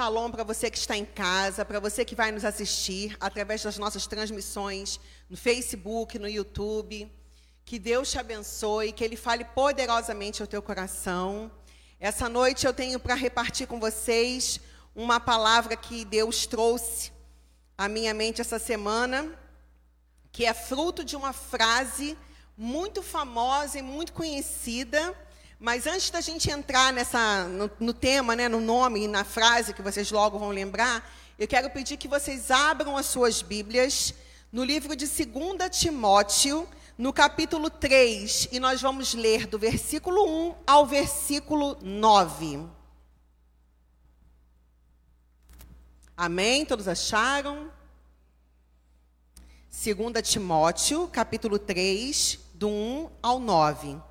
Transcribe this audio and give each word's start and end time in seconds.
Shalom 0.00 0.30
para 0.30 0.44
você 0.44 0.70
que 0.70 0.78
está 0.78 0.96
em 0.96 1.04
casa, 1.04 1.62
para 1.62 1.78
você 1.78 2.06
que 2.06 2.14
vai 2.14 2.32
nos 2.32 2.42
assistir 2.42 3.14
através 3.20 3.62
das 3.62 3.76
nossas 3.76 4.06
transmissões 4.06 4.98
no 5.28 5.36
Facebook, 5.36 6.18
no 6.18 6.26
YouTube. 6.26 7.06
Que 7.66 7.78
Deus 7.78 8.10
te 8.10 8.18
abençoe, 8.18 8.92
que 8.92 9.04
Ele 9.04 9.14
fale 9.14 9.44
poderosamente 9.44 10.40
ao 10.40 10.48
teu 10.48 10.62
coração. 10.62 11.52
Essa 12.00 12.30
noite 12.30 12.66
eu 12.66 12.72
tenho 12.72 12.98
para 12.98 13.14
repartir 13.14 13.66
com 13.66 13.78
vocês 13.78 14.58
uma 14.96 15.20
palavra 15.20 15.76
que 15.76 16.02
Deus 16.06 16.46
trouxe 16.46 17.12
à 17.76 17.86
minha 17.86 18.14
mente 18.14 18.40
essa 18.40 18.58
semana, 18.58 19.38
que 20.32 20.46
é 20.46 20.54
fruto 20.54 21.04
de 21.04 21.14
uma 21.14 21.34
frase 21.34 22.16
muito 22.56 23.02
famosa 23.02 23.78
e 23.78 23.82
muito 23.82 24.14
conhecida 24.14 25.14
mas 25.60 25.86
antes 25.86 26.08
da 26.08 26.22
gente 26.22 26.50
entrar 26.50 26.90
nessa, 26.90 27.44
no, 27.44 27.70
no 27.78 27.92
tema, 27.92 28.34
né, 28.34 28.48
no 28.48 28.62
nome 28.62 29.04
e 29.04 29.08
na 29.08 29.24
frase 29.24 29.74
que 29.74 29.82
vocês 29.82 30.10
logo 30.10 30.38
vão 30.38 30.48
lembrar, 30.48 31.06
eu 31.38 31.46
quero 31.46 31.68
pedir 31.68 31.98
que 31.98 32.08
vocês 32.08 32.50
abram 32.50 32.96
as 32.96 33.04
suas 33.04 33.42
Bíblias 33.42 34.14
no 34.50 34.64
livro 34.64 34.96
de 34.96 35.06
2 35.06 35.28
Timóteo, 35.70 36.66
no 36.96 37.12
capítulo 37.12 37.68
3, 37.68 38.48
e 38.50 38.58
nós 38.58 38.80
vamos 38.80 39.12
ler 39.12 39.46
do 39.46 39.58
versículo 39.58 40.26
1 40.48 40.54
ao 40.66 40.86
versículo 40.86 41.76
9. 41.82 42.66
Amém? 46.16 46.64
Todos 46.64 46.88
acharam? 46.88 47.70
2 49.70 50.26
Timóteo, 50.26 51.06
capítulo 51.08 51.58
3, 51.58 52.38
do 52.54 52.68
1 52.68 53.10
ao 53.22 53.38
9 53.38 54.09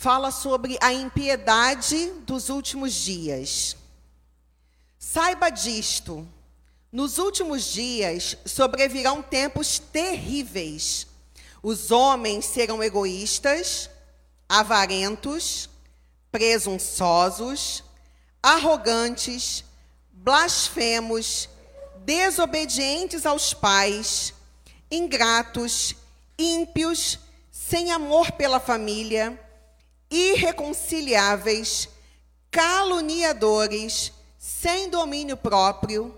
fala 0.00 0.30
sobre 0.30 0.78
a 0.80 0.94
impiedade 0.94 2.10
dos 2.22 2.48
últimos 2.48 2.94
dias. 2.94 3.76
Saiba 4.98 5.50
disto: 5.50 6.26
nos 6.90 7.18
últimos 7.18 7.64
dias 7.64 8.34
sobrevirão 8.46 9.20
tempos 9.20 9.78
terríveis. 9.78 11.06
Os 11.62 11.90
homens 11.90 12.46
serão 12.46 12.82
egoístas, 12.82 13.90
avarentos, 14.48 15.68
presunçosos, 16.32 17.84
arrogantes, 18.42 19.62
blasfemos, 20.10 21.46
desobedientes 21.98 23.26
aos 23.26 23.52
pais, 23.52 24.32
ingratos, 24.90 25.94
ímpios, 26.38 27.18
sem 27.52 27.90
amor 27.92 28.32
pela 28.32 28.58
família 28.58 29.38
irreconciliáveis, 30.10 31.88
caluniadores, 32.50 34.12
sem 34.36 34.88
domínio 34.88 35.36
próprio, 35.36 36.14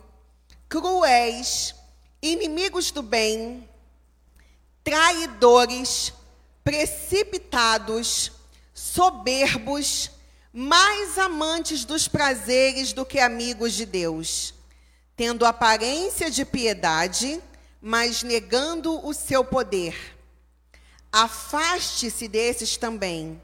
cruéis, 0.69 1.75
inimigos 2.23 2.91
do 2.91 3.03
bem, 3.03 3.69
traidores, 4.83 6.13
precipitados, 6.65 8.33
soberbos, 8.73 10.11
mais 10.53 11.19
amantes 11.19 11.85
dos 11.85 12.09
prazeres 12.09 12.93
do 12.93 13.05
que 13.05 13.19
amigos 13.19 13.75
de 13.75 13.85
Deus, 13.85 14.55
tendo 15.17 15.45
aparência 15.45 16.31
de 16.31 16.45
piedade, 16.45 17.43
mas 17.81 18.23
negando 18.23 19.05
o 19.07 19.13
seu 19.13 19.45
poder. 19.45 20.17
Afaste-se 21.11 22.29
desses 22.29 22.77
também 22.77 23.41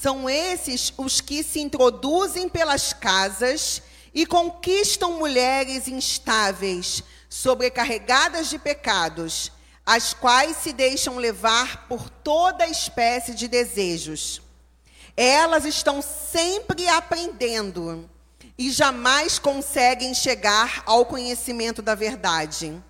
são 0.00 0.28
esses 0.28 0.92
os 0.98 1.22
que 1.22 1.42
se 1.42 1.58
introduzem 1.58 2.50
pelas 2.50 2.92
casas 2.92 3.82
e 4.12 4.26
conquistam 4.26 5.18
mulheres 5.18 5.88
instáveis, 5.88 7.02
sobrecarregadas 7.30 8.50
de 8.50 8.58
pecados, 8.58 9.50
as 9.86 10.12
quais 10.12 10.58
se 10.58 10.72
deixam 10.72 11.16
levar 11.16 11.88
por 11.88 12.10
toda 12.10 12.66
espécie 12.66 13.34
de 13.34 13.48
desejos. 13.48 14.42
Elas 15.16 15.64
estão 15.64 16.02
sempre 16.02 16.86
aprendendo 16.88 18.08
e 18.58 18.70
jamais 18.70 19.38
conseguem 19.38 20.12
chegar 20.12 20.82
ao 20.84 21.06
conhecimento 21.06 21.80
da 21.80 21.94
verdade. 21.94 22.82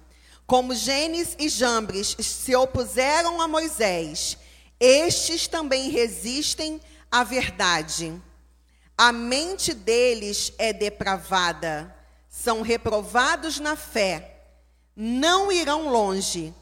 Como 0.45 0.75
Gênesis 0.75 1.37
e 1.39 1.49
Jambres 1.49 2.17
se 2.19 2.55
opuseram 2.57 3.41
a 3.41 3.47
Moisés, 3.47 4.37
estes 4.81 5.47
também 5.47 5.89
resistem 5.91 6.81
a 7.11 7.25
verdade. 7.25 8.21
A 8.97 9.13
mente 9.13 9.75
deles 9.75 10.53
é 10.59 10.73
depravada, 10.73 11.95
são 12.29 12.63
reprovados 12.63 13.61
na 13.61 13.77
fé, 13.77 14.43
não 14.95 15.53
irão 15.53 15.91
longe. 15.91 16.55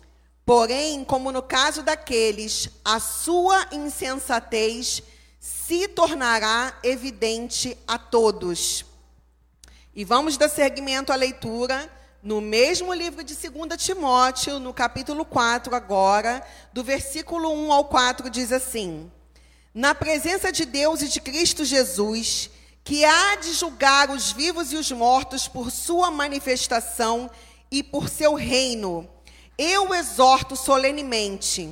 Porém, 0.45 1.05
como 1.05 1.33
no 1.33 1.43
caso 1.43 1.83
daqueles, 1.83 2.69
a 2.85 3.01
sua 3.01 3.67
insensatez 3.73 5.03
se 5.41 5.89
tornará 5.89 6.79
evidente 6.83 7.79
a 7.87 7.99
todos. 7.99 8.85
E 9.95 10.05
vamos 10.05 10.37
dar 10.37 10.49
seguimento 10.49 11.13
à 11.13 11.17
leitura 11.17 11.91
no 12.23 12.41
mesmo 12.41 12.93
livro 12.93 13.23
de 13.23 13.35
2 13.35 13.77
Timóteo, 13.77 14.59
no 14.59 14.73
capítulo 14.73 15.25
4, 15.25 15.75
agora, 15.75 16.43
do 16.73 16.83
versículo 16.83 17.53
1 17.53 17.73
ao 17.73 17.85
4, 17.85 18.31
diz 18.31 18.51
assim: 18.51 19.13
na 19.75 19.93
presença 19.93 20.53
de 20.53 20.65
Deus 20.65 21.03
e 21.03 21.09
de 21.09 21.21
Cristo 21.21 21.65
Jesus, 21.65 22.49
que 22.85 23.05
há 23.05 23.35
de 23.37 23.53
julgar 23.53 24.09
os 24.09 24.31
vivos 24.31 24.73
e 24.73 24.77
os 24.77 24.93
mortos 24.93 25.49
por 25.49 25.71
sua 25.73 26.13
manifestação 26.13 27.29
e 27.73 27.83
por 27.83 28.09
seu 28.09 28.35
reino, 28.35 29.09
eu 29.59 29.93
exorto 29.93 30.55
solenemente: 30.55 31.69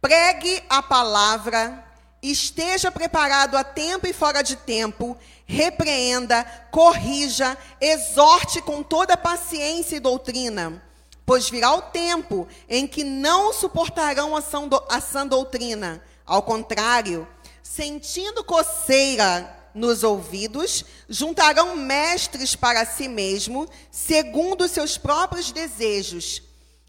pregue 0.00 0.60
a 0.68 0.82
palavra, 0.82 1.86
esteja 2.20 2.90
preparado 2.90 3.56
a 3.56 3.62
tempo 3.62 4.08
e 4.08 4.12
fora 4.12 4.42
de 4.42 4.56
tempo, 4.56 5.16
repreenda, 5.46 6.42
corrija, 6.72 7.56
exorte 7.80 8.60
com 8.60 8.82
toda 8.82 9.16
paciência 9.16 9.96
e 9.96 10.00
doutrina. 10.00 10.82
Pois 11.24 11.48
virá 11.48 11.72
o 11.72 11.80
tempo 11.80 12.46
em 12.68 12.86
que 12.86 13.04
não 13.04 13.52
suportarão 13.52 14.34
a 14.36 15.00
sã 15.00 15.26
doutrina 15.26 16.02
ao 16.26 16.42
contrário, 16.42 17.28
sentindo 17.62 18.44
coceira 18.44 19.64
nos 19.74 20.04
ouvidos, 20.04 20.84
juntarão 21.08 21.76
mestres 21.76 22.54
para 22.54 22.86
si 22.86 23.08
mesmo, 23.08 23.68
segundo 23.90 24.68
seus 24.68 24.96
próprios 24.96 25.50
desejos. 25.50 26.42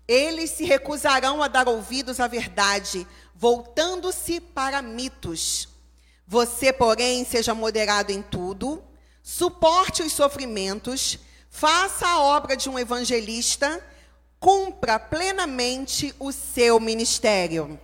Eles 0.07 0.51
se 0.51 0.65
recusarão 0.65 1.41
a 1.41 1.47
dar 1.47 1.67
ouvidos 1.67 2.19
à 2.19 2.27
verdade, 2.27 3.07
voltando-se 3.33 4.39
para 4.39 4.81
mitos. 4.81 5.67
Você, 6.27 6.71
porém, 6.71 7.25
seja 7.25 7.55
moderado 7.55 8.11
em 8.11 8.21
tudo, 8.21 8.83
suporte 9.23 10.03
os 10.03 10.13
sofrimentos, 10.13 11.17
faça 11.49 12.07
a 12.07 12.21
obra 12.21 12.55
de 12.55 12.69
um 12.69 12.77
evangelista, 12.77 13.83
cumpra 14.39 14.99
plenamente 14.99 16.13
o 16.19 16.31
seu 16.31 16.79
ministério. 16.79 17.79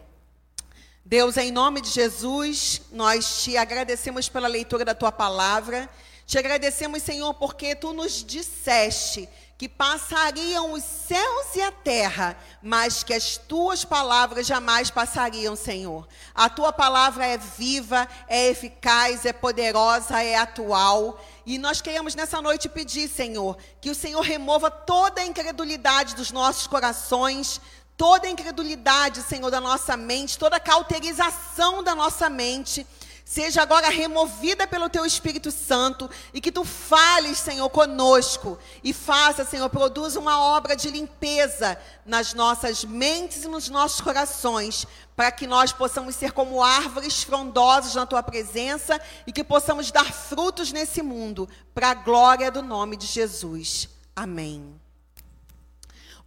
Deus, 1.03 1.35
em 1.35 1.51
nome 1.51 1.81
de 1.81 1.89
Jesus, 1.89 2.83
nós 2.91 3.43
te 3.43 3.57
agradecemos 3.57 4.29
pela 4.29 4.47
leitura 4.47 4.85
da 4.85 4.93
tua 4.93 5.11
palavra. 5.11 5.89
Te 6.27 6.37
agradecemos, 6.37 7.01
Senhor, 7.01 7.33
porque 7.33 7.75
tu 7.75 7.91
nos 7.91 8.23
disseste 8.23 9.27
que 9.57 9.67
passariam 9.67 10.73
os 10.73 10.83
céus 10.83 11.55
e 11.55 11.61
a 11.61 11.71
terra, 11.71 12.35
mas 12.63 13.03
que 13.03 13.13
as 13.13 13.37
tuas 13.37 13.85
palavras 13.85 14.47
jamais 14.47 14.89
passariam, 14.89 15.55
Senhor. 15.55 16.07
A 16.33 16.49
tua 16.49 16.71
palavra 16.73 17.25
é 17.25 17.37
viva, 17.37 18.07
é 18.27 18.47
eficaz, 18.49 19.23
é 19.25 19.33
poderosa, 19.33 20.23
é 20.23 20.35
atual. 20.35 21.23
E 21.45 21.59
nós 21.59 21.81
queremos 21.81 22.15
nessa 22.15 22.41
noite 22.41 22.69
pedir, 22.69 23.07
Senhor, 23.07 23.57
que 23.79 23.91
o 23.91 23.95
Senhor 23.95 24.21
remova 24.21 24.71
toda 24.71 25.21
a 25.21 25.25
incredulidade 25.25 26.15
dos 26.15 26.31
nossos 26.31 26.65
corações, 26.65 27.61
toda 27.97 28.29
incredulidade, 28.29 29.21
Senhor, 29.21 29.49
da 29.49 29.61
nossa 29.61 29.95
mente, 29.95 30.37
toda 30.37 30.59
cauterização 30.59 31.83
da 31.83 31.93
nossa 31.93 32.29
mente, 32.29 32.85
seja 33.31 33.61
agora 33.61 33.87
removida 33.89 34.67
pelo 34.67 34.89
Teu 34.89 35.05
Espírito 35.05 35.51
Santo 35.51 36.09
e 36.33 36.41
que 36.41 36.51
Tu 36.51 36.65
fales, 36.65 37.37
Senhor, 37.37 37.69
conosco 37.69 38.59
e 38.83 38.91
faça, 38.91 39.45
Senhor, 39.45 39.69
produza 39.69 40.19
uma 40.19 40.41
obra 40.41 40.75
de 40.75 40.89
limpeza 40.89 41.77
nas 42.05 42.33
nossas 42.33 42.83
mentes 42.83 43.45
e 43.45 43.47
nos 43.47 43.69
nossos 43.69 44.01
corações, 44.01 44.85
para 45.15 45.31
que 45.31 45.47
nós 45.47 45.71
possamos 45.71 46.15
ser 46.15 46.33
como 46.33 46.61
árvores 46.61 47.23
frondosas 47.23 47.95
na 47.95 48.05
Tua 48.05 48.21
presença 48.21 48.99
e 49.25 49.31
que 49.31 49.45
possamos 49.45 49.91
dar 49.91 50.11
frutos 50.11 50.73
nesse 50.73 51.01
mundo, 51.01 51.47
para 51.73 51.91
a 51.91 51.93
glória 51.93 52.51
do 52.51 52.61
nome 52.61 52.97
de 52.97 53.07
Jesus. 53.07 53.87
Amém. 54.13 54.75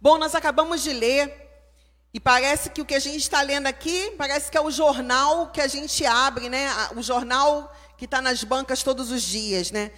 Bom, 0.01 0.17
nós 0.17 0.33
acabamos 0.33 0.81
de 0.81 0.91
ler 0.91 1.44
e 2.15 2.19
parece 2.19 2.69
que 2.69 2.81
o 2.81 2.85
que 2.85 2.95
a 2.95 2.99
gente 2.99 3.21
está 3.21 3.41
lendo 3.41 3.67
aqui, 3.67 4.13
parece 4.17 4.49
que 4.49 4.57
é 4.57 4.61
o 4.61 4.71
jornal 4.71 5.51
que 5.51 5.59
a 5.59 5.67
gente 5.67 6.05
abre, 6.05 6.47
né? 6.47 6.69
O 6.95 7.01
jornal 7.01 7.75
que 7.97 8.05
está 8.05 8.21
nas 8.21 8.41
bancas 8.41 8.81
todos 8.81 9.11
os 9.11 9.21
dias, 9.21 9.69
né? 9.69 9.91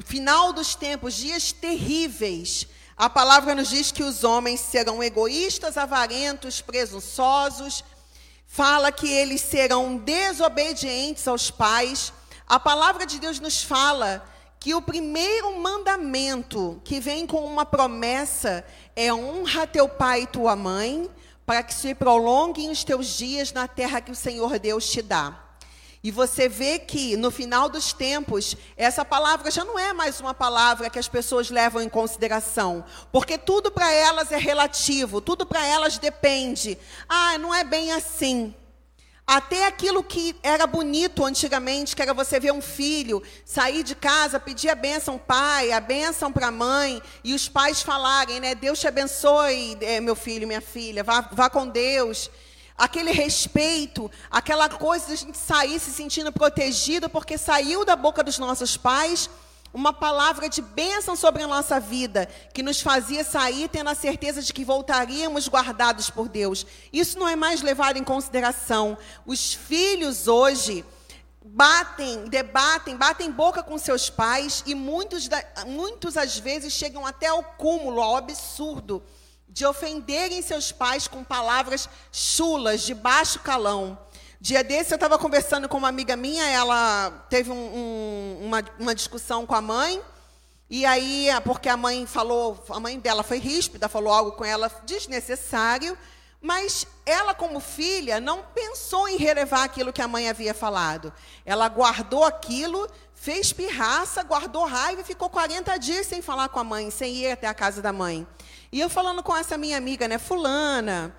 o 0.00 0.02
final 0.02 0.52
dos 0.52 0.74
tempos, 0.74 1.14
dias 1.14 1.52
terríveis. 1.52 2.66
A 2.96 3.10
palavra 3.10 3.54
nos 3.54 3.68
diz 3.68 3.92
que 3.92 4.02
os 4.02 4.24
homens 4.24 4.58
serão 4.60 5.02
egoístas, 5.02 5.76
avarentos, 5.76 6.62
presunçosos. 6.62 7.84
Fala 8.46 8.90
que 8.90 9.06
eles 9.06 9.42
serão 9.42 9.98
desobedientes 9.98 11.28
aos 11.28 11.50
pais. 11.50 12.14
A 12.46 12.58
palavra 12.58 13.04
de 13.04 13.18
Deus 13.18 13.38
nos 13.40 13.62
fala 13.62 14.24
que 14.58 14.74
o 14.74 14.82
primeiro 14.82 15.58
mandamento 15.58 16.80
que 16.82 16.98
vem 16.98 17.26
com 17.26 17.44
uma 17.44 17.66
promessa 17.66 18.64
é 18.96 19.12
honra 19.12 19.66
teu 19.66 19.88
pai 19.88 20.22
e 20.22 20.26
tua 20.26 20.56
mãe, 20.56 21.10
para 21.50 21.64
que 21.64 21.74
se 21.74 21.96
prolonguem 21.96 22.70
os 22.70 22.84
teus 22.84 23.18
dias 23.18 23.52
na 23.52 23.66
terra 23.66 24.00
que 24.00 24.12
o 24.12 24.14
Senhor 24.14 24.56
Deus 24.60 24.88
te 24.88 25.02
dá. 25.02 25.36
E 26.00 26.08
você 26.12 26.48
vê 26.48 26.78
que 26.78 27.16
no 27.16 27.28
final 27.28 27.68
dos 27.68 27.92
tempos, 27.92 28.56
essa 28.76 29.04
palavra 29.04 29.50
já 29.50 29.64
não 29.64 29.76
é 29.76 29.92
mais 29.92 30.20
uma 30.20 30.32
palavra 30.32 30.88
que 30.88 30.96
as 30.96 31.08
pessoas 31.08 31.50
levam 31.50 31.82
em 31.82 31.88
consideração, 31.88 32.84
porque 33.10 33.36
tudo 33.36 33.68
para 33.68 33.92
elas 33.92 34.30
é 34.30 34.36
relativo, 34.36 35.20
tudo 35.20 35.44
para 35.44 35.66
elas 35.66 35.98
depende. 35.98 36.78
Ah, 37.08 37.36
não 37.36 37.52
é 37.52 37.64
bem 37.64 37.90
assim. 37.90 38.54
Até 39.32 39.64
aquilo 39.64 40.02
que 40.02 40.34
era 40.42 40.66
bonito 40.66 41.24
antigamente, 41.24 41.94
que 41.94 42.02
era 42.02 42.12
você 42.12 42.40
ver 42.40 42.52
um 42.52 42.60
filho 42.60 43.22
sair 43.44 43.84
de 43.84 43.94
casa, 43.94 44.40
pedir 44.40 44.68
a 44.68 44.74
bênção 44.74 45.16
pai, 45.16 45.70
a 45.70 45.78
bênção 45.78 46.32
para 46.32 46.48
a 46.48 46.50
mãe, 46.50 47.00
e 47.22 47.32
os 47.32 47.48
pais 47.48 47.80
falarem, 47.80 48.40
né? 48.40 48.56
Deus 48.56 48.80
te 48.80 48.88
abençoe, 48.88 49.78
eh, 49.82 50.00
meu 50.00 50.16
filho, 50.16 50.48
minha 50.48 50.60
filha, 50.60 51.04
vá, 51.04 51.20
vá 51.30 51.48
com 51.48 51.68
Deus 51.68 52.28
aquele 52.76 53.12
respeito, 53.12 54.10
aquela 54.28 54.68
coisa 54.68 55.06
de 55.06 55.12
a 55.12 55.16
gente 55.16 55.38
sair 55.38 55.78
se 55.78 55.92
sentindo 55.92 56.32
protegido, 56.32 57.08
porque 57.08 57.38
saiu 57.38 57.84
da 57.84 57.94
boca 57.94 58.24
dos 58.24 58.36
nossos 58.36 58.76
pais 58.76 59.30
uma 59.72 59.92
palavra 59.92 60.48
de 60.48 60.60
bênção 60.60 61.14
sobre 61.14 61.42
a 61.42 61.46
nossa 61.46 61.78
vida, 61.78 62.26
que 62.52 62.62
nos 62.62 62.80
fazia 62.80 63.22
sair 63.22 63.68
tendo 63.68 63.90
a 63.90 63.94
certeza 63.94 64.42
de 64.42 64.52
que 64.52 64.64
voltaríamos 64.64 65.48
guardados 65.48 66.10
por 66.10 66.28
Deus. 66.28 66.66
Isso 66.92 67.18
não 67.18 67.28
é 67.28 67.36
mais 67.36 67.62
levado 67.62 67.96
em 67.96 68.04
consideração. 68.04 68.98
Os 69.24 69.54
filhos 69.54 70.26
hoje 70.26 70.84
batem, 71.44 72.24
debatem, 72.26 72.96
batem 72.96 73.30
boca 73.30 73.62
com 73.62 73.78
seus 73.78 74.10
pais 74.10 74.62
e 74.66 74.74
muitos, 74.74 75.28
muitos 75.66 76.16
às 76.16 76.38
vezes 76.38 76.72
chegam 76.72 77.06
até 77.06 77.28
ao 77.28 77.42
cúmulo, 77.42 78.00
ao 78.00 78.16
absurdo 78.16 79.02
de 79.48 79.66
ofenderem 79.66 80.42
seus 80.42 80.70
pais 80.70 81.08
com 81.08 81.24
palavras 81.24 81.88
chulas, 82.12 82.82
de 82.82 82.94
baixo 82.94 83.40
calão. 83.40 83.98
Dia 84.42 84.64
desse 84.64 84.90
eu 84.90 84.94
estava 84.94 85.18
conversando 85.18 85.68
com 85.68 85.76
uma 85.76 85.88
amiga 85.88 86.16
minha, 86.16 86.48
ela 86.48 87.10
teve 87.28 87.50
um, 87.50 87.54
um, 87.54 88.46
uma, 88.46 88.64
uma 88.78 88.94
discussão 88.94 89.44
com 89.44 89.54
a 89.54 89.60
mãe, 89.60 90.00
e 90.70 90.86
aí, 90.86 91.28
porque 91.44 91.68
a 91.68 91.76
mãe 91.76 92.06
falou, 92.06 92.58
a 92.70 92.80
mãe 92.80 92.98
dela 92.98 93.22
foi 93.22 93.36
ríspida, 93.36 93.86
falou 93.86 94.10
algo 94.10 94.32
com 94.32 94.42
ela 94.42 94.72
desnecessário, 94.86 95.94
mas 96.40 96.86
ela, 97.04 97.34
como 97.34 97.60
filha, 97.60 98.18
não 98.18 98.42
pensou 98.54 99.06
em 99.06 99.18
relevar 99.18 99.62
aquilo 99.64 99.92
que 99.92 100.00
a 100.00 100.08
mãe 100.08 100.26
havia 100.30 100.54
falado. 100.54 101.12
Ela 101.44 101.68
guardou 101.68 102.24
aquilo, 102.24 102.88
fez 103.14 103.52
pirraça, 103.52 104.22
guardou 104.22 104.64
raiva 104.64 105.02
e 105.02 105.04
ficou 105.04 105.28
40 105.28 105.76
dias 105.76 106.06
sem 106.06 106.22
falar 106.22 106.48
com 106.48 106.58
a 106.58 106.64
mãe, 106.64 106.90
sem 106.90 107.14
ir 107.14 107.30
até 107.30 107.46
a 107.46 107.52
casa 107.52 107.82
da 107.82 107.92
mãe. 107.92 108.26
E 108.72 108.80
eu 108.80 108.88
falando 108.88 109.22
com 109.22 109.36
essa 109.36 109.58
minha 109.58 109.76
amiga, 109.76 110.08
né, 110.08 110.16
fulana, 110.16 111.14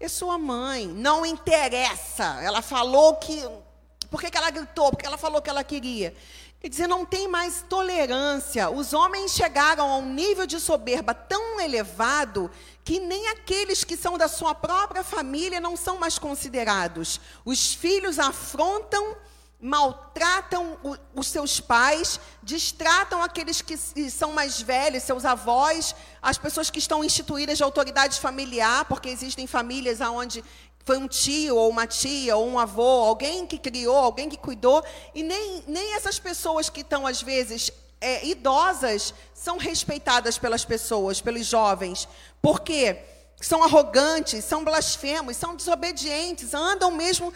é 0.00 0.08
sua 0.08 0.38
mãe, 0.38 0.86
não 0.86 1.26
interessa. 1.26 2.38
Ela 2.42 2.62
falou 2.62 3.16
que 3.16 3.42
por 4.10 4.20
que, 4.20 4.30
que 4.30 4.38
ela 4.38 4.50
gritou? 4.50 4.90
Porque 4.90 5.06
ela 5.06 5.18
falou 5.18 5.42
que 5.42 5.50
ela 5.50 5.62
queria. 5.62 6.14
Quer 6.60 6.68
dizer, 6.68 6.88
não 6.88 7.04
tem 7.04 7.28
mais 7.28 7.64
tolerância. 7.68 8.68
Os 8.68 8.92
homens 8.92 9.32
chegaram 9.32 9.88
a 9.88 9.96
um 9.98 10.12
nível 10.12 10.46
de 10.46 10.58
soberba 10.58 11.14
tão 11.14 11.60
elevado 11.60 12.50
que 12.84 12.98
nem 12.98 13.28
aqueles 13.28 13.84
que 13.84 13.96
são 13.96 14.18
da 14.18 14.26
sua 14.26 14.54
própria 14.54 15.04
família 15.04 15.60
não 15.60 15.76
são 15.76 15.98
mais 15.98 16.18
considerados. 16.18 17.20
Os 17.44 17.74
filhos 17.74 18.18
afrontam 18.18 19.16
maltratam 19.60 20.78
o, 20.84 20.96
os 21.14 21.26
seus 21.26 21.58
pais, 21.58 22.20
distratam 22.42 23.22
aqueles 23.22 23.60
que 23.60 23.76
são 23.76 24.32
mais 24.32 24.60
velhos, 24.60 25.02
seus 25.02 25.24
avós, 25.24 25.94
as 26.22 26.38
pessoas 26.38 26.70
que 26.70 26.78
estão 26.78 27.02
instituídas 27.02 27.58
de 27.58 27.64
autoridade 27.64 28.20
familiar, 28.20 28.84
porque 28.84 29.08
existem 29.08 29.46
famílias 29.46 30.00
onde 30.00 30.44
foi 30.84 30.96
um 30.96 31.08
tio 31.08 31.56
ou 31.56 31.68
uma 31.68 31.86
tia 31.86 32.36
ou 32.36 32.46
um 32.48 32.58
avô, 32.58 33.04
alguém 33.04 33.46
que 33.46 33.58
criou, 33.58 33.96
alguém 33.96 34.28
que 34.28 34.38
cuidou, 34.38 34.82
e 35.14 35.22
nem, 35.22 35.62
nem 35.66 35.94
essas 35.94 36.18
pessoas 36.18 36.70
que 36.70 36.80
estão 36.80 37.06
às 37.06 37.20
vezes 37.20 37.70
é, 38.00 38.24
idosas 38.26 39.12
são 39.34 39.58
respeitadas 39.58 40.38
pelas 40.38 40.64
pessoas, 40.64 41.20
pelos 41.20 41.46
jovens, 41.46 42.08
porque 42.40 42.96
são 43.40 43.62
arrogantes, 43.62 44.44
são 44.44 44.64
blasfemos, 44.64 45.36
são 45.36 45.54
desobedientes, 45.54 46.54
andam 46.54 46.90
mesmo 46.90 47.32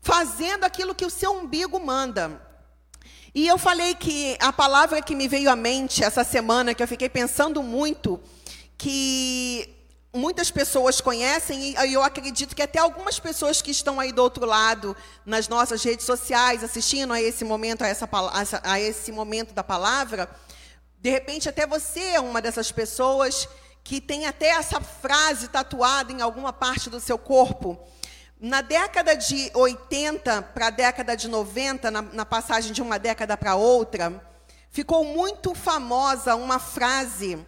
fazendo 0.00 0.64
aquilo 0.64 0.94
que 0.94 1.04
o 1.04 1.10
seu 1.10 1.32
umbigo 1.32 1.78
manda. 1.78 2.40
E 3.34 3.46
eu 3.46 3.56
falei 3.58 3.94
que 3.94 4.36
a 4.40 4.52
palavra 4.52 5.00
que 5.00 5.14
me 5.14 5.28
veio 5.28 5.50
à 5.50 5.56
mente 5.56 6.02
essa 6.02 6.24
semana, 6.24 6.74
que 6.74 6.82
eu 6.82 6.88
fiquei 6.88 7.08
pensando 7.08 7.62
muito, 7.62 8.20
que 8.76 9.80
muitas 10.12 10.50
pessoas 10.50 11.00
conhecem, 11.00 11.76
e 11.78 11.92
eu 11.92 12.02
acredito 12.02 12.56
que 12.56 12.62
até 12.62 12.80
algumas 12.80 13.20
pessoas 13.20 13.62
que 13.62 13.70
estão 13.70 14.00
aí 14.00 14.10
do 14.10 14.20
outro 14.20 14.44
lado, 14.44 14.96
nas 15.24 15.46
nossas 15.46 15.82
redes 15.84 16.04
sociais, 16.04 16.64
assistindo 16.64 17.12
a 17.12 17.22
esse 17.22 17.44
momento, 17.44 17.82
a, 17.82 17.88
essa, 17.88 18.08
a 18.64 18.80
esse 18.80 19.12
momento 19.12 19.54
da 19.54 19.62
palavra, 19.62 20.28
de 20.98 21.10
repente 21.10 21.48
até 21.48 21.66
você 21.66 22.00
é 22.00 22.20
uma 22.20 22.42
dessas 22.42 22.72
pessoas 22.72 23.48
que 23.84 24.00
tem 24.00 24.26
até 24.26 24.48
essa 24.48 24.80
frase 24.80 25.48
tatuada 25.48 26.12
em 26.12 26.20
alguma 26.20 26.52
parte 26.52 26.90
do 26.90 26.98
seu 26.98 27.16
corpo. 27.16 27.78
Na 28.42 28.62
década 28.62 29.14
de 29.14 29.50
80 29.52 30.40
para 30.40 30.68
a 30.68 30.70
década 30.70 31.14
de 31.14 31.28
90, 31.28 31.90
na, 31.90 32.00
na 32.00 32.24
passagem 32.24 32.72
de 32.72 32.80
uma 32.80 32.98
década 32.98 33.36
para 33.36 33.54
outra, 33.54 34.26
ficou 34.70 35.04
muito 35.04 35.54
famosa 35.54 36.34
uma 36.34 36.58
frase 36.58 37.38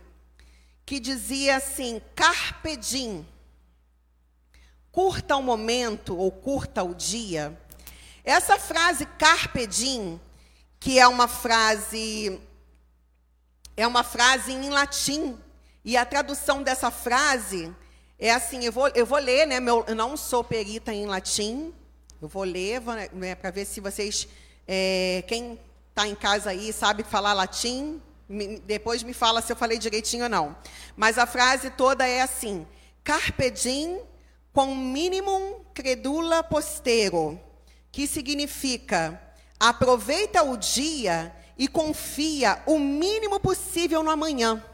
que 0.85 1.01
dizia 1.01 1.57
assim: 1.57 2.03
Carpe 2.15 2.77
diem. 2.77 3.27
Curta 4.91 5.35
o 5.37 5.43
momento 5.43 6.15
ou 6.15 6.31
curta 6.31 6.83
o 6.83 6.95
dia. 6.95 7.59
Essa 8.23 8.59
frase 8.59 9.07
carpe 9.07 9.67
diem, 9.67 10.21
que 10.79 10.99
é 10.99 11.09
uma 11.09 11.27
frase 11.27 12.39
é 13.75 13.87
uma 13.87 14.05
frase 14.05 14.53
em 14.53 14.69
latim, 14.69 15.39
e 15.83 15.97
a 15.97 16.05
tradução 16.05 16.63
dessa 16.63 16.91
frase 16.91 17.75
é 18.25 18.31
assim, 18.31 18.65
eu 18.65 18.71
vou, 18.71 18.87
eu 18.95 19.05
vou 19.05 19.19
ler, 19.19 19.49
né? 19.49 19.59
Meu, 19.59 19.85
eu 19.89 19.97
não 19.97 20.17
sou 20.17 20.45
perita 20.45 20.95
em 20.95 21.07
latim. 21.07 21.75
Eu 22.21 22.29
vou 22.29 22.45
ler 22.45 22.81
né, 23.13 23.35
para 23.35 23.51
ver 23.51 23.65
se 23.65 23.81
vocês, 23.81 24.29
é, 24.67 25.25
quem 25.27 25.59
está 25.89 26.07
em 26.07 26.15
casa 26.15 26.51
aí 26.51 26.73
sabe 26.73 27.03
falar 27.03 27.33
latim. 27.33 28.01
Me, 28.29 28.61
depois 28.61 29.03
me 29.03 29.13
fala 29.13 29.43
se 29.43 29.51
eu 29.51 29.57
falei 29.57 29.77
direitinho 29.77 30.23
ou 30.23 30.31
não. 30.31 30.57
Mas 30.97 31.19
a 31.19 31.27
frase 31.27 31.71
toda 31.71 32.07
é 32.07 32.23
assim: 32.23 32.65
Carpe 33.03 33.51
diem 33.51 34.01
com 34.53 34.73
minimum 34.73 35.65
credula 35.75 36.45
postero, 36.45 37.41
que 37.91 38.07
significa 38.07 39.21
aproveita 39.59 40.45
o 40.45 40.57
dia 40.57 41.35
e 41.59 41.67
confia 41.67 42.63
o 42.67 42.79
mínimo 42.79 43.41
possível 43.41 44.01
no 44.05 44.11
amanhã. 44.13 44.65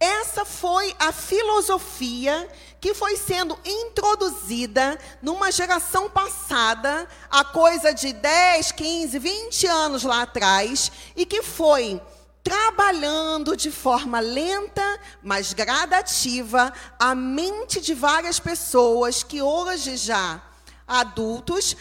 Essa 0.00 0.44
foi 0.44 0.94
a 0.98 1.10
filosofia 1.10 2.48
que 2.80 2.94
foi 2.94 3.16
sendo 3.16 3.58
introduzida 3.64 4.96
numa 5.20 5.50
geração 5.50 6.08
passada, 6.08 7.08
a 7.28 7.44
coisa 7.44 7.92
de 7.92 8.12
10, 8.12 8.70
15, 8.72 9.18
20 9.18 9.66
anos 9.66 10.04
lá 10.04 10.22
atrás, 10.22 10.92
e 11.16 11.26
que 11.26 11.42
foi 11.42 12.00
trabalhando 12.44 13.56
de 13.56 13.72
forma 13.72 14.20
lenta, 14.20 15.00
mas 15.20 15.52
gradativa, 15.52 16.72
a 16.98 17.14
mente 17.14 17.80
de 17.80 17.92
várias 17.92 18.38
pessoas 18.38 19.24
que 19.24 19.42
hoje 19.42 19.96
já 19.96 20.40
adultos, 20.86 21.76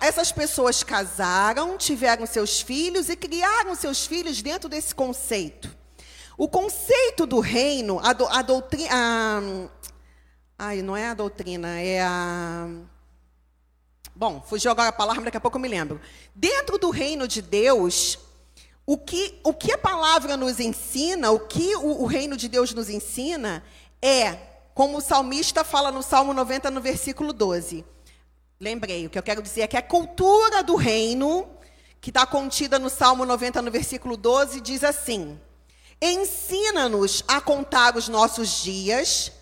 essas 0.00 0.32
pessoas 0.32 0.82
casaram, 0.82 1.76
tiveram 1.76 2.26
seus 2.26 2.62
filhos 2.62 3.10
e 3.10 3.14
criaram 3.14 3.74
seus 3.74 4.06
filhos 4.06 4.40
dentro 4.42 4.68
desse 4.68 4.94
conceito. 4.94 5.77
O 6.38 6.46
conceito 6.46 7.26
do 7.26 7.40
reino, 7.40 7.98
a, 7.98 8.12
do, 8.12 8.24
a 8.28 8.42
doutrina. 8.42 9.68
Ai, 10.56 10.82
não 10.82 10.96
é 10.96 11.08
a 11.08 11.14
doutrina, 11.14 11.80
é 11.80 12.00
a. 12.00 12.68
Bom, 14.14 14.40
fugiu 14.40 14.70
agora 14.70 14.90
a 14.90 14.92
palavra, 14.92 15.24
daqui 15.24 15.36
a 15.36 15.40
pouco 15.40 15.56
eu 15.56 15.60
me 15.60 15.66
lembro. 15.66 16.00
Dentro 16.32 16.78
do 16.78 16.90
reino 16.90 17.26
de 17.26 17.42
Deus, 17.42 18.20
o 18.86 18.96
que, 18.96 19.40
o 19.42 19.52
que 19.52 19.72
a 19.72 19.78
palavra 19.78 20.36
nos 20.36 20.60
ensina, 20.60 21.32
o 21.32 21.40
que 21.40 21.74
o, 21.74 22.02
o 22.02 22.06
reino 22.06 22.36
de 22.36 22.48
Deus 22.48 22.72
nos 22.72 22.88
ensina, 22.88 23.64
é, 24.00 24.34
como 24.74 24.98
o 24.98 25.00
salmista 25.00 25.64
fala 25.64 25.90
no 25.90 26.04
Salmo 26.04 26.32
90, 26.32 26.70
no 26.70 26.80
versículo 26.80 27.32
12. 27.32 27.84
Lembrei, 28.60 29.06
o 29.06 29.10
que 29.10 29.18
eu 29.18 29.24
quero 29.24 29.42
dizer 29.42 29.62
é 29.62 29.66
que 29.66 29.76
a 29.76 29.82
cultura 29.82 30.62
do 30.62 30.76
reino 30.76 31.48
que 32.00 32.10
está 32.10 32.24
contida 32.24 32.78
no 32.78 32.88
Salmo 32.88 33.24
90, 33.24 33.60
no 33.60 33.72
versículo 33.72 34.16
12, 34.16 34.60
diz 34.60 34.84
assim: 34.84 35.36
Ensina-nos 36.00 37.24
a 37.26 37.40
contar 37.40 37.96
os 37.96 38.08
nossos 38.08 38.62
dias, 38.62 39.32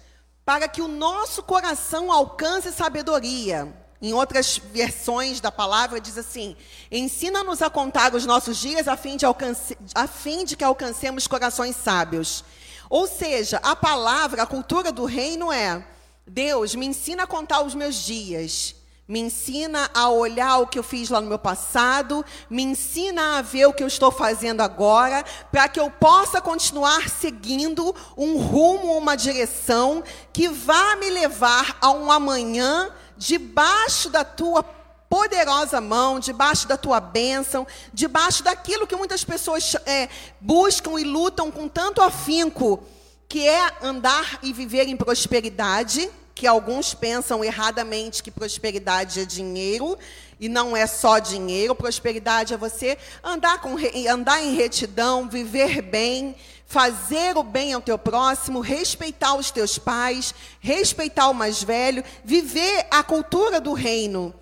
para 0.45 0.69
que 0.69 0.81
o 0.81 0.89
nosso 0.89 1.43
coração 1.43 2.11
alcance 2.11 2.73
sabedoria. 2.73 3.75
Em 4.01 4.13
outras 4.13 4.59
versões 4.59 5.41
da 5.41 5.51
palavra 5.51 6.01
diz 6.01 6.17
assim: 6.17 6.57
Ensina-nos 6.91 7.63
a 7.63 7.69
contar 7.69 8.15
os 8.15 8.25
nossos 8.25 8.59
dias 8.59 8.87
a 8.89 8.97
fim, 8.97 9.17
de 9.17 9.27
alcance, 9.27 9.77
a 9.95 10.07
fim 10.07 10.45
de 10.45 10.57
que 10.57 10.65
alcancemos 10.65 11.27
corações 11.27 11.77
sábios. 11.77 12.45
Ou 12.89 13.07
seja, 13.07 13.59
a 13.63 13.75
palavra, 13.75 14.43
a 14.43 14.47
cultura 14.47 14.93
do 14.93 15.05
reino 15.05 15.53
é: 15.53 15.85
Deus, 16.27 16.75
me 16.75 16.87
ensina 16.87 17.25
a 17.25 17.27
contar 17.27 17.63
os 17.63 17.75
meus 17.75 17.97
dias. 17.97 18.75
Me 19.09 19.21
ensina 19.21 19.89
a 19.95 20.09
olhar 20.09 20.59
o 20.59 20.67
que 20.67 20.77
eu 20.77 20.83
fiz 20.83 21.11
lá 21.11 21.21
no 21.21 21.29
meu 21.29 21.39
passado, 21.39 22.25
me 22.51 22.65
ensina 22.65 23.39
a 23.39 23.43
ver 23.43 23.67
o 23.67 23.73
que 23.73 23.85
eu 23.85 23.87
estou 23.87 24.11
fazendo 24.11 24.63
agora, 24.63 25.25
para 25.53 25.69
que 25.69 25.79
eu 25.79 25.89
possa 25.89 26.41
continuar 26.41 27.09
seguindo 27.09 27.95
um 28.17 28.37
rumo, 28.37 28.99
uma 28.99 29.17
direção 29.17 30.03
que 30.33 30.49
vá 30.49 30.97
me 30.97 31.09
levar 31.09 31.79
a 31.81 31.93
um 31.93 32.11
amanhã 32.11 32.91
debaixo 33.17 34.11
da 34.11 34.25
tua 34.25 34.65
poderosa 35.09 35.81
mão, 35.81 36.19
debaixo 36.19 36.67
da 36.67 36.77
tua 36.77 36.99
bênção, 36.99 37.65
debaixo 37.93 38.43
daquilo 38.43 38.89
que 38.89 38.97
muitas 38.97 39.23
pessoas 39.23 39.77
é, 39.87 40.09
buscam 40.41 40.99
e 40.99 41.05
lutam 41.05 41.49
com 41.53 41.69
tanto 41.69 42.03
afinco, 42.03 42.83
que 43.29 43.47
é 43.47 43.71
andar 43.81 44.41
e 44.43 44.53
viver 44.53 44.89
em 44.89 44.97
prosperidade 44.97 46.11
que 46.37 46.47
alguns 46.47 46.93
pensam 46.93 47.43
erradamente 47.43 48.23
que 48.23 48.31
prosperidade 48.31 49.21
é 49.21 49.25
dinheiro, 49.25 49.99
e 50.39 50.51
não 50.51 50.77
é 50.77 50.87
só 50.87 51.19
dinheiro, 51.19 51.75
prosperidade 51.75 52.53
é 52.53 52.59
você 52.59 52.99
andar, 53.25 53.59
com, 53.63 53.75
andar 54.07 54.43
em 54.43 54.55
retidão, 54.55 55.27
viver 55.27 55.81
bem, 55.81 56.37
fazer 56.67 57.39
o 57.39 57.43
bem 57.43 57.73
ao 57.73 57.81
teu 57.81 57.97
próximo, 57.97 58.61
respeitar 58.61 59.35
os 59.35 59.51
teus 59.51 59.79
pais, 59.79 60.35
respeitar 60.61 61.31
o 61.31 61.35
mais 61.35 61.63
velho, 61.63 62.05
viver 62.23 62.87
a 62.91 63.03
cultura 63.03 63.59
do 63.59 63.73
reino 63.73 64.35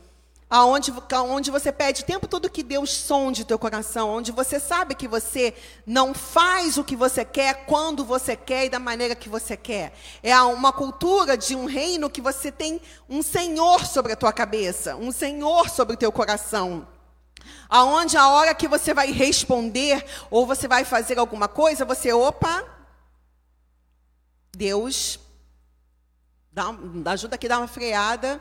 aonde, 0.49 0.93
onde 1.29 1.51
você 1.51 1.73
pede 1.73 2.03
o 2.03 2.05
tempo 2.05 2.29
todo 2.29 2.51
que 2.51 2.63
Deus 2.63 2.91
sonde 2.91 3.45
teu 3.45 3.59
coração, 3.59 4.11
onde 4.11 4.31
você 4.31 4.61
sabe 4.61 4.95
que 4.95 5.09
você 5.09 5.55
não 5.87 6.15
faz 6.15 6.77
o 6.77 6.85
que 6.85 6.95
você 6.95 7.25
quer, 7.25 7.67
quando 7.67 8.05
você 8.05 8.37
quer 8.37 8.67
e 8.67 8.71
da 8.71 8.79
maneira 8.79 9.15
que 9.15 9.29
você 9.29 9.57
quer. 9.57 9.93
É 10.23 10.39
uma 10.43 10.73
cultura 10.73 11.37
de 11.37 11.55
um 11.57 11.65
reino 11.65 12.11
que 12.11 12.21
você 12.21 12.53
tem 12.53 12.81
um 13.09 13.23
Senhor 13.23 13.87
sobre 13.87 14.13
a 14.13 14.17
tua 14.17 14.33
cabeça, 14.33 14.97
um 14.97 15.11
Senhor 15.11 15.69
sobre 15.69 15.95
o 15.95 15.99
teu 15.99 16.13
coração. 16.13 16.87
Aonde 17.69 18.17
a 18.17 18.29
hora 18.29 18.55
que 18.55 18.69
você 18.69 18.95
vai 18.95 19.11
responder 19.11 20.05
ou 20.31 20.47
você 20.47 20.69
vai 20.69 20.85
fazer 20.85 21.19
alguma 21.19 21.49
coisa, 21.49 21.85
você, 21.85 22.13
opa, 22.13 22.65
Deus, 24.57 25.19
dá, 26.53 26.75
ajuda 27.07 27.35
aqui, 27.35 27.49
dá 27.49 27.59
uma 27.59 27.67
freada 27.67 28.41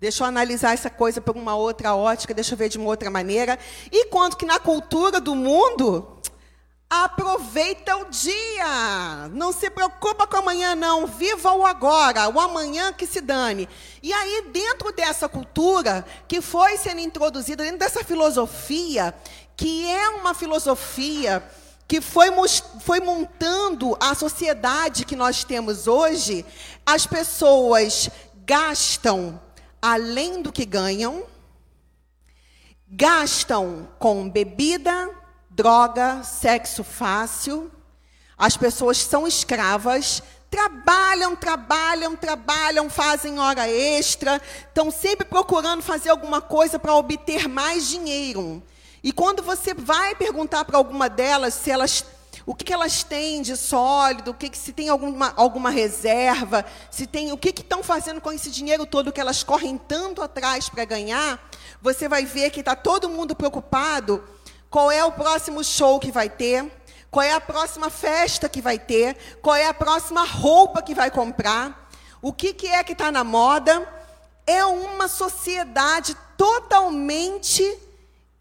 Deixa 0.00 0.24
eu 0.24 0.28
analisar 0.28 0.72
essa 0.72 0.88
coisa 0.88 1.20
por 1.20 1.36
uma 1.36 1.54
outra 1.54 1.94
ótica, 1.94 2.32
deixa 2.32 2.54
eu 2.54 2.58
ver 2.58 2.70
de 2.70 2.78
uma 2.78 2.86
outra 2.86 3.10
maneira. 3.10 3.58
E 3.92 4.06
quanto 4.06 4.38
que 4.38 4.46
na 4.46 4.58
cultura 4.58 5.20
do 5.20 5.34
mundo, 5.34 6.18
aproveita 6.88 7.98
o 7.98 8.06
dia. 8.06 9.28
Não 9.30 9.52
se 9.52 9.68
preocupa 9.68 10.26
com 10.26 10.38
amanhã, 10.38 10.74
não. 10.74 11.06
Viva 11.06 11.52
o 11.52 11.66
agora, 11.66 12.30
o 12.30 12.40
amanhã 12.40 12.94
que 12.94 13.06
se 13.06 13.20
dane. 13.20 13.68
E 14.02 14.10
aí, 14.10 14.46
dentro 14.50 14.90
dessa 14.90 15.28
cultura 15.28 16.04
que 16.26 16.40
foi 16.40 16.78
sendo 16.78 17.00
introduzida, 17.00 17.62
dentro 17.62 17.80
dessa 17.80 18.02
filosofia, 18.02 19.14
que 19.54 19.86
é 19.86 20.08
uma 20.08 20.32
filosofia 20.32 21.44
que 21.86 22.00
foi, 22.00 22.28
foi 22.80 23.00
montando 23.00 23.94
a 24.00 24.14
sociedade 24.14 25.04
que 25.04 25.14
nós 25.14 25.44
temos 25.44 25.86
hoje, 25.86 26.46
as 26.86 27.06
pessoas 27.06 28.08
gastam 28.46 29.38
além 29.80 30.42
do 30.42 30.52
que 30.52 30.64
ganham, 30.64 31.24
gastam 32.88 33.88
com 33.98 34.28
bebida, 34.28 35.10
droga, 35.48 36.22
sexo 36.22 36.82
fácil, 36.84 37.70
as 38.36 38.56
pessoas 38.56 38.98
são 38.98 39.26
escravas, 39.26 40.22
trabalham, 40.50 41.36
trabalham, 41.36 42.16
trabalham, 42.16 42.90
fazem 42.90 43.38
hora 43.38 43.68
extra, 43.68 44.40
estão 44.66 44.90
sempre 44.90 45.26
procurando 45.26 45.82
fazer 45.82 46.10
alguma 46.10 46.40
coisa 46.40 46.78
para 46.78 46.94
obter 46.94 47.48
mais 47.48 47.88
dinheiro. 47.88 48.62
E 49.02 49.12
quando 49.12 49.42
você 49.42 49.72
vai 49.72 50.14
perguntar 50.14 50.64
para 50.64 50.76
alguma 50.76 51.08
delas 51.08 51.54
se 51.54 51.70
elas 51.70 52.04
o 52.46 52.54
que, 52.54 52.64
que 52.64 52.72
elas 52.72 53.02
têm 53.02 53.42
de 53.42 53.56
sólido, 53.56 54.30
o 54.30 54.34
que, 54.34 54.48
que 54.48 54.58
se 54.58 54.72
tem 54.72 54.88
alguma, 54.88 55.32
alguma 55.36 55.70
reserva, 55.70 56.64
se 56.90 57.06
tem 57.06 57.32
o 57.32 57.38
que 57.38 57.50
estão 57.50 57.82
fazendo 57.82 58.20
com 58.20 58.32
esse 58.32 58.50
dinheiro 58.50 58.86
todo 58.86 59.12
que 59.12 59.20
elas 59.20 59.42
correm 59.42 59.76
tanto 59.76 60.22
atrás 60.22 60.68
para 60.68 60.84
ganhar, 60.84 61.40
você 61.80 62.08
vai 62.08 62.24
ver 62.24 62.50
que 62.50 62.60
está 62.60 62.74
todo 62.74 63.08
mundo 63.08 63.34
preocupado 63.34 64.22
qual 64.70 64.90
é 64.90 65.04
o 65.04 65.12
próximo 65.12 65.64
show 65.64 65.98
que 65.98 66.12
vai 66.12 66.28
ter, 66.28 66.70
qual 67.10 67.24
é 67.24 67.32
a 67.32 67.40
próxima 67.40 67.90
festa 67.90 68.48
que 68.48 68.62
vai 68.62 68.78
ter, 68.78 69.16
qual 69.42 69.56
é 69.56 69.66
a 69.66 69.74
próxima 69.74 70.24
roupa 70.24 70.80
que 70.80 70.94
vai 70.94 71.10
comprar, 71.10 71.90
o 72.22 72.32
que, 72.32 72.52
que 72.54 72.68
é 72.68 72.84
que 72.84 72.92
está 72.92 73.10
na 73.10 73.24
moda. 73.24 73.86
É 74.46 74.64
uma 74.64 75.08
sociedade 75.08 76.16
totalmente 76.36 77.62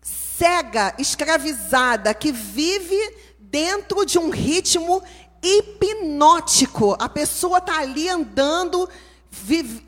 cega, 0.02 0.94
escravizada, 0.98 2.14
que 2.14 2.32
vive 2.32 2.98
dentro 3.50 4.06
de 4.06 4.18
um 4.18 4.30
ritmo 4.30 5.04
hipnótico. 5.42 6.96
A 7.00 7.10
pessoa 7.10 7.58
está 7.58 7.80
ali 7.80 8.08
andando 8.08 8.90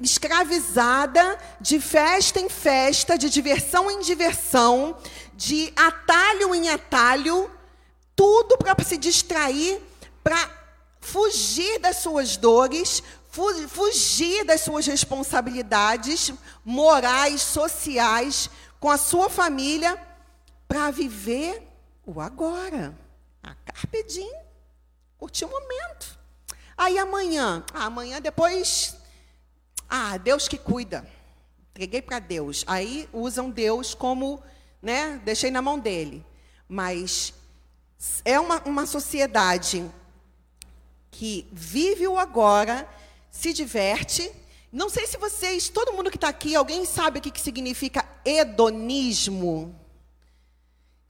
escravizada 0.01 1.37
de 1.59 1.79
festa 1.79 2.39
em 2.39 2.49
festa, 2.49 3.17
de 3.17 3.29
diversão 3.29 3.89
em 3.89 3.99
diversão, 3.99 4.95
de 5.33 5.71
atalho 5.75 6.53
em 6.53 6.69
atalho, 6.69 7.49
tudo 8.15 8.57
para 8.57 8.83
se 8.83 8.97
distrair, 8.97 9.81
para 10.23 10.49
fugir 10.99 11.79
das 11.79 11.97
suas 11.97 12.37
dores, 12.37 13.01
fugir 13.67 14.45
das 14.45 14.61
suas 14.61 14.85
responsabilidades 14.85 16.31
morais, 16.63 17.41
sociais, 17.41 18.49
com 18.79 18.89
a 18.89 18.97
sua 18.97 19.29
família, 19.29 19.97
para 20.67 20.91
viver 20.91 21.67
o 22.05 22.21
agora. 22.21 23.00
Carpe 23.73 24.03
diem, 24.03 24.33
curtir 25.17 25.45
o 25.45 25.49
momento. 25.49 26.19
Aí 26.77 26.97
amanhã, 26.97 27.63
ah, 27.73 27.85
amanhã 27.85 28.21
depois, 28.21 28.95
ah, 29.89 30.17
Deus 30.17 30.47
que 30.47 30.57
cuida. 30.57 31.07
Entreguei 31.71 32.01
para 32.01 32.19
Deus. 32.19 32.63
Aí 32.67 33.07
usam 33.13 33.49
Deus 33.49 33.93
como, 33.93 34.41
né, 34.81 35.21
deixei 35.23 35.51
na 35.51 35.61
mão 35.61 35.79
dele. 35.79 36.25
Mas 36.67 37.33
é 38.25 38.39
uma, 38.39 38.61
uma 38.63 38.85
sociedade 38.85 39.89
que 41.09 41.47
vive 41.51 42.07
o 42.07 42.17
agora, 42.17 42.87
se 43.29 43.53
diverte. 43.53 44.31
Não 44.71 44.89
sei 44.89 45.05
se 45.05 45.17
vocês, 45.17 45.69
todo 45.69 45.93
mundo 45.93 46.09
que 46.09 46.17
está 46.17 46.29
aqui, 46.29 46.55
alguém 46.55 46.85
sabe 46.85 47.19
o 47.19 47.21
que, 47.21 47.31
que 47.31 47.41
significa 47.41 48.05
hedonismo? 48.25 49.80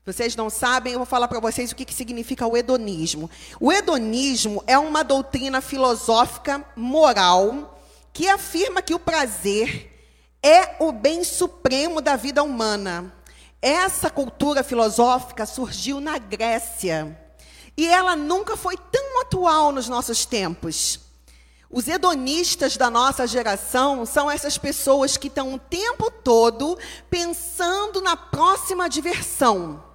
Vocês 0.04 0.34
não 0.34 0.50
sabem, 0.50 0.94
eu 0.94 0.98
vou 0.98 1.06
falar 1.06 1.28
para 1.28 1.38
vocês 1.38 1.70
o 1.70 1.76
que, 1.76 1.84
que 1.84 1.94
significa 1.94 2.44
o 2.44 2.56
hedonismo. 2.56 3.30
O 3.60 3.70
hedonismo 3.70 4.64
é 4.66 4.76
uma 4.76 5.04
doutrina 5.04 5.60
filosófica 5.60 6.64
moral 6.74 7.80
que 8.12 8.28
afirma 8.28 8.82
que 8.82 8.94
o 8.94 8.98
prazer 8.98 9.90
é 10.42 10.74
o 10.80 10.90
bem 10.90 11.22
supremo 11.22 12.00
da 12.00 12.16
vida 12.16 12.42
humana. 12.42 13.14
Essa 13.60 14.10
cultura 14.10 14.64
filosófica 14.64 15.46
surgiu 15.46 16.00
na 16.00 16.18
Grécia 16.18 17.16
e 17.76 17.86
ela 17.86 18.16
nunca 18.16 18.56
foi 18.56 18.76
tão 18.76 19.20
atual 19.20 19.70
nos 19.70 19.88
nossos 19.88 20.26
tempos. 20.26 20.98
Os 21.70 21.86
hedonistas 21.86 22.76
da 22.76 22.90
nossa 22.90 23.24
geração 23.24 24.04
são 24.04 24.28
essas 24.28 24.58
pessoas 24.58 25.16
que 25.16 25.28
estão 25.28 25.54
o 25.54 25.60
tempo 25.60 26.10
todo 26.10 26.76
pensando 27.08 28.00
na 28.00 28.16
próxima 28.16 28.88
diversão. 28.88 29.91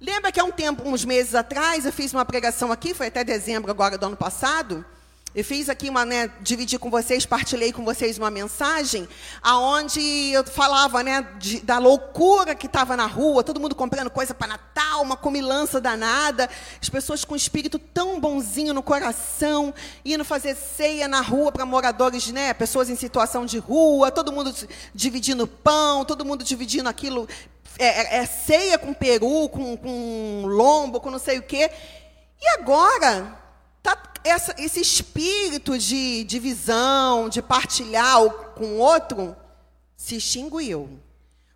Lembra 0.00 0.30
que 0.30 0.38
há 0.38 0.44
um 0.44 0.52
tempo, 0.52 0.88
uns 0.88 1.04
meses 1.04 1.34
atrás, 1.34 1.84
eu 1.84 1.92
fiz 1.92 2.12
uma 2.12 2.24
pregação 2.24 2.70
aqui, 2.70 2.94
foi 2.94 3.08
até 3.08 3.24
dezembro 3.24 3.68
agora 3.68 3.98
do 3.98 4.06
ano 4.06 4.16
passado. 4.16 4.84
Eu 5.34 5.44
fiz 5.44 5.68
aqui 5.68 5.90
uma, 5.90 6.04
né, 6.04 6.30
dividi 6.40 6.78
com 6.78 6.88
vocês, 6.88 7.26
partilhei 7.26 7.72
com 7.72 7.84
vocês 7.84 8.16
uma 8.16 8.30
mensagem, 8.30 9.06
aonde 9.42 10.00
eu 10.32 10.42
falava, 10.44 11.02
né, 11.02 11.26
de, 11.38 11.60
da 11.60 11.78
loucura 11.78 12.54
que 12.54 12.66
estava 12.66 12.96
na 12.96 13.06
rua, 13.06 13.44
todo 13.44 13.60
mundo 13.60 13.74
comprando 13.74 14.08
coisa 14.08 14.32
para 14.32 14.48
Natal, 14.48 15.02
uma 15.02 15.16
comilança 15.16 15.80
danada, 15.80 16.48
as 16.80 16.88
pessoas 16.88 17.24
com 17.24 17.34
um 17.34 17.36
espírito 17.36 17.78
tão 17.78 18.18
bonzinho 18.18 18.72
no 18.72 18.82
coração, 18.82 19.74
indo 20.02 20.24
fazer 20.24 20.56
ceia 20.56 21.06
na 21.06 21.20
rua 21.20 21.52
para 21.52 21.66
moradores, 21.66 22.28
né, 22.28 22.54
pessoas 22.54 22.88
em 22.88 22.96
situação 22.96 23.44
de 23.44 23.58
rua, 23.58 24.10
todo 24.10 24.32
mundo 24.32 24.54
dividindo 24.94 25.46
pão, 25.46 26.06
todo 26.06 26.24
mundo 26.24 26.42
dividindo 26.42 26.88
aquilo 26.88 27.28
é, 27.78 27.86
é, 27.86 28.16
é 28.18 28.26
ceia 28.26 28.78
com 28.78 28.94
peru, 28.94 29.48
com, 29.48 29.76
com 29.76 30.42
lombo, 30.46 31.00
com 31.00 31.10
não 31.10 31.18
sei 31.18 31.38
o 31.38 31.42
quê. 31.42 31.70
E 32.40 32.48
agora, 32.60 33.38
tá 33.82 34.00
essa, 34.24 34.54
esse 34.58 34.80
espírito 34.80 35.78
de 35.78 36.24
divisão, 36.24 37.28
de 37.28 37.42
partilhar 37.42 38.30
com 38.54 38.78
outro, 38.78 39.36
se 39.96 40.16
extinguiu. 40.16 41.00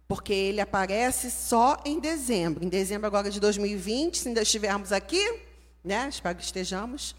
Porque 0.09 0.33
ele 0.33 0.61
aparece 0.61 1.31
só 1.31 1.81
em 1.85 1.99
dezembro. 1.99 2.65
Em 2.65 2.69
dezembro 2.69 3.07
agora 3.07 3.31
de 3.31 3.41
2020, 3.41 4.19
se 4.19 4.29
ainda 4.29 4.43
estivermos 4.43 4.93
aqui, 4.93 5.41
né? 5.83 6.07
Espero 6.09 6.37
que 6.37 6.45
estejamos. 6.45 7.15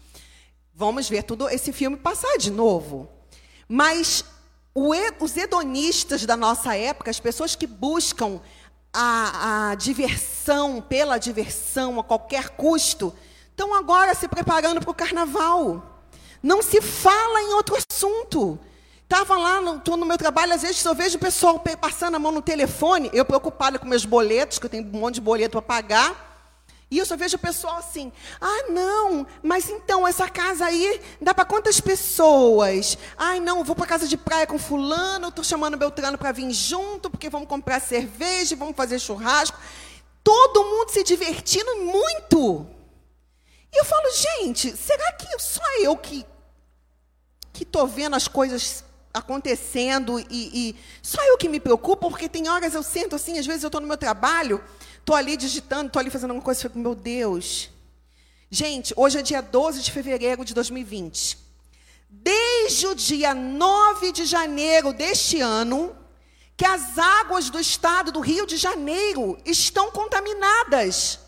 Vamos 0.72 1.08
ver 1.08 1.22
tudo 1.24 1.48
esse 1.48 1.72
filme 1.72 1.96
passar 1.96 2.36
de 2.38 2.50
novo. 2.50 3.08
Mas 3.68 4.24
os 4.74 5.36
hedonistas 5.36 6.26
da 6.26 6.36
nossa 6.36 6.76
época, 6.76 7.10
as 7.10 7.20
pessoas 7.20 7.54
que 7.54 7.66
buscam 7.66 8.40
a, 8.94 9.70
a 9.70 9.74
diversão 9.74 10.80
pela 10.80 11.18
diversão 11.18 11.98
a 11.98 12.04
qualquer 12.04 12.50
custo, 12.50 13.12
estão 13.50 13.74
agora 13.74 14.14
se 14.14 14.28
preparando 14.28 14.80
para 14.80 14.90
o 14.90 14.94
carnaval. 14.94 16.06
Não 16.40 16.62
se 16.62 16.80
fala 16.80 17.42
em 17.42 17.54
outro 17.54 17.76
assunto. 17.76 18.58
Estava 19.02 19.36
lá, 19.36 19.60
estou 19.76 19.96
no 19.96 20.06
meu 20.06 20.16
trabalho, 20.16 20.54
às 20.54 20.62
vezes 20.62 20.82
eu 20.84 20.94
vejo 20.94 21.16
o 21.16 21.20
pessoal 21.20 21.62
passando 21.80 22.14
a 22.14 22.18
mão 22.18 22.32
no 22.32 22.40
telefone, 22.40 23.10
eu 23.12 23.24
preocupada 23.24 23.78
com 23.78 23.86
meus 23.86 24.04
boletos, 24.04 24.58
que 24.58 24.66
eu 24.66 24.70
tenho 24.70 24.86
um 24.86 24.98
monte 24.98 25.16
de 25.16 25.20
boleto 25.20 25.52
para 25.52 25.62
pagar. 25.62 26.33
E 26.94 26.98
eu 26.98 27.04
só 27.04 27.16
vejo 27.16 27.34
o 27.34 27.40
pessoal 27.40 27.78
assim: 27.78 28.12
ah, 28.40 28.70
não, 28.70 29.26
mas 29.42 29.68
então 29.68 30.06
essa 30.06 30.28
casa 30.28 30.66
aí 30.66 31.00
dá 31.20 31.34
para 31.34 31.44
quantas 31.44 31.80
pessoas? 31.80 32.96
Ai, 33.16 33.40
não, 33.40 33.64
vou 33.64 33.74
para 33.74 33.84
casa 33.84 34.06
de 34.06 34.16
praia 34.16 34.46
com 34.46 34.60
Fulano, 34.60 35.26
estou 35.26 35.42
chamando 35.42 35.76
Beltrano 35.76 36.16
para 36.16 36.30
vir 36.30 36.52
junto, 36.52 37.10
porque 37.10 37.28
vamos 37.28 37.48
comprar 37.48 37.80
cerveja, 37.80 38.54
vamos 38.54 38.76
fazer 38.76 39.00
churrasco. 39.00 39.58
Todo 40.22 40.62
mundo 40.62 40.90
se 40.90 41.02
divertindo 41.02 41.78
muito. 41.78 42.64
E 43.72 43.80
eu 43.80 43.84
falo, 43.84 44.08
gente, 44.12 44.76
será 44.76 45.10
que 45.14 45.26
só 45.40 45.64
eu 45.80 45.96
que 45.96 46.24
estou 47.60 47.88
vendo 47.88 48.14
as 48.14 48.28
coisas 48.28 48.84
acontecendo 49.12 50.20
e, 50.20 50.26
e 50.30 50.76
só 51.02 51.20
eu 51.24 51.36
que 51.38 51.48
me 51.48 51.58
preocupo? 51.58 52.08
Porque 52.08 52.28
tem 52.28 52.48
horas 52.48 52.72
eu 52.72 52.84
sento 52.84 53.16
assim, 53.16 53.36
às 53.36 53.46
vezes 53.46 53.64
eu 53.64 53.68
estou 53.68 53.80
no 53.80 53.88
meu 53.88 53.96
trabalho 53.96 54.62
Estou 55.04 55.14
ali 55.14 55.36
digitando, 55.36 55.88
estou 55.88 56.00
ali 56.00 56.08
fazendo 56.08 56.30
alguma 56.30 56.42
coisa, 56.42 56.62
fico, 56.62 56.78
meu 56.78 56.94
Deus. 56.94 57.68
Gente, 58.50 58.94
hoje 58.96 59.18
é 59.18 59.22
dia 59.22 59.42
12 59.42 59.82
de 59.82 59.92
fevereiro 59.92 60.46
de 60.46 60.54
2020. 60.54 61.36
Desde 62.08 62.86
o 62.86 62.94
dia 62.94 63.34
9 63.34 64.12
de 64.12 64.24
janeiro 64.24 64.94
deste 64.94 65.42
ano, 65.42 65.94
que 66.56 66.64
as 66.64 66.96
águas 66.96 67.50
do 67.50 67.60
estado 67.60 68.10
do 68.12 68.20
Rio 68.20 68.46
de 68.46 68.56
Janeiro 68.56 69.38
estão 69.44 69.90
contaminadas, 69.90 71.18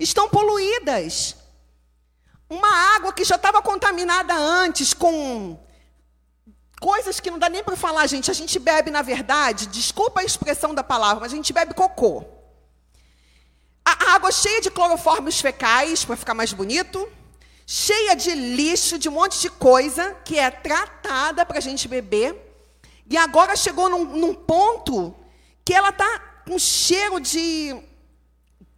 estão 0.00 0.28
poluídas. 0.28 1.36
Uma 2.50 2.96
água 2.96 3.12
que 3.12 3.22
já 3.22 3.36
estava 3.36 3.62
contaminada 3.62 4.34
antes 4.34 4.92
com 4.92 5.64
coisas 6.80 7.20
que 7.20 7.30
não 7.30 7.38
dá 7.38 7.48
nem 7.48 7.62
para 7.62 7.76
falar, 7.76 8.04
gente. 8.08 8.32
A 8.32 8.34
gente 8.34 8.58
bebe, 8.58 8.90
na 8.90 9.00
verdade, 9.02 9.68
desculpa 9.68 10.22
a 10.22 10.24
expressão 10.24 10.74
da 10.74 10.82
palavra, 10.82 11.20
mas 11.20 11.32
a 11.32 11.36
gente 11.36 11.52
bebe 11.52 11.72
cocô. 11.72 12.41
Água 14.22 14.30
cheia 14.30 14.60
de 14.60 14.70
cloroformos 14.70 15.40
fecais, 15.40 16.04
para 16.04 16.16
ficar 16.16 16.32
mais 16.32 16.52
bonito, 16.52 17.08
cheia 17.66 18.14
de 18.14 18.30
lixo, 18.30 18.96
de 18.96 19.08
um 19.08 19.12
monte 19.12 19.40
de 19.40 19.50
coisa 19.50 20.14
que 20.24 20.38
é 20.38 20.48
tratada 20.48 21.44
para 21.44 21.58
a 21.58 21.60
gente 21.60 21.88
beber. 21.88 22.36
E 23.10 23.16
agora 23.16 23.56
chegou 23.56 23.88
num, 23.90 24.04
num 24.04 24.32
ponto 24.32 25.12
que 25.64 25.74
ela 25.74 25.88
está 25.88 26.20
com 26.46 26.56
cheiro 26.56 27.18
de 27.18 27.76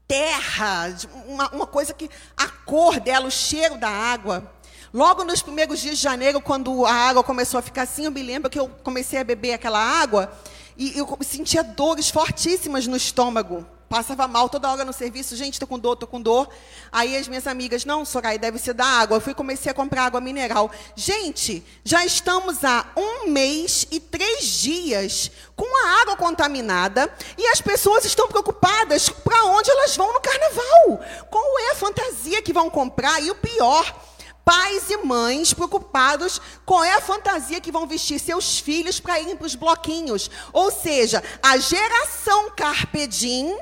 terra, 0.08 0.88
de 0.88 1.06
uma, 1.26 1.50
uma 1.50 1.66
coisa 1.66 1.92
que 1.92 2.08
a 2.34 2.48
cor 2.48 2.98
dela, 2.98 3.26
o 3.26 3.30
cheiro 3.30 3.76
da 3.76 3.90
água. 3.90 4.50
Logo 4.94 5.24
nos 5.24 5.42
primeiros 5.42 5.78
dias 5.78 5.98
de 5.98 6.02
janeiro, 6.02 6.40
quando 6.40 6.86
a 6.86 6.94
água 6.94 7.22
começou 7.22 7.58
a 7.58 7.62
ficar 7.62 7.82
assim, 7.82 8.06
eu 8.06 8.10
me 8.10 8.22
lembro 8.22 8.48
que 8.48 8.58
eu 8.58 8.70
comecei 8.82 9.18
a 9.18 9.24
beber 9.24 9.52
aquela 9.52 9.78
água 9.78 10.32
e 10.74 10.96
eu 10.96 11.18
sentia 11.20 11.62
dores 11.62 12.08
fortíssimas 12.08 12.86
no 12.86 12.96
estômago. 12.96 13.66
Passava 13.94 14.26
mal 14.26 14.48
toda 14.48 14.68
hora 14.72 14.84
no 14.84 14.92
serviço, 14.92 15.36
gente, 15.36 15.60
tô 15.60 15.68
com 15.68 15.78
dor, 15.78 15.94
tô 15.94 16.04
com 16.04 16.20
dor. 16.20 16.48
Aí 16.90 17.16
as 17.16 17.28
minhas 17.28 17.46
amigas, 17.46 17.84
não, 17.84 18.04
Soraya, 18.04 18.36
deve 18.36 18.58
ser 18.58 18.74
da 18.74 18.84
água. 18.84 19.18
Eu 19.18 19.20
fui 19.20 19.32
comecei 19.32 19.70
a 19.70 19.74
comprar 19.74 20.06
água 20.06 20.20
mineral. 20.20 20.68
Gente, 20.96 21.64
já 21.84 22.04
estamos 22.04 22.64
há 22.64 22.86
um 22.96 23.30
mês 23.30 23.86
e 23.92 24.00
três 24.00 24.46
dias 24.46 25.30
com 25.54 25.64
a 25.86 26.00
água 26.00 26.16
contaminada 26.16 27.08
e 27.38 27.46
as 27.46 27.60
pessoas 27.60 28.04
estão 28.04 28.26
preocupadas 28.26 29.08
para 29.08 29.44
onde 29.44 29.70
elas 29.70 29.96
vão 29.96 30.12
no 30.12 30.20
carnaval. 30.20 31.00
Qual 31.30 31.60
é 31.60 31.70
a 31.70 31.76
fantasia 31.76 32.42
que 32.42 32.52
vão 32.52 32.68
comprar? 32.68 33.22
E 33.22 33.30
o 33.30 33.36
pior, 33.36 33.96
pais 34.44 34.90
e 34.90 34.96
mães 35.04 35.54
preocupados 35.54 36.40
qual 36.66 36.82
é 36.82 36.94
a 36.94 37.00
fantasia 37.00 37.60
que 37.60 37.70
vão 37.70 37.86
vestir 37.86 38.18
seus 38.18 38.58
filhos 38.58 38.98
para 38.98 39.20
irem 39.20 39.36
para 39.36 39.46
os 39.46 39.54
bloquinhos. 39.54 40.28
Ou 40.52 40.72
seja, 40.72 41.22
a 41.40 41.56
geração 41.58 42.50
Carpedim 42.56 43.56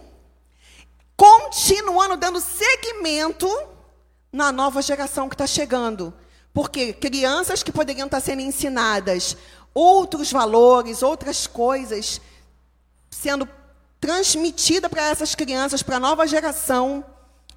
continuando 1.16 2.16
dando 2.16 2.40
seguimento 2.40 3.48
na 4.33 4.51
nova 4.51 4.81
geração 4.81 5.29
que 5.29 5.35
está 5.35 5.46
chegando. 5.46 6.12
Porque 6.53 6.92
crianças 6.92 7.62
que 7.62 7.72
poderiam 7.72 8.07
estar 8.07 8.20
sendo 8.20 8.42
ensinadas 8.42 9.37
outros 9.75 10.31
valores, 10.31 11.03
outras 11.03 11.46
coisas, 11.46 12.20
sendo 13.11 13.48
transmitida 14.01 14.88
para 14.88 15.05
essas 15.05 15.35
crianças, 15.35 15.83
para 15.83 15.96
a 15.96 16.01
nova 16.01 16.27
geração, 16.27 17.05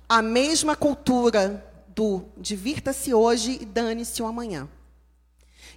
a 0.07 0.21
mesma 0.21 0.75
cultura 0.75 1.65
do 1.87 2.23
divirta-se 2.37 3.13
hoje 3.13 3.57
e 3.61 3.65
dane-se 3.65 4.21
o 4.21 4.27
amanhã. 4.27 4.69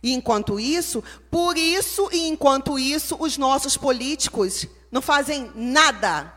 E 0.03 0.13
enquanto 0.13 0.61
isso, 0.61 1.03
por 1.31 1.57
isso 1.57 2.09
e 2.13 2.29
enquanto 2.29 2.79
isso, 2.79 3.17
os 3.19 3.37
nossos 3.37 3.77
políticos 3.77 4.67
não 4.93 5.03
fazem 5.03 5.51
nada 5.55 6.33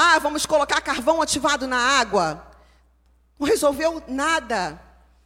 ah, 0.00 0.18
vamos 0.18 0.46
colocar 0.46 0.80
carvão 0.80 1.20
ativado 1.20 1.66
na 1.66 1.76
água. 1.76 2.46
Não 3.38 3.46
resolveu 3.46 4.02
nada. 4.08 4.80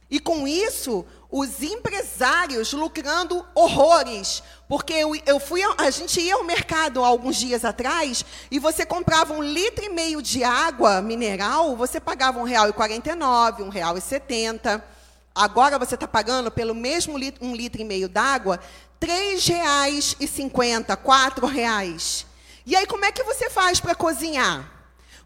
E 0.09 0.19
com 0.19 0.47
isso, 0.47 1.05
os 1.31 1.63
empresários 1.63 2.73
lucrando 2.73 3.45
horrores. 3.55 4.43
Porque 4.67 4.93
eu, 4.93 5.15
eu 5.25 5.39
fui, 5.39 5.61
a 5.77 5.89
gente 5.89 6.19
ia 6.19 6.35
ao 6.35 6.43
mercado 6.43 7.03
alguns 7.03 7.37
dias 7.37 7.63
atrás 7.63 8.25
e 8.51 8.59
você 8.59 8.85
comprava 8.85 9.33
um 9.33 9.41
litro 9.41 9.85
e 9.85 9.89
meio 9.89 10.21
de 10.21 10.43
água 10.43 11.01
mineral, 11.01 11.75
você 11.75 11.99
pagava 11.99 12.39
um 12.39 12.43
real 12.43 13.97
e 13.97 14.01
setenta. 14.01 14.83
Agora 15.33 15.79
você 15.79 15.95
está 15.95 16.07
pagando 16.07 16.51
pelo 16.51 16.75
mesmo 16.75 17.17
litro, 17.17 17.45
um 17.45 17.55
litro 17.55 17.81
e 17.81 17.85
meio 17.85 18.07
d'água, 18.07 18.59
e 20.19 20.27
cinquenta, 20.27 20.95
quatro 20.95 21.45
reais. 21.45 22.25
E 22.65 22.75
aí, 22.75 22.87
como 22.87 23.05
é 23.05 23.11
que 23.11 23.23
você 23.23 23.49
faz 23.49 23.79
para 23.79 23.93
cozinhar? 23.93 24.71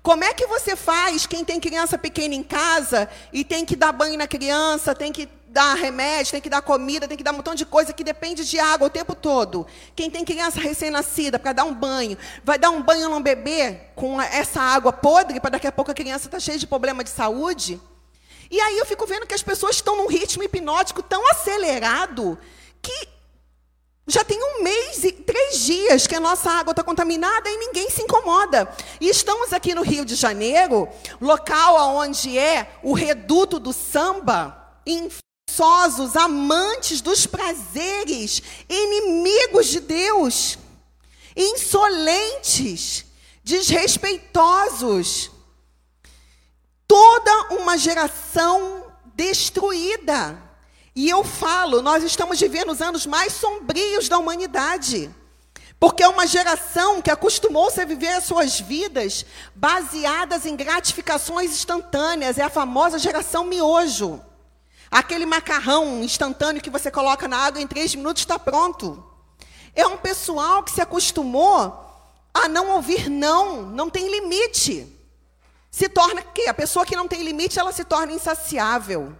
Como 0.01 0.23
é 0.23 0.33
que 0.33 0.47
você 0.47 0.75
faz 0.75 1.25
quem 1.25 1.43
tem 1.43 1.59
criança 1.59 1.97
pequena 1.97 2.33
em 2.33 2.43
casa 2.43 3.09
e 3.33 3.43
tem 3.43 3.65
que 3.65 3.75
dar 3.75 3.91
banho 3.91 4.17
na 4.17 4.27
criança, 4.27 4.95
tem 4.95 5.11
que 5.11 5.27
dar 5.47 5.73
remédio, 5.73 6.31
tem 6.31 6.41
que 6.41 6.49
dar 6.49 6.61
comida, 6.61 7.07
tem 7.07 7.17
que 7.17 7.23
dar 7.23 7.31
um 7.31 7.37
montão 7.37 7.55
de 7.55 7.65
coisa 7.65 7.91
que 7.91 8.03
depende 8.03 8.45
de 8.45 8.59
água 8.59 8.87
o 8.87 8.89
tempo 8.89 9.15
todo. 9.15 9.67
Quem 9.95 10.09
tem 10.09 10.23
criança 10.23 10.59
recém-nascida 10.59 11.39
para 11.39 11.53
dar 11.53 11.63
um 11.65 11.73
banho, 11.73 12.17
vai 12.43 12.57
dar 12.57 12.69
um 12.69 12.81
banho 12.81 13.09
num 13.09 13.21
bebê 13.21 13.79
com 13.95 14.21
essa 14.21 14.61
água 14.61 14.93
podre 14.93 15.39
para 15.39 15.51
daqui 15.51 15.67
a 15.67 15.71
pouco 15.71 15.91
a 15.91 15.95
criança 15.95 16.27
está 16.27 16.39
cheia 16.39 16.57
de 16.57 16.67
problema 16.67 17.03
de 17.03 17.09
saúde? 17.09 17.81
E 18.49 18.59
aí 18.59 18.77
eu 18.77 18.85
fico 18.85 19.05
vendo 19.05 19.27
que 19.27 19.33
as 19.33 19.43
pessoas 19.43 19.75
estão 19.75 19.97
num 19.97 20.07
ritmo 20.07 20.43
hipnótico 20.43 21.03
tão 21.03 21.29
acelerado 21.29 22.37
que 22.81 23.07
já 24.09 24.23
tem 24.23 24.39
um 24.41 24.63
mês 24.63 25.03
e 25.03 25.11
três 25.11 25.59
dias 25.59 26.07
que 26.07 26.15
a 26.15 26.19
nossa 26.19 26.49
água 26.49 26.71
está 26.71 26.83
contaminada 26.83 27.49
e 27.49 27.57
ninguém 27.57 27.89
se 27.89 28.01
incomoda. 28.01 28.73
E 28.99 29.07
estamos 29.07 29.53
aqui 29.53 29.75
no 29.75 29.83
Rio 29.83 30.03
de 30.03 30.15
Janeiro, 30.15 30.89
local 31.21 31.95
onde 31.95 32.37
é 32.37 32.79
o 32.81 32.93
reduto 32.93 33.59
do 33.59 33.71
samba, 33.71 34.81
insosos, 34.85 36.15
amantes 36.15 37.01
dos 37.01 37.27
prazeres, 37.27 38.41
inimigos 38.67 39.67
de 39.67 39.79
Deus, 39.79 40.57
insolentes, 41.35 43.05
desrespeitosos. 43.43 45.31
Toda 46.87 47.53
uma 47.53 47.77
geração 47.77 48.91
destruída. 49.13 50.48
E 50.99 51.07
eu 51.07 51.23
falo, 51.23 51.81
nós 51.81 52.03
estamos 52.03 52.37
vivendo 52.37 52.73
os 52.73 52.81
anos 52.81 53.05
mais 53.05 53.31
sombrios 53.31 54.09
da 54.09 54.17
humanidade. 54.17 55.09
Porque 55.79 56.03
é 56.03 56.07
uma 56.09 56.27
geração 56.27 57.01
que 57.01 57.09
acostumou-se 57.09 57.79
a 57.79 57.85
viver 57.85 58.09
as 58.09 58.25
suas 58.25 58.59
vidas 58.59 59.25
baseadas 59.55 60.45
em 60.45 60.57
gratificações 60.57 61.51
instantâneas. 61.51 62.37
É 62.37 62.43
a 62.43 62.49
famosa 62.49 62.99
geração 62.99 63.45
miojo. 63.45 64.21
Aquele 64.91 65.25
macarrão 65.25 66.03
instantâneo 66.03 66.61
que 66.61 66.69
você 66.69 66.91
coloca 66.91 67.29
na 67.29 67.37
água 67.37 67.61
em 67.61 67.67
três 67.67 67.95
minutos 67.95 68.23
está 68.23 68.37
pronto. 68.37 69.01
É 69.73 69.87
um 69.87 69.95
pessoal 69.95 70.63
que 70.63 70.71
se 70.71 70.81
acostumou 70.81 71.81
a 72.33 72.49
não 72.49 72.71
ouvir 72.71 73.09
não, 73.09 73.61
não 73.61 73.89
tem 73.89 74.11
limite. 74.11 74.85
Se 75.71 75.87
torna 75.87 76.21
que 76.21 76.49
a 76.49 76.53
pessoa 76.53 76.85
que 76.85 76.97
não 76.97 77.07
tem 77.07 77.23
limite, 77.23 77.57
ela 77.57 77.71
se 77.71 77.85
torna 77.85 78.11
insaciável. 78.11 79.15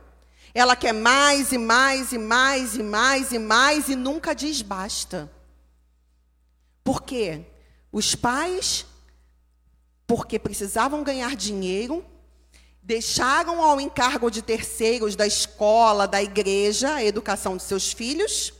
Ela 0.53 0.75
quer 0.75 0.93
mais 0.93 1.51
e 1.51 1.57
mais 1.57 2.11
e 2.11 2.17
mais 2.17 2.75
e 2.75 2.83
mais 2.83 3.31
e 3.31 3.39
mais 3.39 3.89
e 3.89 3.95
nunca 3.95 4.33
diz 4.33 4.61
basta. 4.61 5.31
Por 6.83 7.03
quê? 7.03 7.45
Os 7.91 8.15
pais, 8.15 8.85
porque 10.07 10.39
precisavam 10.39 11.03
ganhar 11.03 11.35
dinheiro, 11.35 12.03
deixaram 12.81 13.63
ao 13.63 13.79
encargo 13.79 14.31
de 14.31 14.41
terceiros 14.41 15.15
da 15.15 15.27
escola, 15.27 16.07
da 16.07 16.21
igreja, 16.21 16.95
a 16.95 17.03
educação 17.03 17.57
de 17.57 17.63
seus 17.63 17.91
filhos 17.91 18.53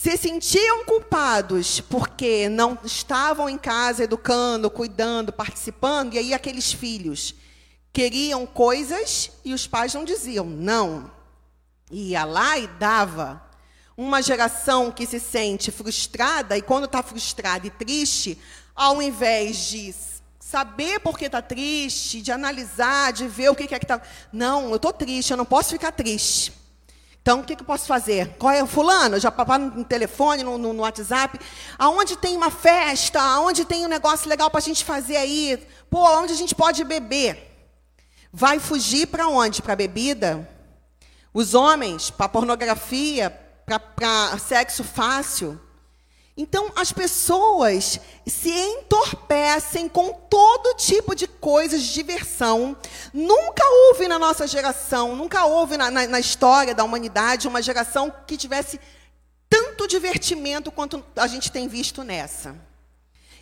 se 0.00 0.16
sentiam 0.16 0.82
culpados 0.86 1.80
porque 1.80 2.48
não 2.48 2.78
estavam 2.82 3.50
em 3.50 3.58
casa 3.58 4.04
educando, 4.04 4.70
cuidando, 4.70 5.30
participando, 5.30 6.14
e 6.14 6.18
aí 6.18 6.32
aqueles 6.32 6.72
filhos 6.72 7.34
queriam 7.92 8.46
coisas 8.46 9.30
e 9.44 9.52
os 9.52 9.66
pais 9.66 9.94
não 9.94 10.04
diziam 10.04 10.44
não. 10.44 11.10
Ia 11.90 12.24
lá 12.24 12.58
e 12.58 12.66
dava. 12.66 13.42
Uma 13.96 14.22
geração 14.22 14.90
que 14.90 15.06
se 15.06 15.20
sente 15.20 15.70
frustrada, 15.70 16.56
e 16.56 16.62
quando 16.62 16.84
está 16.84 17.02
frustrada 17.02 17.66
e 17.66 17.70
triste, 17.70 18.38
ao 18.74 19.02
invés 19.02 19.68
de 19.68 19.94
saber 20.38 21.00
por 21.00 21.18
que 21.18 21.26
está 21.26 21.42
triste, 21.42 22.22
de 22.22 22.32
analisar, 22.32 23.12
de 23.12 23.28
ver 23.28 23.50
o 23.50 23.54
que 23.54 23.64
é 23.64 23.78
que 23.78 23.84
está. 23.84 24.00
Não, 24.32 24.70
eu 24.70 24.76
estou 24.76 24.92
triste, 24.92 25.30
eu 25.30 25.36
não 25.36 25.44
posso 25.44 25.70
ficar 25.70 25.92
triste. 25.92 26.52
Então, 27.22 27.40
o 27.40 27.44
que, 27.44 27.54
que 27.54 27.62
eu 27.62 27.66
posso 27.66 27.86
fazer? 27.86 28.34
Qual 28.38 28.52
é 28.52 28.62
o 28.62 28.66
fulano? 28.66 29.20
Já 29.20 29.30
papá 29.30 29.58
no 29.58 29.84
telefone, 29.84 30.42
no, 30.42 30.56
no, 30.56 30.72
no, 30.72 30.82
WhatsApp. 30.82 31.38
Aonde 31.78 32.16
tem 32.16 32.34
uma 32.34 32.50
festa? 32.50 33.20
Aonde 33.20 33.66
tem 33.66 33.84
um 33.84 33.88
negócio 33.88 34.28
legal 34.28 34.50
para 34.50 34.58
a 34.58 34.62
gente 34.62 34.84
fazer 34.84 35.18
aí? 35.18 35.62
Pô, 35.90 36.00
onde 36.18 36.32
a 36.32 36.36
gente 36.36 36.54
pode 36.54 36.82
beber? 36.82 37.49
Vai 38.32 38.58
fugir 38.58 39.06
para 39.06 39.28
onde? 39.28 39.62
Para 39.62 39.74
bebida? 39.74 40.48
Os 41.34 41.54
homens, 41.54 42.10
para 42.10 42.28
pornografia, 42.28 43.30
para 43.66 44.38
sexo 44.38 44.84
fácil? 44.84 45.60
Então, 46.36 46.72
as 46.74 46.92
pessoas 46.92 48.00
se 48.26 48.50
entorpecem 48.50 49.88
com 49.88 50.12
todo 50.12 50.74
tipo 50.74 51.14
de 51.14 51.26
coisas 51.26 51.82
de 51.82 51.92
diversão. 51.92 52.76
Nunca 53.12 53.62
houve 53.62 54.08
na 54.08 54.18
nossa 54.18 54.46
geração, 54.46 55.14
nunca 55.14 55.44
houve 55.44 55.76
na, 55.76 55.90
na, 55.90 56.06
na 56.06 56.20
história 56.20 56.74
da 56.74 56.84
humanidade 56.84 57.48
uma 57.48 57.60
geração 57.60 58.12
que 58.26 58.36
tivesse 58.36 58.80
tanto 59.50 59.86
divertimento 59.86 60.70
quanto 60.70 61.04
a 61.16 61.26
gente 61.26 61.50
tem 61.50 61.68
visto 61.68 62.04
nessa. 62.04 62.56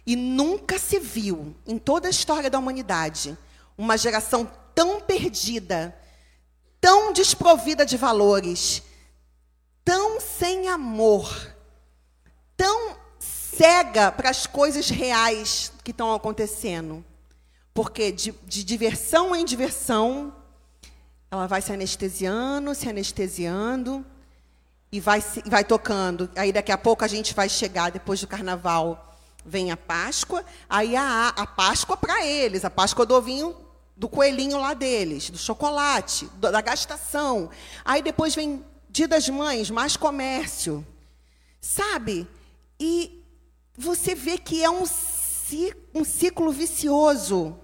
E 0.06 0.16
nunca 0.16 0.78
se 0.78 0.98
viu, 0.98 1.54
em 1.66 1.78
toda 1.78 2.08
a 2.08 2.10
história 2.10 2.48
da 2.48 2.58
humanidade, 2.58 3.36
uma 3.76 3.96
geração 3.96 4.50
tão 4.78 5.00
perdida, 5.00 5.92
tão 6.80 7.12
desprovida 7.12 7.84
de 7.84 7.96
valores, 7.96 8.80
tão 9.84 10.20
sem 10.20 10.68
amor 10.68 11.58
tão 12.58 12.96
cega 13.20 14.10
para 14.10 14.28
as 14.28 14.44
coisas 14.44 14.90
reais 14.90 15.72
que 15.84 15.92
estão 15.92 16.12
acontecendo. 16.12 17.04
Porque 17.72 18.10
de, 18.10 18.34
de 18.44 18.64
diversão 18.64 19.34
em 19.34 19.44
diversão, 19.44 20.34
ela 21.30 21.46
vai 21.46 21.62
se 21.62 21.72
anestesiando, 21.72 22.74
se 22.74 22.88
anestesiando 22.88 24.04
e 24.90 24.98
vai, 24.98 25.22
vai 25.46 25.64
tocando. 25.64 26.28
Aí 26.34 26.52
daqui 26.52 26.72
a 26.72 26.78
pouco 26.78 27.04
a 27.04 27.08
gente 27.08 27.32
vai 27.32 27.48
chegar, 27.48 27.92
depois 27.92 28.20
do 28.20 28.26
carnaval, 28.26 29.16
vem 29.46 29.70
a 29.70 29.76
Páscoa. 29.76 30.44
Aí 30.68 30.96
a, 30.96 31.28
a 31.28 31.46
Páscoa 31.46 31.96
para 31.96 32.26
eles, 32.26 32.64
a 32.64 32.70
Páscoa 32.70 33.06
do 33.06 33.14
ovinho, 33.14 33.54
do 33.98 34.08
coelhinho 34.08 34.60
lá 34.60 34.74
deles, 34.74 35.28
do 35.28 35.36
chocolate, 35.36 36.26
da 36.36 36.60
gastação. 36.60 37.50
Aí 37.84 38.00
depois 38.00 38.32
vem 38.32 38.64
Dia 38.88 39.08
das 39.08 39.28
Mães, 39.28 39.70
mais 39.70 39.96
comércio. 39.96 40.86
Sabe? 41.60 42.28
E 42.78 43.24
você 43.76 44.14
vê 44.14 44.38
que 44.38 44.62
é 44.62 44.70
um, 44.70 44.84
um 45.92 46.04
ciclo 46.04 46.52
vicioso. 46.52 47.58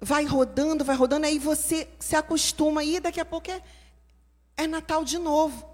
Vai 0.00 0.24
rodando, 0.24 0.82
vai 0.82 0.96
rodando, 0.96 1.26
aí 1.26 1.38
você 1.38 1.86
se 2.00 2.16
acostuma, 2.16 2.82
e 2.82 2.98
daqui 2.98 3.20
a 3.20 3.24
pouco 3.24 3.50
é, 3.50 3.62
é 4.56 4.66
Natal 4.66 5.04
de 5.04 5.18
novo. 5.18 5.68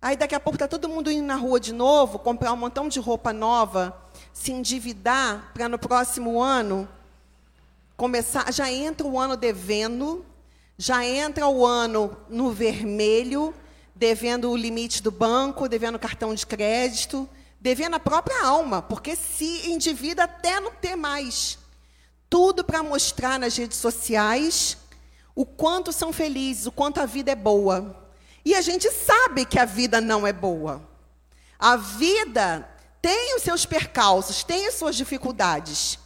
Aí 0.00 0.16
daqui 0.16 0.34
a 0.34 0.40
pouco 0.40 0.56
está 0.56 0.66
todo 0.66 0.88
mundo 0.88 1.12
indo 1.12 1.24
na 1.24 1.36
rua 1.36 1.60
de 1.60 1.72
novo, 1.72 2.18
comprar 2.18 2.52
um 2.52 2.56
montão 2.56 2.88
de 2.88 2.98
roupa 2.98 3.32
nova, 3.32 3.96
se 4.32 4.50
endividar 4.50 5.52
para 5.54 5.68
no 5.68 5.78
próximo 5.78 6.42
ano 6.42 6.88
começar. 7.96 8.52
Já 8.52 8.70
entra 8.70 9.06
o 9.06 9.18
ano 9.18 9.36
devendo, 9.36 10.24
já 10.76 11.04
entra 11.04 11.46
o 11.48 11.64
ano 11.64 12.16
no 12.28 12.50
vermelho, 12.50 13.54
devendo 13.94 14.50
o 14.50 14.56
limite 14.56 15.02
do 15.02 15.10
banco, 15.10 15.68
devendo 15.68 15.98
cartão 15.98 16.34
de 16.34 16.46
crédito, 16.46 17.28
devendo 17.60 17.94
a 17.94 18.00
própria 18.00 18.44
alma, 18.44 18.82
porque 18.82 19.14
se 19.14 19.70
endivida 19.70 20.24
até 20.24 20.58
não 20.58 20.72
ter 20.72 20.96
mais. 20.96 21.58
Tudo 22.28 22.64
para 22.64 22.82
mostrar 22.82 23.38
nas 23.38 23.56
redes 23.56 23.78
sociais 23.78 24.76
o 25.34 25.46
quanto 25.46 25.92
são 25.92 26.12
felizes, 26.12 26.66
o 26.66 26.72
quanto 26.72 27.00
a 27.00 27.06
vida 27.06 27.30
é 27.30 27.36
boa. 27.36 27.96
E 28.44 28.54
a 28.54 28.60
gente 28.60 28.90
sabe 28.90 29.44
que 29.44 29.58
a 29.58 29.64
vida 29.64 30.00
não 30.00 30.26
é 30.26 30.32
boa. 30.32 30.82
A 31.58 31.76
vida 31.76 32.68
tem 33.00 33.36
os 33.36 33.42
seus 33.42 33.64
percalços, 33.64 34.42
tem 34.42 34.66
as 34.66 34.74
suas 34.74 34.96
dificuldades. 34.96 35.98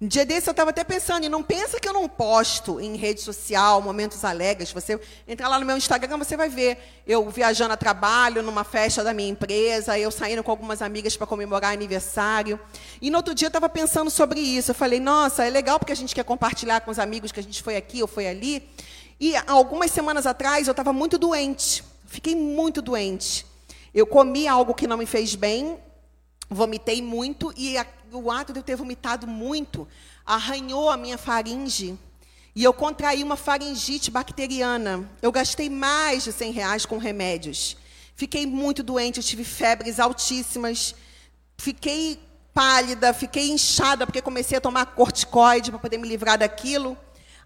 Um 0.00 0.08
dia 0.08 0.26
desse 0.26 0.48
eu 0.48 0.50
estava 0.50 0.70
até 0.70 0.82
pensando, 0.82 1.24
e 1.24 1.28
não 1.28 1.40
pensa 1.40 1.78
que 1.78 1.88
eu 1.88 1.92
não 1.92 2.08
posto 2.08 2.80
em 2.80 2.96
rede 2.96 3.20
social 3.20 3.80
momentos 3.80 4.24
alegres. 4.24 4.72
Você 4.72 5.00
entrar 5.26 5.48
lá 5.48 5.58
no 5.58 5.64
meu 5.64 5.76
Instagram, 5.76 6.18
você 6.18 6.36
vai 6.36 6.48
ver 6.48 6.78
eu 7.06 7.30
viajando 7.30 7.74
a 7.74 7.76
trabalho, 7.76 8.42
numa 8.42 8.64
festa 8.64 9.04
da 9.04 9.14
minha 9.14 9.28
empresa, 9.28 9.96
eu 9.96 10.10
saindo 10.10 10.42
com 10.42 10.50
algumas 10.50 10.82
amigas 10.82 11.16
para 11.16 11.28
comemorar 11.28 11.72
aniversário. 11.72 12.58
E 13.00 13.08
no 13.08 13.18
outro 13.18 13.34
dia 13.34 13.46
eu 13.46 13.50
estava 13.50 13.68
pensando 13.68 14.10
sobre 14.10 14.40
isso. 14.40 14.72
Eu 14.72 14.74
falei, 14.74 14.98
nossa, 14.98 15.44
é 15.44 15.50
legal 15.50 15.78
porque 15.78 15.92
a 15.92 15.96
gente 15.96 16.12
quer 16.12 16.24
compartilhar 16.24 16.80
com 16.80 16.90
os 16.90 16.98
amigos 16.98 17.30
que 17.30 17.38
a 17.38 17.42
gente 17.42 17.62
foi 17.62 17.76
aqui 17.76 18.02
ou 18.02 18.08
foi 18.08 18.26
ali. 18.26 18.68
E 19.20 19.34
algumas 19.46 19.92
semanas 19.92 20.26
atrás 20.26 20.66
eu 20.66 20.72
estava 20.72 20.92
muito 20.92 21.16
doente. 21.18 21.84
Fiquei 22.04 22.34
muito 22.34 22.82
doente. 22.82 23.46
Eu 23.94 24.08
comi 24.08 24.48
algo 24.48 24.74
que 24.74 24.88
não 24.88 24.96
me 24.96 25.06
fez 25.06 25.36
bem, 25.36 25.78
vomitei 26.48 27.02
muito 27.02 27.52
e 27.56 27.76
o 28.12 28.30
ato 28.30 28.52
de 28.52 28.60
eu 28.60 28.62
ter 28.62 28.76
vomitado 28.76 29.26
muito 29.26 29.88
arranhou 30.24 30.90
a 30.90 30.96
minha 30.96 31.18
faringe. 31.18 31.98
E 32.54 32.62
eu 32.62 32.72
contraí 32.72 33.22
uma 33.22 33.36
faringite 33.36 34.10
bacteriana. 34.10 35.10
Eu 35.20 35.32
gastei 35.32 35.68
mais 35.68 36.24
de 36.24 36.32
100 36.32 36.52
reais 36.52 36.86
com 36.86 36.98
remédios. 36.98 37.76
Fiquei 38.14 38.46
muito 38.46 38.82
doente, 38.82 39.18
eu 39.18 39.24
tive 39.24 39.42
febres 39.42 39.98
altíssimas. 39.98 40.94
Fiquei 41.58 42.20
pálida, 42.52 43.12
fiquei 43.12 43.50
inchada, 43.50 44.06
porque 44.06 44.22
comecei 44.22 44.56
a 44.56 44.60
tomar 44.60 44.86
corticoide 44.86 45.70
para 45.70 45.80
poder 45.80 45.98
me 45.98 46.06
livrar 46.06 46.38
daquilo. 46.38 46.96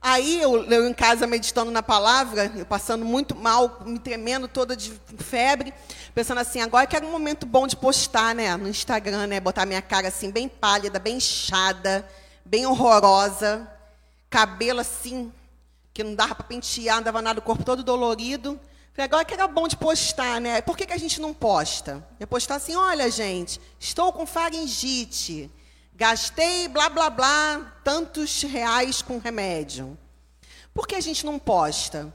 Aí 0.00 0.40
eu, 0.40 0.64
eu 0.64 0.88
em 0.88 0.94
casa 0.94 1.26
meditando 1.26 1.70
na 1.70 1.82
palavra, 1.82 2.52
eu 2.56 2.64
passando 2.64 3.04
muito 3.04 3.34
mal, 3.34 3.80
me 3.84 3.98
tremendo 3.98 4.46
toda 4.46 4.76
de 4.76 4.92
febre, 5.18 5.74
pensando 6.14 6.38
assim, 6.38 6.60
agora 6.60 6.86
que 6.86 6.94
era 6.94 7.04
um 7.04 7.10
momento 7.10 7.44
bom 7.44 7.66
de 7.66 7.76
postar, 7.76 8.34
né, 8.34 8.56
no 8.56 8.68
Instagram, 8.68 9.26
né, 9.26 9.40
botar 9.40 9.66
minha 9.66 9.82
cara 9.82 10.08
assim 10.08 10.30
bem 10.30 10.48
pálida, 10.48 11.00
bem 11.00 11.16
inchada, 11.16 12.08
bem 12.44 12.64
horrorosa, 12.64 13.68
cabelo 14.30 14.80
assim 14.80 15.32
que 15.92 16.04
não 16.04 16.14
dava 16.14 16.36
para 16.36 16.44
pentear, 16.44 17.02
dava 17.02 17.20
nada, 17.20 17.40
o 17.40 17.42
corpo 17.42 17.64
todo 17.64 17.82
dolorido. 17.82 18.58
Falei, 18.92 19.06
agora 19.06 19.24
que 19.24 19.34
era 19.34 19.48
bom 19.48 19.66
de 19.66 19.76
postar, 19.76 20.40
né? 20.40 20.60
Por 20.60 20.76
que, 20.76 20.86
que 20.86 20.92
a 20.92 20.98
gente 20.98 21.20
não 21.20 21.34
posta? 21.34 22.06
É 22.20 22.26
postar 22.26 22.54
assim, 22.54 22.76
olha, 22.76 23.10
gente, 23.10 23.60
estou 23.80 24.12
com 24.12 24.24
faringite. 24.24 25.50
Gastei 25.98 26.68
blá 26.68 26.88
blá 26.88 27.10
blá 27.10 27.72
tantos 27.82 28.42
reais 28.42 29.02
com 29.02 29.18
remédio. 29.18 29.98
Por 30.72 30.86
que 30.86 30.94
a 30.94 31.00
gente 31.00 31.26
não 31.26 31.40
posta? 31.40 32.14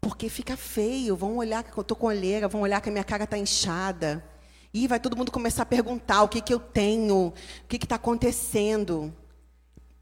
Porque 0.00 0.30
fica 0.30 0.56
feio, 0.56 1.14
vão 1.14 1.36
olhar 1.36 1.62
que 1.62 1.76
eu 1.76 1.82
estou 1.82 1.94
com 1.94 2.06
olheira, 2.06 2.48
vão 2.48 2.62
olhar 2.62 2.80
que 2.80 2.88
a 2.88 2.92
minha 2.92 3.04
cara 3.04 3.24
está 3.24 3.36
inchada. 3.36 4.24
E 4.72 4.88
vai 4.88 4.98
todo 4.98 5.14
mundo 5.14 5.30
começar 5.30 5.64
a 5.64 5.66
perguntar 5.66 6.22
o 6.22 6.28
que, 6.28 6.40
que 6.40 6.54
eu 6.54 6.58
tenho, 6.58 7.26
o 7.26 7.68
que 7.68 7.76
está 7.76 7.96
acontecendo. 7.96 9.14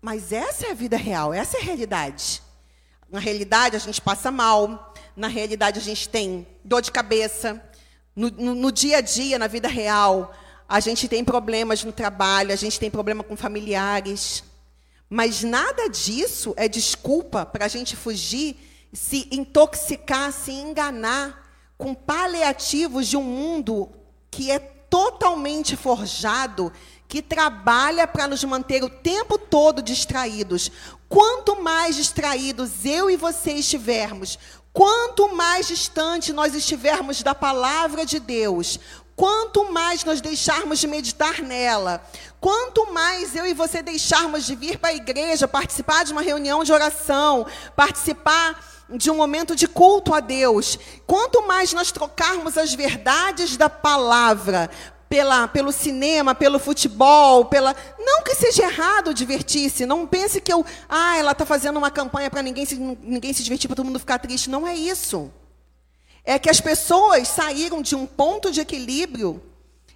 Mas 0.01 0.31
essa 0.31 0.69
é 0.69 0.71
a 0.71 0.75
vida 0.75 0.97
real, 0.97 1.35
essa 1.35 1.57
é 1.57 1.63
a 1.63 1.65
realidade. 1.65 2.41
Na 3.11 3.19
realidade, 3.19 3.75
a 3.75 3.81
gente 3.81 4.01
passa 4.01 4.31
mal, 4.31 4.95
na 5.17 5.27
realidade, 5.27 5.81
a 5.81 5.83
gente 5.83 6.09
tem 6.09 6.47
dor 6.65 6.81
de 6.81 6.93
cabeça. 6.93 7.61
No, 8.15 8.31
no, 8.31 8.55
no 8.55 8.71
dia 8.71 8.99
a 8.99 9.01
dia, 9.01 9.37
na 9.37 9.49
vida 9.49 9.67
real, 9.67 10.33
a 10.69 10.81
gente 10.81 11.09
tem 11.09 11.25
problemas 11.25 11.85
no 11.85 11.93
trabalho, 11.93 12.53
a 12.53 12.57
gente 12.57 12.79
tem 12.79 12.91
problema 12.91 13.23
com 13.23 13.37
familiares. 13.37 14.43
Mas 15.09 15.43
nada 15.43 15.89
disso 15.89 16.53
é 16.57 16.69
desculpa 16.69 17.47
para 17.47 17.67
a 17.67 17.69
gente 17.69 17.95
fugir, 17.95 18.57
se 18.93 19.29
intoxicar, 19.31 20.33
se 20.33 20.53
enganar 20.53 21.47
com 21.79 21.95
paliativos 21.95 23.07
de 23.07 23.17
um 23.17 23.23
mundo 23.23 23.89
que 24.31 24.51
é 24.51 24.59
totalmente 24.59 25.77
forjado, 25.77 26.73
que 27.09 27.23
trabalha 27.23 28.07
para 28.07 28.27
nos 28.27 28.43
manter 28.45 28.83
o 28.83 28.91
tempo 28.91 29.39
todo 29.39 29.83
distraídos. 29.83 30.71
Quanto 31.09 31.63
mais 31.63 31.95
distraídos 31.95 32.85
eu 32.85 33.09
e 33.09 33.17
você 33.17 33.53
estivermos, 33.53 34.39
quanto 34.73 35.35
mais 35.35 35.69
distante 35.69 36.33
nós 36.33 36.55
estivermos 36.55 37.23
da 37.23 37.35
palavra 37.35 38.05
de 38.05 38.19
Deus, 38.19 38.81
quanto 39.17 39.73
mais 39.73 40.05
nós 40.05 40.21
deixarmos 40.21 40.79
de 40.79 40.87
meditar 40.87 41.41
nela, 41.41 42.05
quanto 42.39 42.93
mais 42.93 43.35
eu 43.35 43.47
e 43.47 43.55
você 43.55 43.83
deixarmos 43.83 44.45
de 44.45 44.55
vir 44.55 44.79
para 44.79 44.91
a 44.91 44.95
igreja, 44.95 45.49
participar 45.49 46.05
de 46.05 46.13
uma 46.13 46.21
reunião 46.21 46.63
de 46.63 46.73
oração, 46.73 47.47
participar 47.75 48.63
de 48.91 49.11
um 49.11 49.17
momento 49.17 49.57
de 49.57 49.67
culto 49.67 50.15
a 50.15 50.21
Deus, 50.21 50.79
quanto 51.07 51.45
mais 51.47 51.73
nós 51.73 51.91
trocarmos 51.91 52.59
as 52.59 52.75
verdades 52.75 53.57
da 53.57 53.71
palavra 53.71 54.71
pela, 55.09 55.49
pelo 55.49 55.73
cinema, 55.73 56.35
pelo 56.35 56.59
futebol, 56.59 57.47
pela. 57.47 57.75
Não 57.99 58.23
que 58.23 58.35
seja 58.35 58.65
errado 58.65 59.15
divertir-se. 59.15 59.87
Não 59.87 60.07
pense 60.07 60.41
que 60.41 60.53
eu. 60.53 60.65
Ah, 60.89 61.17
ela 61.17 61.33
está 61.33 61.47
fazendo 61.47 61.77
uma 61.77 61.91
campanha 61.91 62.31
para 62.31 62.43
ninguém 62.43 62.65
se, 62.65 62.77
ninguém 62.77 63.33
se 63.33 63.43
divertir, 63.43 63.69
para 63.69 63.77
todo 63.77 63.87
mundo 63.87 63.99
ficar 63.99 64.19
triste. 64.19 64.51
Não 64.51 64.67
é 64.67 64.75
isso. 64.75 65.31
É 66.27 66.39
que 66.39 66.51
as 66.51 66.61
pessoas 66.61 67.29
saíram 67.29 67.81
de 67.81 67.95
um 67.95 68.05
ponto 68.05 68.51
de 68.51 68.61
equilíbrio 68.61 69.41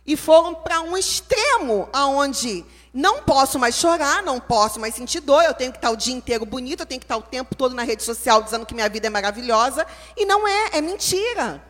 e 0.07 0.17
foram 0.17 0.55
para 0.55 0.81
um 0.81 0.97
extremo 0.97 1.89
aonde 1.93 2.65
não 2.93 3.23
posso 3.23 3.59
mais 3.59 3.75
chorar, 3.75 4.23
não 4.23 4.41
posso 4.41 4.81
mais 4.81 4.95
sentir 4.95 5.21
dor, 5.21 5.43
eu 5.45 5.55
tenho 5.55 5.71
que 5.71 5.79
estar 5.79 5.91
o 5.91 5.97
dia 5.97 6.15
inteiro 6.15 6.45
bonito, 6.45 6.81
eu 6.81 6.87
tenho 6.87 7.01
que 7.01 7.05
estar 7.05 7.17
o 7.17 7.23
tempo 7.23 7.55
todo 7.55 7.75
na 7.75 7.85
rede 7.85 8.03
social 8.03 8.43
dizendo 8.43 8.67
que 8.67 8.75
minha 8.75 8.89
vida 8.89 9.07
é 9.07 9.11
maravilhosa. 9.11 9.87
E 10.17 10.25
não 10.25 10.47
é, 10.47 10.71
é 10.73 10.81
mentira. 10.81 11.63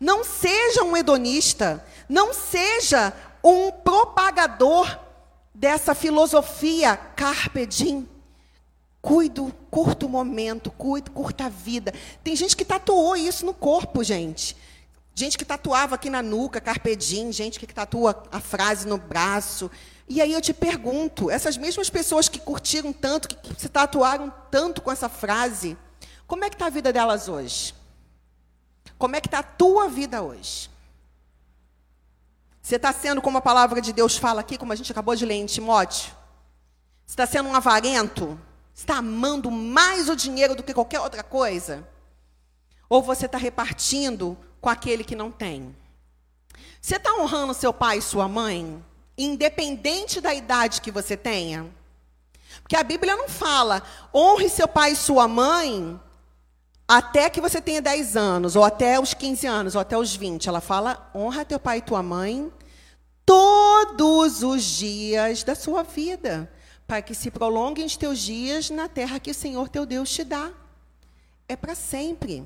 Não 0.00 0.24
seja 0.24 0.82
um 0.82 0.96
hedonista, 0.96 1.84
não 2.08 2.32
seja 2.32 3.12
um 3.42 3.70
propagador 3.70 4.98
dessa 5.54 5.94
filosofia 5.94 6.96
carpe 6.96 7.64
diem. 7.66 8.08
Cuido, 9.06 9.54
curto 9.70 10.06
o 10.06 10.08
momento, 10.08 10.68
cuido, 10.68 11.12
curta 11.12 11.46
a 11.46 11.48
vida. 11.48 11.94
Tem 12.24 12.34
gente 12.34 12.56
que 12.56 12.64
tatuou 12.64 13.14
isso 13.14 13.46
no 13.46 13.54
corpo, 13.54 14.02
gente. 14.02 14.56
Gente 15.14 15.38
que 15.38 15.44
tatuava 15.44 15.94
aqui 15.94 16.10
na 16.10 16.24
nuca, 16.24 16.60
carpe 16.60 16.96
diem, 16.96 17.30
gente 17.30 17.60
que 17.60 17.72
tatua 17.72 18.24
a 18.32 18.40
frase 18.40 18.84
no 18.84 18.98
braço. 18.98 19.70
E 20.08 20.20
aí 20.20 20.32
eu 20.32 20.40
te 20.40 20.52
pergunto, 20.52 21.30
essas 21.30 21.56
mesmas 21.56 21.88
pessoas 21.88 22.28
que 22.28 22.40
curtiram 22.40 22.92
tanto, 22.92 23.28
que 23.28 23.36
se 23.56 23.68
tatuaram 23.68 24.34
tanto 24.50 24.82
com 24.82 24.90
essa 24.90 25.08
frase, 25.08 25.78
como 26.26 26.44
é 26.44 26.50
que 26.50 26.56
está 26.56 26.66
a 26.66 26.70
vida 26.70 26.92
delas 26.92 27.28
hoje? 27.28 27.76
Como 28.98 29.14
é 29.14 29.20
que 29.20 29.28
está 29.28 29.38
a 29.38 29.44
tua 29.44 29.88
vida 29.88 30.20
hoje? 30.20 30.68
Você 32.60 32.74
está 32.74 32.92
sendo, 32.92 33.22
como 33.22 33.38
a 33.38 33.40
palavra 33.40 33.80
de 33.80 33.92
Deus 33.92 34.16
fala 34.16 34.40
aqui, 34.40 34.58
como 34.58 34.72
a 34.72 34.76
gente 34.76 34.90
acabou 34.90 35.14
de 35.14 35.24
ler 35.24 35.36
em 35.36 35.46
Timóteo? 35.46 36.12
Você 37.06 37.12
está 37.12 37.24
sendo 37.24 37.48
um 37.48 37.54
avarento? 37.54 38.36
Está 38.76 38.98
amando 38.98 39.50
mais 39.50 40.10
o 40.10 40.14
dinheiro 40.14 40.54
do 40.54 40.62
que 40.62 40.74
qualquer 40.74 41.00
outra 41.00 41.22
coisa? 41.22 41.88
Ou 42.90 43.02
você 43.02 43.24
está 43.24 43.38
repartindo 43.38 44.36
com 44.60 44.68
aquele 44.68 45.02
que 45.02 45.16
não 45.16 45.32
tem? 45.32 45.74
Você 46.78 46.96
está 46.96 47.14
honrando 47.14 47.54
seu 47.54 47.72
pai 47.72 47.98
e 47.98 48.02
sua 48.02 48.28
mãe, 48.28 48.84
independente 49.16 50.20
da 50.20 50.34
idade 50.34 50.82
que 50.82 50.90
você 50.90 51.16
tenha? 51.16 51.66
Porque 52.60 52.76
a 52.76 52.84
Bíblia 52.84 53.16
não 53.16 53.30
fala, 53.30 53.82
honre 54.14 54.50
seu 54.50 54.68
pai 54.68 54.92
e 54.92 54.96
sua 54.96 55.26
mãe 55.26 55.98
até 56.86 57.30
que 57.30 57.40
você 57.40 57.62
tenha 57.62 57.80
10 57.80 58.14
anos, 58.14 58.56
ou 58.56 58.62
até 58.62 59.00
os 59.00 59.14
15 59.14 59.46
anos, 59.46 59.74
ou 59.74 59.80
até 59.80 59.96
os 59.96 60.14
20. 60.14 60.48
Ela 60.48 60.60
fala: 60.60 61.10
honra 61.14 61.46
teu 61.46 61.58
pai 61.58 61.78
e 61.78 61.82
tua 61.82 62.02
mãe 62.02 62.52
todos 63.24 64.42
os 64.42 64.62
dias 64.62 65.42
da 65.42 65.54
sua 65.54 65.82
vida, 65.82 66.48
para 66.86 67.02
que 67.02 67.14
se 67.14 67.30
prolonguem 67.30 67.84
os 67.84 67.96
teus 67.96 68.18
dias 68.20 68.70
na 68.70 68.88
terra 68.88 69.18
que 69.18 69.30
o 69.30 69.34
Senhor 69.34 69.68
teu 69.68 69.84
Deus 69.84 70.10
te 70.10 70.22
dá. 70.22 70.52
É 71.48 71.56
para 71.56 71.74
sempre. 71.74 72.44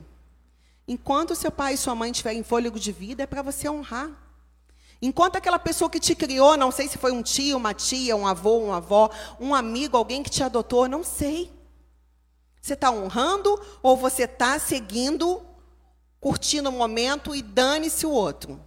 Enquanto 0.88 1.36
seu 1.36 1.50
pai 1.50 1.74
e 1.74 1.76
sua 1.76 1.94
mãe 1.94 2.10
tiverem 2.10 2.42
fôlego 2.42 2.80
de 2.80 2.90
vida, 2.90 3.22
é 3.22 3.26
para 3.26 3.42
você 3.42 3.68
honrar. 3.68 4.10
Enquanto 5.02 5.36
aquela 5.36 5.58
pessoa 5.58 5.88
que 5.88 6.00
te 6.00 6.14
criou, 6.14 6.56
não 6.56 6.70
sei 6.70 6.88
se 6.88 6.98
foi 6.98 7.12
um 7.12 7.22
tio, 7.22 7.56
uma 7.56 7.72
tia, 7.72 8.16
um 8.16 8.26
avô, 8.26 8.58
uma 8.58 8.78
avó, 8.78 9.10
um 9.38 9.54
amigo, 9.54 9.96
alguém 9.96 10.22
que 10.22 10.30
te 10.30 10.42
adotou, 10.42 10.88
não 10.88 11.02
sei. 11.02 11.50
Você 12.60 12.74
está 12.74 12.90
honrando 12.90 13.58
ou 13.82 13.96
você 13.96 14.24
está 14.24 14.58
seguindo, 14.58 15.42
curtindo 16.20 16.68
o 16.68 16.72
momento 16.72 17.34
e 17.34 17.40
dane-se 17.40 18.04
o 18.04 18.10
outro? 18.10 18.60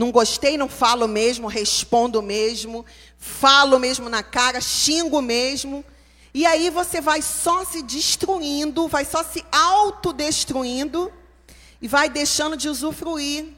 Não 0.00 0.10
gostei, 0.10 0.56
não 0.56 0.66
falo 0.66 1.06
mesmo, 1.06 1.46
respondo 1.46 2.22
mesmo, 2.22 2.86
falo 3.18 3.78
mesmo 3.78 4.08
na 4.08 4.22
cara, 4.22 4.58
xingo 4.58 5.20
mesmo. 5.20 5.84
E 6.32 6.46
aí 6.46 6.70
você 6.70 7.02
vai 7.02 7.20
só 7.20 7.66
se 7.66 7.82
destruindo, 7.82 8.88
vai 8.88 9.04
só 9.04 9.22
se 9.22 9.44
autodestruindo 9.52 11.12
e 11.82 11.86
vai 11.86 12.08
deixando 12.08 12.56
de 12.56 12.66
usufruir 12.66 13.48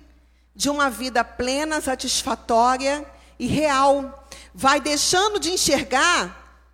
de 0.53 0.69
uma 0.69 0.91
vida 0.91 1.23
plena, 1.23 1.81
satisfatória 1.81 3.07
e 3.39 3.47
real. 3.47 4.27
Vai 4.53 4.81
deixando 4.81 5.39
de 5.39 5.53
enxergar 5.53 6.67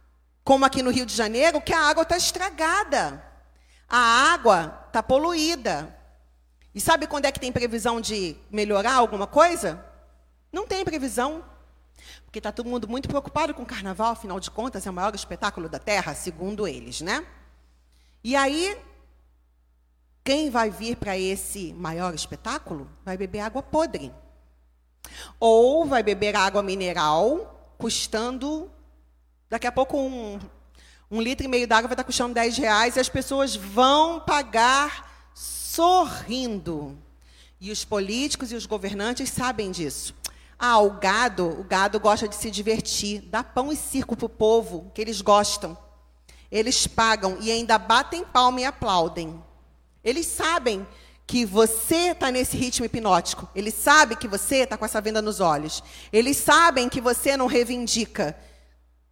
como 0.42 0.64
aqui 0.64 0.82
no 0.82 0.90
Rio 0.90 1.04
de 1.04 1.14
Janeiro, 1.14 1.60
que 1.60 1.74
a 1.74 1.80
água 1.90 2.04
está 2.04 2.16
estragada. 2.16 3.22
A 3.86 4.32
água 4.32 4.86
está 4.86 5.02
poluída. 5.02 5.94
E 6.78 6.80
sabe 6.80 7.08
quando 7.08 7.24
é 7.24 7.32
que 7.32 7.40
tem 7.40 7.50
previsão 7.50 8.00
de 8.00 8.36
melhorar 8.48 8.94
alguma 8.94 9.26
coisa? 9.26 9.84
Não 10.52 10.64
tem 10.64 10.84
previsão. 10.84 11.44
Porque 12.24 12.38
está 12.38 12.52
todo 12.52 12.68
mundo 12.68 12.86
muito 12.86 13.08
preocupado 13.08 13.52
com 13.52 13.64
o 13.64 13.66
carnaval, 13.66 14.12
afinal 14.12 14.38
de 14.38 14.48
contas, 14.48 14.86
é 14.86 14.90
o 14.90 14.92
maior 14.92 15.12
espetáculo 15.12 15.68
da 15.68 15.80
Terra, 15.80 16.14
segundo 16.14 16.68
eles, 16.68 17.00
né? 17.00 17.26
E 18.22 18.36
aí, 18.36 18.80
quem 20.22 20.50
vai 20.50 20.70
vir 20.70 20.94
para 20.94 21.18
esse 21.18 21.72
maior 21.72 22.14
espetáculo 22.14 22.88
vai 23.04 23.16
beber 23.16 23.40
água 23.40 23.60
podre. 23.60 24.14
Ou 25.40 25.84
vai 25.84 26.04
beber 26.04 26.36
água 26.36 26.62
mineral, 26.62 27.74
custando 27.76 28.70
Daqui 29.50 29.66
a 29.66 29.72
pouco 29.72 29.98
um, 29.98 30.38
um 31.10 31.20
litro 31.20 31.44
e 31.44 31.48
meio 31.48 31.66
d'água 31.66 31.88
vai 31.88 31.94
estar 31.94 32.04
custando 32.04 32.34
10 32.34 32.56
reais 32.56 32.94
e 32.94 33.00
as 33.00 33.08
pessoas 33.08 33.56
vão 33.56 34.20
pagar 34.20 35.07
sorrindo. 35.78 36.98
E 37.60 37.70
os 37.70 37.84
políticos 37.84 38.50
e 38.50 38.56
os 38.56 38.66
governantes 38.66 39.30
sabem 39.30 39.70
disso. 39.70 40.12
Ah, 40.58 40.80
o 40.80 40.90
gado, 40.90 41.46
o 41.60 41.62
gado 41.62 42.00
gosta 42.00 42.26
de 42.26 42.34
se 42.34 42.50
divertir, 42.50 43.20
dá 43.20 43.44
pão 43.44 43.72
e 43.72 43.76
circo 43.76 44.16
para 44.16 44.26
o 44.26 44.28
povo, 44.28 44.90
que 44.92 45.00
eles 45.00 45.20
gostam. 45.20 45.78
Eles 46.50 46.88
pagam 46.88 47.38
e 47.40 47.52
ainda 47.52 47.78
batem 47.78 48.24
palma 48.24 48.60
e 48.60 48.64
aplaudem. 48.64 49.40
Eles 50.02 50.26
sabem 50.26 50.84
que 51.24 51.46
você 51.46 52.10
está 52.10 52.32
nesse 52.32 52.56
ritmo 52.56 52.84
hipnótico. 52.84 53.48
Eles 53.54 53.74
sabem 53.74 54.18
que 54.18 54.26
você 54.26 54.56
está 54.64 54.76
com 54.76 54.84
essa 54.84 55.00
venda 55.00 55.22
nos 55.22 55.38
olhos. 55.38 55.84
Eles 56.12 56.38
sabem 56.38 56.88
que 56.88 57.00
você 57.00 57.36
não 57.36 57.46
reivindica 57.46 58.36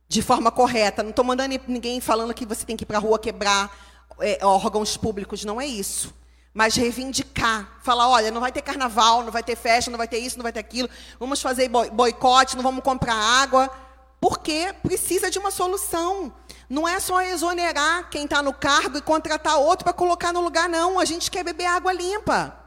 de 0.08 0.20
forma 0.20 0.50
correta. 0.50 1.04
Não 1.04 1.10
estou 1.10 1.24
mandando 1.24 1.60
ninguém 1.68 2.00
falando 2.00 2.34
que 2.34 2.44
você 2.44 2.66
tem 2.66 2.76
que 2.76 2.82
ir 2.82 2.86
para 2.86 2.98
a 2.98 3.00
rua 3.00 3.20
quebrar 3.20 3.70
é, 4.18 4.44
órgãos 4.44 4.96
públicos, 4.96 5.44
não 5.44 5.60
é 5.60 5.66
isso. 5.66 6.12
Mas 6.56 6.74
reivindicar, 6.74 7.68
falar, 7.82 8.08
olha, 8.08 8.30
não 8.30 8.40
vai 8.40 8.50
ter 8.50 8.62
carnaval, 8.62 9.22
não 9.22 9.30
vai 9.30 9.42
ter 9.42 9.54
festa, 9.54 9.90
não 9.90 9.98
vai 9.98 10.08
ter 10.08 10.16
isso, 10.16 10.38
não 10.38 10.42
vai 10.42 10.54
ter 10.54 10.60
aquilo, 10.60 10.88
vamos 11.20 11.42
fazer 11.42 11.68
boicote, 11.68 12.56
não 12.56 12.62
vamos 12.62 12.82
comprar 12.82 13.14
água, 13.14 13.70
porque 14.18 14.74
precisa 14.82 15.30
de 15.30 15.38
uma 15.38 15.50
solução. 15.50 16.32
Não 16.66 16.88
é 16.88 16.98
só 16.98 17.20
exonerar 17.20 18.08
quem 18.08 18.24
está 18.24 18.42
no 18.42 18.54
cargo 18.54 18.96
e 18.96 19.02
contratar 19.02 19.58
outro 19.58 19.84
para 19.84 19.92
colocar 19.92 20.32
no 20.32 20.40
lugar, 20.40 20.66
não. 20.66 20.98
A 20.98 21.04
gente 21.04 21.30
quer 21.30 21.44
beber 21.44 21.66
água 21.66 21.92
limpa. 21.92 22.58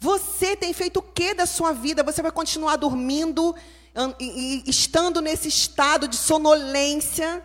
Você 0.00 0.56
tem 0.56 0.72
feito 0.72 0.96
o 0.96 1.02
que 1.02 1.34
da 1.34 1.46
sua 1.46 1.72
vida? 1.72 2.02
Você 2.02 2.20
vai 2.20 2.32
continuar 2.32 2.74
dormindo 2.74 3.54
e 4.18 4.64
estando 4.66 5.20
nesse 5.20 5.46
estado 5.46 6.08
de 6.08 6.16
sonolência 6.16 7.40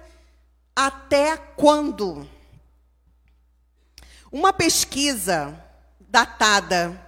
até 0.76 1.38
quando? 1.38 2.28
Uma 4.34 4.52
pesquisa 4.52 5.56
datada 6.00 7.00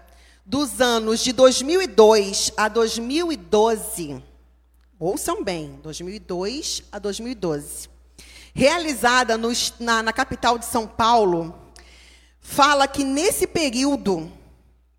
dos 0.46 0.80
anos 0.80 1.24
de 1.24 1.34
2002 1.34 2.52
a 2.56 2.68
2012, 2.68 4.24
ouçam 5.00 5.44
bem, 5.44 5.80
2002 5.82 6.84
a 6.92 7.00
2012, 7.00 7.90
realizada 8.54 9.40
no, 9.40 9.50
na, 9.80 10.04
na 10.04 10.14
capital 10.14 10.60
de 10.60 10.66
São 10.66 10.86
Paulo, 10.86 11.60
fala 12.40 12.88
que 12.88 13.04
nesse 13.04 13.48
período 13.48 14.32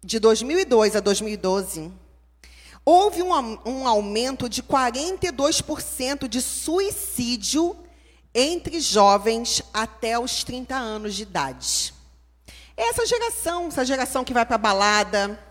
de 0.02 0.18
2002 0.18 0.96
a 0.96 1.00
2012, 1.00 1.92
houve 2.84 3.22
um, 3.22 3.58
um 3.64 3.86
aumento 3.86 4.48
de 4.48 4.64
42% 4.64 6.26
de 6.26 6.42
suicídio 6.42 7.76
entre 8.34 8.80
jovens 8.80 9.62
até 9.72 10.18
os 10.18 10.42
30 10.42 10.74
anos 10.74 11.14
de 11.14 11.22
idade. 11.22 11.95
Essa 12.76 13.06
geração, 13.06 13.68
essa 13.68 13.86
geração 13.86 14.22
que 14.22 14.34
vai 14.34 14.44
para 14.44 14.56
a 14.56 14.58
balada, 14.58 15.42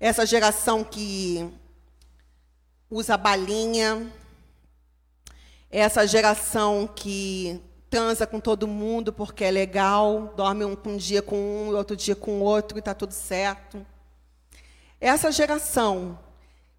essa 0.00 0.24
geração 0.24 0.82
que 0.82 1.46
usa 2.90 3.18
balinha, 3.18 4.10
é 5.70 5.80
essa 5.80 6.06
geração 6.06 6.88
que 6.88 7.60
transa 7.90 8.26
com 8.26 8.40
todo 8.40 8.66
mundo 8.66 9.12
porque 9.12 9.44
é 9.44 9.50
legal, 9.50 10.32
dorme 10.36 10.64
um, 10.64 10.74
um 10.86 10.96
dia 10.96 11.20
com 11.20 11.36
um 11.36 11.72
e 11.72 11.74
outro 11.74 11.94
dia 11.94 12.16
com 12.16 12.40
outro 12.40 12.78
e 12.78 12.80
está 12.80 12.94
tudo 12.94 13.12
certo. 13.12 13.84
Essa 14.98 15.30
geração, 15.30 16.18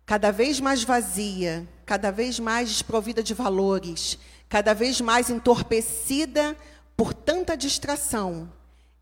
cada 0.03 0.31
vez 0.31 0.59
mais 0.59 0.83
vazia, 0.83 1.67
cada 1.85 2.09
vez 2.09 2.39
mais 2.39 2.69
desprovida 2.69 3.21
de 3.21 3.35
valores, 3.35 4.17
cada 4.49 4.73
vez 4.73 4.99
mais 4.99 5.29
entorpecida 5.29 6.57
por 6.97 7.13
tanta 7.13 7.55
distração, 7.55 8.49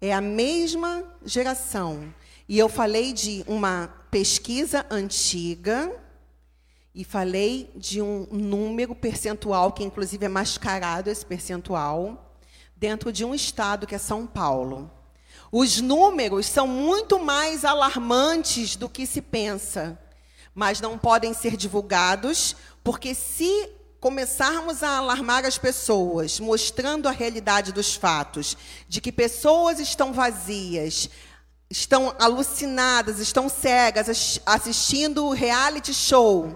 é 0.05 0.11
a 0.11 0.19
mesma 0.19 1.01
geração. 1.23 2.13
E 2.45 2.59
eu 2.59 2.67
falei 2.67 3.13
de 3.13 3.41
uma 3.47 3.87
pesquisa 4.11 4.85
antiga 4.91 5.89
e 6.93 7.05
falei 7.05 7.71
de 7.73 8.01
um 8.01 8.27
número 8.29 8.93
percentual, 8.93 9.71
que 9.71 9.81
inclusive 9.81 10.25
é 10.25 10.27
mascarado 10.27 11.09
esse 11.09 11.25
percentual, 11.25 12.35
dentro 12.75 13.13
de 13.13 13.23
um 13.23 13.33
estado 13.33 13.87
que 13.87 13.95
é 13.95 13.97
São 13.97 14.27
Paulo. 14.27 14.91
Os 15.49 15.79
números 15.79 16.47
são 16.47 16.67
muito 16.67 17.17
mais 17.17 17.63
alarmantes 17.63 18.75
do 18.75 18.89
que 18.89 19.05
se 19.05 19.21
pensa, 19.21 19.97
mas 20.53 20.81
não 20.81 20.97
podem 20.97 21.33
ser 21.33 21.55
divulgados, 21.55 22.57
porque 22.83 23.15
se 23.15 23.69
começarmos 24.03 24.83
a 24.83 24.97
alarmar 24.97 25.45
as 25.45 25.57
pessoas, 25.57 26.37
mostrando 26.37 27.07
a 27.07 27.11
realidade 27.11 27.71
dos 27.71 27.95
fatos, 27.95 28.57
de 28.85 28.99
que 28.99 29.13
pessoas 29.13 29.79
estão 29.79 30.11
vazias, 30.11 31.09
estão 31.69 32.13
alucinadas, 32.19 33.19
estão 33.19 33.47
cegas, 33.47 34.41
assistindo 34.45 35.29
reality 35.29 35.93
show, 35.93 36.53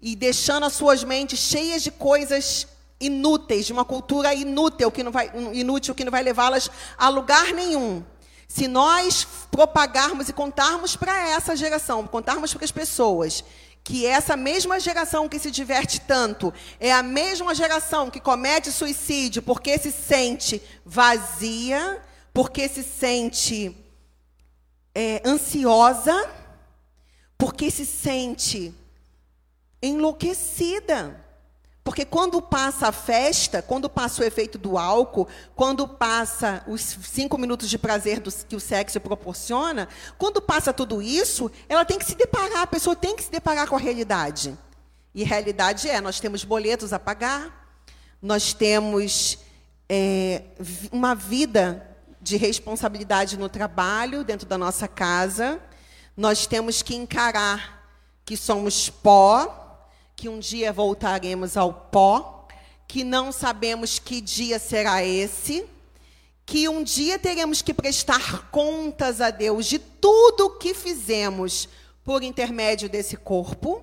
e 0.00 0.14
deixando 0.14 0.66
as 0.66 0.74
suas 0.74 1.02
mentes 1.02 1.40
cheias 1.40 1.82
de 1.82 1.90
coisas 1.90 2.68
inúteis, 3.00 3.66
de 3.66 3.72
uma 3.72 3.84
cultura 3.84 4.32
inútil 4.32 4.88
que 4.92 5.02
não 5.02 5.10
vai, 5.10 5.32
inútil 5.54 5.96
que 5.96 6.04
não 6.04 6.12
vai 6.12 6.22
levá-las 6.22 6.70
a 6.96 7.08
lugar 7.08 7.52
nenhum. 7.52 8.04
Se 8.46 8.68
nós 8.68 9.26
propagarmos 9.50 10.28
e 10.28 10.32
contarmos 10.32 10.94
para 10.94 11.28
essa 11.28 11.56
geração, 11.56 12.06
contarmos 12.06 12.54
para 12.54 12.64
as 12.64 12.70
pessoas 12.70 13.42
que 13.84 14.06
essa 14.06 14.36
mesma 14.36 14.78
geração 14.78 15.28
que 15.28 15.38
se 15.38 15.50
diverte 15.50 16.00
tanto 16.00 16.52
é 16.78 16.92
a 16.92 17.02
mesma 17.02 17.54
geração 17.54 18.10
que 18.10 18.20
comete 18.20 18.70
suicídio 18.70 19.42
porque 19.42 19.78
se 19.78 19.90
sente 19.90 20.62
vazia, 20.84 22.02
porque 22.32 22.68
se 22.68 22.82
sente 22.82 23.74
é, 24.94 25.22
ansiosa, 25.24 26.28
porque 27.36 27.70
se 27.70 27.86
sente 27.86 28.74
enlouquecida. 29.80 31.27
Porque 31.88 32.04
quando 32.04 32.42
passa 32.42 32.88
a 32.88 32.92
festa, 32.92 33.62
quando 33.62 33.88
passa 33.88 34.20
o 34.20 34.24
efeito 34.26 34.58
do 34.58 34.76
álcool, 34.76 35.26
quando 35.56 35.88
passa 35.88 36.62
os 36.66 36.82
cinco 36.82 37.38
minutos 37.38 37.70
de 37.70 37.78
prazer 37.78 38.20
do, 38.20 38.30
que 38.30 38.54
o 38.54 38.60
sexo 38.60 39.00
proporciona, 39.00 39.88
quando 40.18 40.42
passa 40.42 40.70
tudo 40.70 41.00
isso, 41.00 41.50
ela 41.66 41.86
tem 41.86 41.98
que 41.98 42.04
se 42.04 42.14
deparar, 42.14 42.60
a 42.60 42.66
pessoa 42.66 42.94
tem 42.94 43.16
que 43.16 43.22
se 43.22 43.30
deparar 43.30 43.66
com 43.66 43.74
a 43.74 43.78
realidade. 43.78 44.54
E 45.14 45.24
realidade 45.24 45.88
é: 45.88 45.98
nós 45.98 46.20
temos 46.20 46.44
boletos 46.44 46.92
a 46.92 46.98
pagar, 46.98 47.72
nós 48.20 48.52
temos 48.52 49.38
é, 49.88 50.42
uma 50.92 51.14
vida 51.14 51.88
de 52.20 52.36
responsabilidade 52.36 53.38
no 53.38 53.48
trabalho, 53.48 54.22
dentro 54.24 54.46
da 54.46 54.58
nossa 54.58 54.86
casa, 54.86 55.58
nós 56.14 56.46
temos 56.46 56.82
que 56.82 56.94
encarar 56.94 57.82
que 58.26 58.36
somos 58.36 58.90
pó, 58.90 59.67
que 60.18 60.28
um 60.28 60.40
dia 60.40 60.72
voltaremos 60.72 61.56
ao 61.56 61.72
pó, 61.72 62.48
que 62.88 63.04
não 63.04 63.30
sabemos 63.30 64.00
que 64.00 64.20
dia 64.20 64.58
será 64.58 65.04
esse, 65.04 65.64
que 66.44 66.68
um 66.68 66.82
dia 66.82 67.20
teremos 67.20 67.62
que 67.62 67.72
prestar 67.72 68.50
contas 68.50 69.20
a 69.20 69.30
Deus 69.30 69.66
de 69.66 69.78
tudo 69.78 70.46
o 70.46 70.58
que 70.58 70.74
fizemos 70.74 71.68
por 72.02 72.24
intermédio 72.24 72.88
desse 72.88 73.16
corpo. 73.16 73.80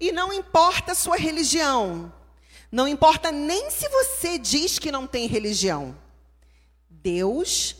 E 0.00 0.10
não 0.10 0.32
importa 0.32 0.92
a 0.92 0.94
sua 0.94 1.16
religião, 1.16 2.10
não 2.70 2.88
importa 2.88 3.30
nem 3.30 3.70
se 3.70 3.86
você 3.90 4.38
diz 4.38 4.78
que 4.78 4.90
não 4.90 5.06
tem 5.06 5.26
religião. 5.26 5.94
Deus 6.88 7.76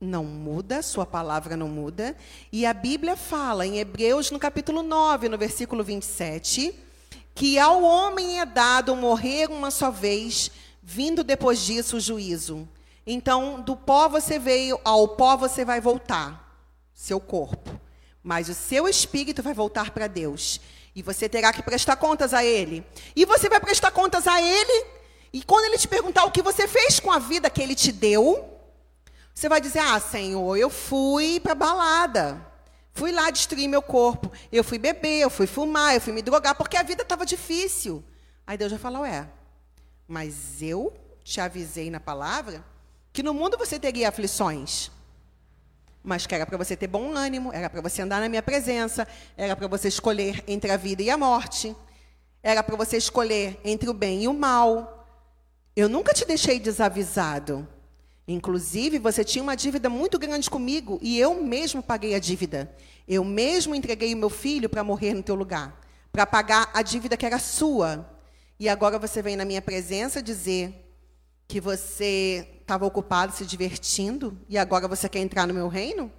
não 0.00 0.24
muda, 0.24 0.80
sua 0.80 1.04
palavra 1.04 1.54
não 1.54 1.68
muda. 1.68 2.16
E 2.50 2.64
a 2.64 2.72
Bíblia 2.72 3.14
fala 3.14 3.66
em 3.66 3.76
Hebreus, 3.76 4.30
no 4.30 4.38
capítulo 4.38 4.82
9, 4.82 5.28
no 5.28 5.36
versículo 5.36 5.84
27, 5.84 6.83
que 7.34 7.58
ao 7.58 7.82
homem 7.82 8.40
é 8.40 8.46
dado 8.46 8.94
morrer 8.94 9.50
uma 9.50 9.70
só 9.70 9.90
vez, 9.90 10.50
vindo 10.82 11.24
depois 11.24 11.60
disso 11.60 11.96
o 11.96 12.00
juízo. 12.00 12.68
Então, 13.06 13.60
do 13.60 13.76
pó 13.76 14.08
você 14.08 14.38
veio, 14.38 14.80
ao 14.84 15.08
pó 15.08 15.36
você 15.36 15.64
vai 15.64 15.80
voltar, 15.80 16.58
seu 16.94 17.20
corpo. 17.20 17.80
Mas 18.22 18.48
o 18.48 18.54
seu 18.54 18.88
espírito 18.88 19.42
vai 19.42 19.52
voltar 19.52 19.90
para 19.90 20.06
Deus. 20.06 20.60
E 20.94 21.02
você 21.02 21.28
terá 21.28 21.52
que 21.52 21.62
prestar 21.62 21.96
contas 21.96 22.32
a 22.32 22.44
Ele. 22.44 22.86
E 23.16 23.24
você 23.24 23.48
vai 23.48 23.60
prestar 23.60 23.90
contas 23.90 24.26
a 24.26 24.40
Ele. 24.40 24.86
E 25.32 25.42
quando 25.42 25.64
Ele 25.64 25.76
te 25.76 25.88
perguntar 25.88 26.24
o 26.24 26.30
que 26.30 26.40
você 26.40 26.68
fez 26.68 27.00
com 27.00 27.10
a 27.10 27.18
vida 27.18 27.50
que 27.50 27.60
Ele 27.60 27.74
te 27.74 27.90
deu, 27.90 28.48
você 29.34 29.48
vai 29.48 29.60
dizer: 29.60 29.80
Ah, 29.80 29.98
Senhor, 29.98 30.56
eu 30.56 30.70
fui 30.70 31.40
para 31.40 31.54
balada. 31.54 32.53
Fui 32.94 33.10
lá 33.10 33.28
destruir 33.30 33.68
meu 33.68 33.82
corpo. 33.82 34.30
Eu 34.52 34.62
fui 34.62 34.78
beber, 34.78 35.20
eu 35.20 35.28
fui 35.28 35.46
fumar, 35.46 35.94
eu 35.94 36.00
fui 36.00 36.12
me 36.12 36.22
drogar, 36.22 36.54
porque 36.54 36.76
a 36.76 36.82
vida 36.82 37.02
estava 37.02 37.26
difícil. 37.26 38.02
Aí 38.46 38.56
Deus 38.56 38.70
já 38.70 38.78
falou: 38.78 39.04
é, 39.04 39.28
mas 40.06 40.62
eu 40.62 40.92
te 41.24 41.40
avisei 41.40 41.90
na 41.90 41.98
palavra 41.98 42.64
que 43.12 43.22
no 43.22 43.34
mundo 43.34 43.58
você 43.58 43.78
teria 43.78 44.08
aflições. 44.08 44.90
Mas 46.02 46.26
que 46.26 46.34
era 46.34 46.44
para 46.44 46.58
você 46.58 46.76
ter 46.76 46.86
bom 46.86 47.16
ânimo, 47.16 47.50
era 47.52 47.68
para 47.68 47.80
você 47.80 48.02
andar 48.02 48.20
na 48.20 48.28
minha 48.28 48.42
presença, 48.42 49.08
era 49.36 49.56
para 49.56 49.66
você 49.66 49.88
escolher 49.88 50.44
entre 50.46 50.70
a 50.70 50.76
vida 50.76 51.02
e 51.02 51.08
a 51.08 51.16
morte, 51.16 51.74
era 52.42 52.62
para 52.62 52.76
você 52.76 52.98
escolher 52.98 53.58
entre 53.64 53.88
o 53.88 53.94
bem 53.94 54.24
e 54.24 54.28
o 54.28 54.34
mal. 54.34 55.08
Eu 55.74 55.88
nunca 55.88 56.12
te 56.12 56.24
deixei 56.26 56.60
desavisado. 56.60 57.66
Inclusive, 58.26 58.98
você 58.98 59.22
tinha 59.22 59.42
uma 59.42 59.54
dívida 59.54 59.90
muito 59.90 60.18
grande 60.18 60.48
comigo 60.48 60.98
e 61.02 61.18
eu 61.18 61.42
mesmo 61.42 61.82
paguei 61.82 62.14
a 62.14 62.18
dívida. 62.18 62.74
Eu 63.06 63.22
mesmo 63.22 63.74
entreguei 63.74 64.14
o 64.14 64.16
meu 64.16 64.30
filho 64.30 64.68
para 64.68 64.82
morrer 64.82 65.12
no 65.12 65.22
teu 65.22 65.34
lugar, 65.34 65.78
para 66.10 66.24
pagar 66.24 66.70
a 66.72 66.80
dívida 66.80 67.16
que 67.16 67.26
era 67.26 67.38
sua. 67.38 68.10
E 68.58 68.68
agora 68.68 68.98
você 68.98 69.20
vem 69.20 69.36
na 69.36 69.44
minha 69.44 69.60
presença 69.60 70.22
dizer 70.22 70.84
que 71.46 71.60
você 71.60 72.48
estava 72.60 72.86
ocupado 72.86 73.34
se 73.34 73.44
divertindo 73.44 74.38
e 74.48 74.56
agora 74.56 74.88
você 74.88 75.06
quer 75.06 75.18
entrar 75.18 75.46
no 75.46 75.52
meu 75.52 75.68
reino? 75.68 76.10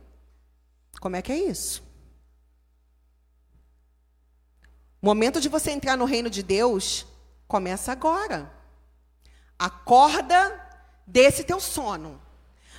Como 1.00 1.16
é 1.16 1.22
que 1.24 1.32
é 1.32 1.38
isso? 1.38 1.84
O 5.02 5.06
momento 5.06 5.42
de 5.42 5.50
você 5.50 5.72
entrar 5.72 5.98
no 5.98 6.06
reino 6.06 6.30
de 6.30 6.44
Deus 6.44 7.06
começa 7.48 7.92
agora. 7.92 8.52
Acorda 9.58 10.65
desse 11.06 11.44
teu 11.44 11.60
sono. 11.60 12.22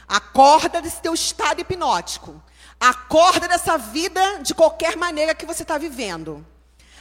Acorda 0.09 0.81
desse 0.81 1.01
teu 1.01 1.15
estado 1.15 1.61
hipnótico. 1.61 2.41
Acorda 2.79 3.49
dessa 3.49 3.77
vida 3.77 4.41
de 4.41 4.55
qualquer 4.55 4.97
maneira 4.97 5.35
que 5.35 5.47
você 5.47 5.63
está 5.63 5.79
vivendo. 5.79 6.47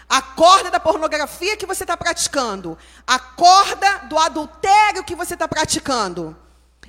Acorda 0.07 0.69
da 0.69 0.79
pornografia 0.79 1.57
que 1.57 1.65
você 1.65 1.83
está 1.83 1.97
praticando. 1.97 2.77
Acorda 3.05 3.99
do 4.09 4.17
adultério 4.17 5.03
que 5.03 5.15
você 5.15 5.33
está 5.33 5.47
praticando. 5.47 6.35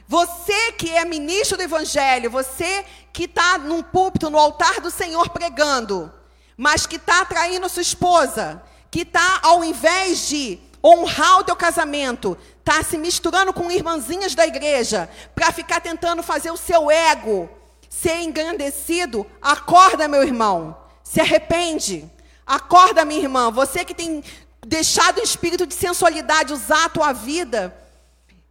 Você 0.09 0.73
que 0.73 0.91
é 0.91 1.05
ministro 1.05 1.57
do 1.57 1.63
Evangelho, 1.63 2.31
você 2.31 2.85
que 3.13 3.25
está 3.25 3.59
num 3.59 3.83
púlpito, 3.83 4.31
no 4.31 4.39
altar 4.39 4.81
do 4.81 4.91
Senhor 4.91 5.31
pregando, 5.31 6.13
mas 6.57 6.87
que 6.87 6.97
está 6.97 7.25
traindo 7.25 7.69
sua 7.69 7.83
esposa, 7.83 8.63
que 8.91 9.01
está, 9.01 9.41
ao 9.43 9.65
invés 9.65 10.29
de 10.29 10.61
honrar 10.87 11.41
o 11.41 11.45
teu 11.45 11.57
casamento, 11.57 12.37
está 12.59 12.83
se 12.83 12.97
misturando 12.97 13.53
com 13.53 13.71
irmãzinhas 13.71 14.35
da 14.35 14.47
igreja 14.47 15.09
para 15.35 15.53
ficar 15.53 15.81
tentando 15.81 16.23
fazer 16.23 16.51
o 16.51 16.57
seu 16.57 16.91
ego 16.91 17.49
ser 17.97 18.21
engrandecido, 18.21 19.27
acorda, 19.41 20.07
meu 20.07 20.23
irmão. 20.23 20.77
Se 21.03 21.21
arrepende. 21.21 22.05
Acorda, 22.47 23.07
minha 23.07 23.23
irmã. 23.23 23.51
Você 23.51 23.85
que 23.87 23.95
tem 23.95 24.23
deixado 24.67 25.19
o 25.19 25.23
espírito 25.23 25.67
de 25.67 25.75
sensualidade 25.75 26.53
usar 26.53 26.85
a 26.85 26.89
tua 26.91 27.13
vida 27.13 27.75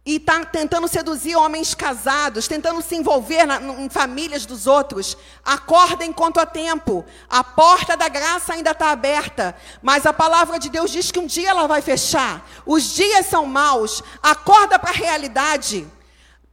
e 0.06 0.18
está 0.18 0.44
tentando 0.44 0.86
seduzir 0.86 1.34
homens 1.34 1.74
casados, 1.74 2.46
tentando 2.46 2.80
se 2.80 2.94
envolver 2.94 3.44
na, 3.44 3.60
em 3.60 3.88
famílias 3.88 4.46
dos 4.46 4.68
outros. 4.68 5.18
Acorda 5.44 6.04
enquanto 6.04 6.38
há 6.38 6.46
tempo. 6.46 7.04
A 7.28 7.42
porta 7.42 7.96
da 7.96 8.08
graça 8.08 8.52
ainda 8.52 8.70
está 8.70 8.92
aberta, 8.92 9.56
mas 9.82 10.06
a 10.06 10.12
palavra 10.12 10.60
de 10.60 10.70
Deus 10.70 10.92
diz 10.92 11.10
que 11.10 11.18
um 11.18 11.26
dia 11.26 11.50
ela 11.50 11.66
vai 11.66 11.82
fechar. 11.82 12.48
Os 12.64 12.94
dias 12.94 13.26
são 13.26 13.46
maus. 13.46 14.00
Acorda 14.22 14.78
para 14.78 14.90
a 14.90 14.94
realidade. 14.94 15.84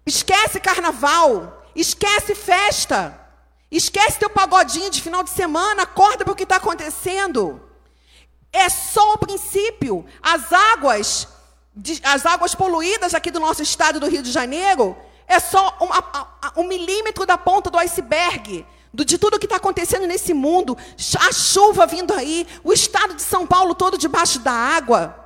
Esquece 0.03 0.59
carnaval. 0.59 1.63
Esquece 1.75 2.33
festa. 2.33 3.19
Esquece 3.69 4.17
teu 4.17 4.31
pagodinho 4.31 4.89
de 4.89 4.99
final 4.99 5.21
de 5.21 5.29
semana. 5.29 5.83
Acorda 5.83 6.25
para 6.25 6.33
o 6.33 6.35
que 6.35 6.41
está 6.41 6.55
acontecendo. 6.55 7.61
É 8.51 8.67
só 8.67 9.13
o 9.13 9.17
princípio. 9.19 10.03
As 10.23 10.51
águas, 10.51 11.27
as 12.03 12.25
águas 12.25 12.53
poluídas 12.53 13.13
aqui 13.13 13.31
do 13.31 13.39
nosso 13.39 13.63
estado 13.63 13.99
do 13.99 14.07
Rio 14.07 14.21
de 14.21 14.31
Janeiro, 14.31 14.95
é 15.27 15.39
só 15.39 15.77
um, 15.81 16.61
um 16.61 16.67
milímetro 16.67 17.25
da 17.25 17.37
ponta 17.37 17.69
do 17.69 17.77
iceberg 17.77 18.65
de 18.93 19.17
tudo 19.17 19.39
que 19.39 19.47
está 19.47 19.55
acontecendo 19.55 20.05
nesse 20.05 20.35
mundo, 20.35 20.77
a 21.19 21.33
chuva 21.33 21.87
vindo 21.87 22.13
aí, 22.13 22.45
o 22.63 22.71
estado 22.71 23.15
de 23.15 23.23
São 23.23 23.47
Paulo 23.47 23.73
todo 23.73 23.97
debaixo 23.97 24.37
da 24.39 24.51
água, 24.51 25.17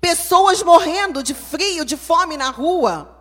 pessoas 0.00 0.60
morrendo 0.62 1.22
de 1.22 1.32
frio, 1.32 1.84
de 1.84 1.96
fome 1.96 2.36
na 2.36 2.50
rua, 2.50 3.16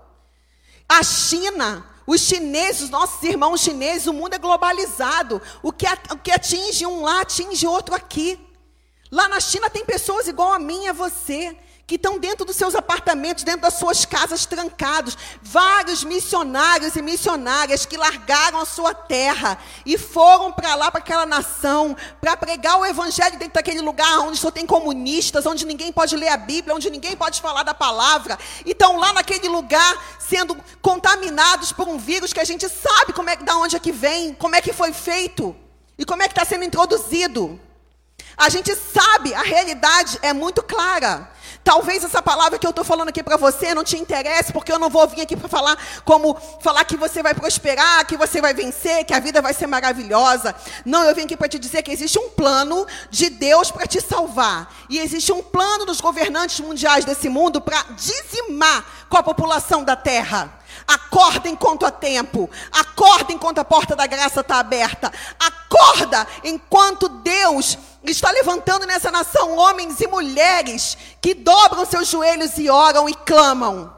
a 0.88 1.04
China, 1.04 1.86
os 2.08 2.22
chineses, 2.22 2.90
nossos 2.90 3.22
irmãos 3.22 3.62
chineses, 3.62 4.08
o 4.08 4.14
mundo 4.14 4.34
é 4.34 4.40
globalizado, 4.40 5.40
o 5.62 5.72
que, 5.72 5.86
o 6.12 6.18
que 6.18 6.32
atinge 6.32 6.88
um 6.88 7.04
lá 7.04 7.22
atinge 7.22 7.68
outro 7.68 7.94
aqui. 7.94 8.40
Lá 9.12 9.28
na 9.28 9.40
China 9.40 9.70
tem 9.70 9.86
pessoas 9.86 10.28
igual 10.28 10.52
a 10.52 10.58
mim 10.58 10.86
e 10.86 10.88
a 10.88 10.94
você, 10.94 11.56
que 11.90 11.96
estão 11.96 12.20
dentro 12.20 12.46
dos 12.46 12.56
seus 12.56 12.76
apartamentos, 12.76 13.44
dentro 13.44 13.62
das 13.62 13.74
suas 13.74 14.06
casas 14.06 14.46
trancados. 14.46 15.18
Vários 15.42 16.04
missionários 16.04 16.96
e 16.96 17.02
missionárias 17.02 17.84
que 17.84 17.98
largaram 17.98 18.60
a 18.60 18.66
sua 18.66 18.94
terra 18.94 19.58
e 19.84 19.98
foram 19.98 20.52
para 20.52 20.76
lá, 20.76 20.92
para 20.92 21.00
aquela 21.00 21.26
nação, 21.26 21.98
para 22.22 22.38
pregar 22.38 22.80
o 22.80 22.86
evangelho 22.86 23.40
dentro 23.40 23.56
daquele 23.56 23.82
lugar 23.82 24.20
onde 24.20 24.38
só 24.38 24.52
tem 24.52 24.68
comunistas, 24.68 25.48
onde 25.48 25.66
ninguém 25.66 25.92
pode 25.92 26.16
ler 26.16 26.28
a 26.28 26.38
Bíblia, 26.38 26.76
onde 26.76 26.92
ninguém 26.92 27.18
pode 27.18 27.42
falar 27.42 27.64
da 27.64 27.74
palavra. 27.74 28.38
E 28.64 28.70
estão 28.70 28.98
lá 28.98 29.12
naquele 29.12 29.48
lugar 29.48 30.20
sendo 30.20 30.56
contaminados 30.84 31.72
por 31.72 31.88
um 31.88 31.98
vírus 31.98 32.32
que 32.32 32.40
a 32.40 32.46
gente 32.46 32.70
sabe 32.70 33.14
como 33.14 33.32
é, 33.32 33.36
da 33.38 33.58
onde 33.58 33.76
é 33.76 33.80
que 33.80 33.92
vem, 33.92 34.36
como 34.36 34.56
é 34.56 34.62
que 34.62 34.74
foi 34.74 34.94
feito 34.94 35.56
e 35.98 36.06
como 36.06 36.22
é 36.22 36.28
que 36.28 36.34
está 36.34 36.46
sendo 36.46 36.66
introduzido. 36.66 37.60
A 38.38 38.48
gente 38.48 38.76
sabe, 38.76 39.34
a 39.34 39.42
realidade 39.42 40.20
é 40.22 40.34
muito 40.34 40.62
clara. 40.62 41.39
Talvez 41.64 42.04
essa 42.04 42.22
palavra 42.22 42.58
que 42.58 42.66
eu 42.66 42.72
estou 42.72 42.84
falando 42.84 43.10
aqui 43.10 43.22
para 43.22 43.38
você 43.38 43.74
não 43.74 43.84
te 43.84 43.98
interesse, 43.98 44.52
porque 44.52 44.72
eu 44.72 44.80
não 44.80 44.90
vou 44.90 45.08
vir 45.08 45.22
aqui 45.22 45.36
para 45.36 45.48
falar 45.48 45.78
como 46.04 46.36
falar 46.62 46.84
que 46.84 46.98
você 46.98 47.22
vai 47.22 47.34
prosperar, 47.34 48.06
que 48.08 48.18
você 48.18 48.42
vai 48.42 48.54
vencer, 48.54 49.06
que 49.06 49.14
a 49.14 49.20
vida 49.20 49.42
vai 49.42 49.54
ser 49.54 49.68
maravilhosa. 49.68 50.56
Não, 50.86 51.04
eu 51.04 51.14
vim 51.14 51.24
aqui 51.24 51.38
para 51.38 51.48
te 51.48 51.60
dizer 51.60 51.84
que 51.84 51.92
existe 51.92 52.18
um 52.18 52.30
plano 52.30 52.88
de 53.12 53.30
Deus 53.30 53.70
para 53.70 53.86
te 53.86 54.02
salvar. 54.02 54.74
E 54.90 54.98
existe 55.00 55.32
um 55.32 55.44
plano 55.44 55.86
dos 55.86 56.02
governantes 56.02 56.60
mundiais 56.60 57.06
desse 57.06 57.30
mundo 57.30 57.62
para 57.62 57.84
dizimar 57.92 58.86
com 59.10 59.18
a 59.18 59.24
população 59.24 59.84
da 59.84 59.96
terra. 59.96 60.60
Acorda 60.88 61.48
enquanto 61.50 61.86
há 61.86 61.92
tempo. 61.92 62.50
Acorda 62.72 63.32
enquanto 63.32 63.60
a 63.60 63.66
porta 63.66 63.96
da 63.96 64.08
graça 64.08 64.42
está 64.42 64.58
aberta. 64.58 65.12
Acorda 65.40 66.26
enquanto 66.44 67.10
Deus 67.10 67.78
está 68.04 68.32
levantando 68.32 68.86
nessa 68.86 69.12
nação 69.12 69.58
homens 69.58 70.00
e 70.00 70.08
mulheres 70.08 70.98
que 71.22 71.34
dobram 71.34 71.86
seus 71.86 72.08
joelhos 72.08 72.58
e 72.58 72.70
oram 72.70 73.10
e 73.10 73.14
clamam. 73.14 73.94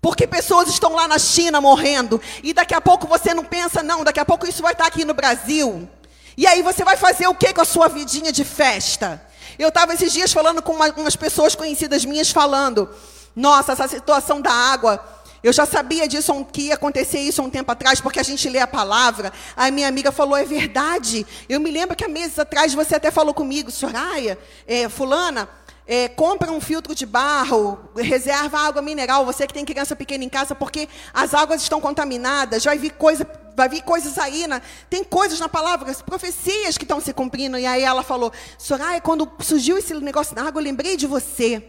Porque 0.00 0.26
pessoas 0.26 0.68
estão 0.68 0.94
lá 0.94 1.08
na 1.08 1.18
China 1.18 1.60
morrendo. 1.60 2.20
E 2.42 2.52
daqui 2.52 2.74
a 2.74 2.80
pouco 2.80 3.06
você 3.06 3.34
não 3.34 3.44
pensa, 3.44 3.82
não, 3.82 4.04
daqui 4.04 4.20
a 4.20 4.24
pouco 4.24 4.46
isso 4.46 4.62
vai 4.62 4.72
estar 4.72 4.86
aqui 4.86 5.04
no 5.04 5.14
Brasil. 5.14 5.88
E 6.36 6.46
aí 6.46 6.62
você 6.62 6.84
vai 6.84 6.96
fazer 6.96 7.26
o 7.26 7.34
que 7.34 7.52
com 7.52 7.62
a 7.62 7.64
sua 7.64 7.88
vidinha 7.88 8.30
de 8.30 8.44
festa? 8.44 9.22
Eu 9.58 9.68
estava 9.68 9.94
esses 9.94 10.12
dias 10.12 10.32
falando 10.32 10.62
com 10.62 10.72
uma, 10.72 10.88
umas 10.90 11.16
pessoas 11.16 11.54
conhecidas 11.54 12.04
minhas, 12.04 12.30
falando: 12.30 12.88
nossa, 13.34 13.72
essa 13.72 13.88
situação 13.88 14.40
da 14.40 14.52
água 14.52 15.02
eu 15.46 15.52
já 15.52 15.64
sabia 15.64 16.08
disso, 16.08 16.44
que 16.52 16.62
ia 16.62 16.74
acontecer 16.74 17.20
isso 17.20 17.40
há 17.40 17.44
um 17.44 17.50
tempo 17.50 17.70
atrás, 17.70 18.00
porque 18.00 18.18
a 18.18 18.22
gente 18.24 18.48
lê 18.48 18.58
a 18.58 18.66
palavra. 18.66 19.32
A 19.56 19.70
minha 19.70 19.86
amiga 19.86 20.10
falou, 20.10 20.36
é 20.36 20.44
verdade. 20.44 21.24
Eu 21.48 21.60
me 21.60 21.70
lembro 21.70 21.94
que 21.94 22.04
há 22.04 22.08
meses 22.08 22.36
atrás 22.36 22.74
você 22.74 22.96
até 22.96 23.12
falou 23.12 23.32
comigo, 23.32 23.70
Soraya, 23.70 24.36
é, 24.66 24.88
fulana, 24.88 25.48
é, 25.86 26.08
compra 26.08 26.50
um 26.50 26.60
filtro 26.60 26.96
de 26.96 27.06
barro, 27.06 27.78
reserva 27.94 28.58
água 28.58 28.82
mineral, 28.82 29.24
você 29.24 29.46
que 29.46 29.54
tem 29.54 29.64
criança 29.64 29.94
pequena 29.94 30.24
em 30.24 30.28
casa, 30.28 30.52
porque 30.52 30.88
as 31.14 31.32
águas 31.32 31.62
estão 31.62 31.80
contaminadas, 31.80 32.64
vai 32.64 32.76
vir, 32.76 32.90
coisa, 32.94 33.24
vai 33.54 33.68
vir 33.68 33.82
coisas 33.82 34.18
aí, 34.18 34.48
na, 34.48 34.60
tem 34.90 35.04
coisas 35.04 35.38
na 35.38 35.48
palavra, 35.48 35.94
profecias 36.04 36.76
que 36.76 36.82
estão 36.82 37.00
se 37.00 37.12
cumprindo. 37.12 37.56
E 37.56 37.64
aí 37.66 37.84
ela 37.84 38.02
falou, 38.02 38.32
Soraya, 38.58 39.00
quando 39.00 39.30
surgiu 39.38 39.78
esse 39.78 39.94
negócio 39.94 40.34
da 40.34 40.42
água, 40.42 40.60
eu 40.60 40.64
lembrei 40.64 40.96
de 40.96 41.06
você. 41.06 41.62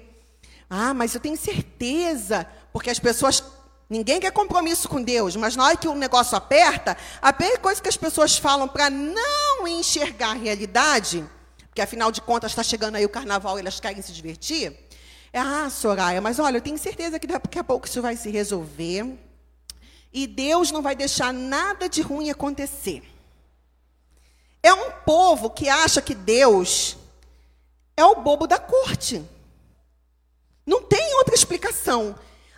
Ah, 0.68 0.96
mas 0.96 1.14
eu 1.14 1.22
tenho 1.22 1.38
certeza, 1.38 2.48
porque 2.74 2.90
as 2.90 3.00
pessoas 3.00 3.42
Ninguém 3.90 4.20
quer 4.20 4.32
compromisso 4.32 4.90
com 4.90 5.02
Deus, 5.02 5.36
mas 5.36 5.56
na 5.56 5.66
hora 5.66 5.78
que 5.78 5.88
o 5.88 5.96
negócio 5.96 6.38
aperta, 6.38 6.98
a 7.22 7.32
primeira 7.32 7.60
coisa 7.60 7.82
que 7.82 7.88
as 7.88 7.96
pessoas 7.96 8.38
falam 8.38 8.68
para 8.68 8.90
não 8.90 9.66
enxergar 9.68 10.32
a 10.32 10.34
realidade, 10.34 11.26
porque 11.68 11.82
afinal 11.82 12.12
de 12.12 12.20
contas 12.20 12.52
está 12.52 12.64
chegando 12.64 12.96
aí 12.96 13.06
o 13.06 13.10
carnaval 13.10 13.58
e 13.58 13.62
elas 13.62 13.80
querem 13.80 14.02
se 14.02 14.12
divertir, 14.12 14.78
é: 15.32 15.40
ah, 15.40 15.70
Soraya, 15.70 16.20
mas 16.20 16.38
olha, 16.38 16.58
eu 16.58 16.62
tenho 16.62 16.78
certeza 16.78 17.18
que 17.18 17.28
daqui 17.28 17.60
a 17.60 17.64
pouco 17.64 17.88
isso 17.88 18.02
vai 18.02 18.18
se 18.18 18.30
resolver 18.30 19.18
e 20.12 20.28
Deus 20.28 20.70
não 20.72 20.82
vai 20.82 20.96
deixar 20.96 21.32
nada 21.32 21.88
de 21.88 22.02
ruim 22.02 22.30
acontecer. 22.30 23.04
É 24.62 24.74
um 24.74 24.92
povo 25.06 25.50
que 25.50 25.70
acha 25.70 26.02
que 26.02 26.14
Deus 26.14 26.98
é 27.96 28.04
o 28.04 28.16
bobo 28.16 28.48
da 28.48 28.60
corte. 28.60 29.24
Não 30.66 30.82
tem 30.82 31.14
outra 31.16 31.34
explicação. 31.34 32.18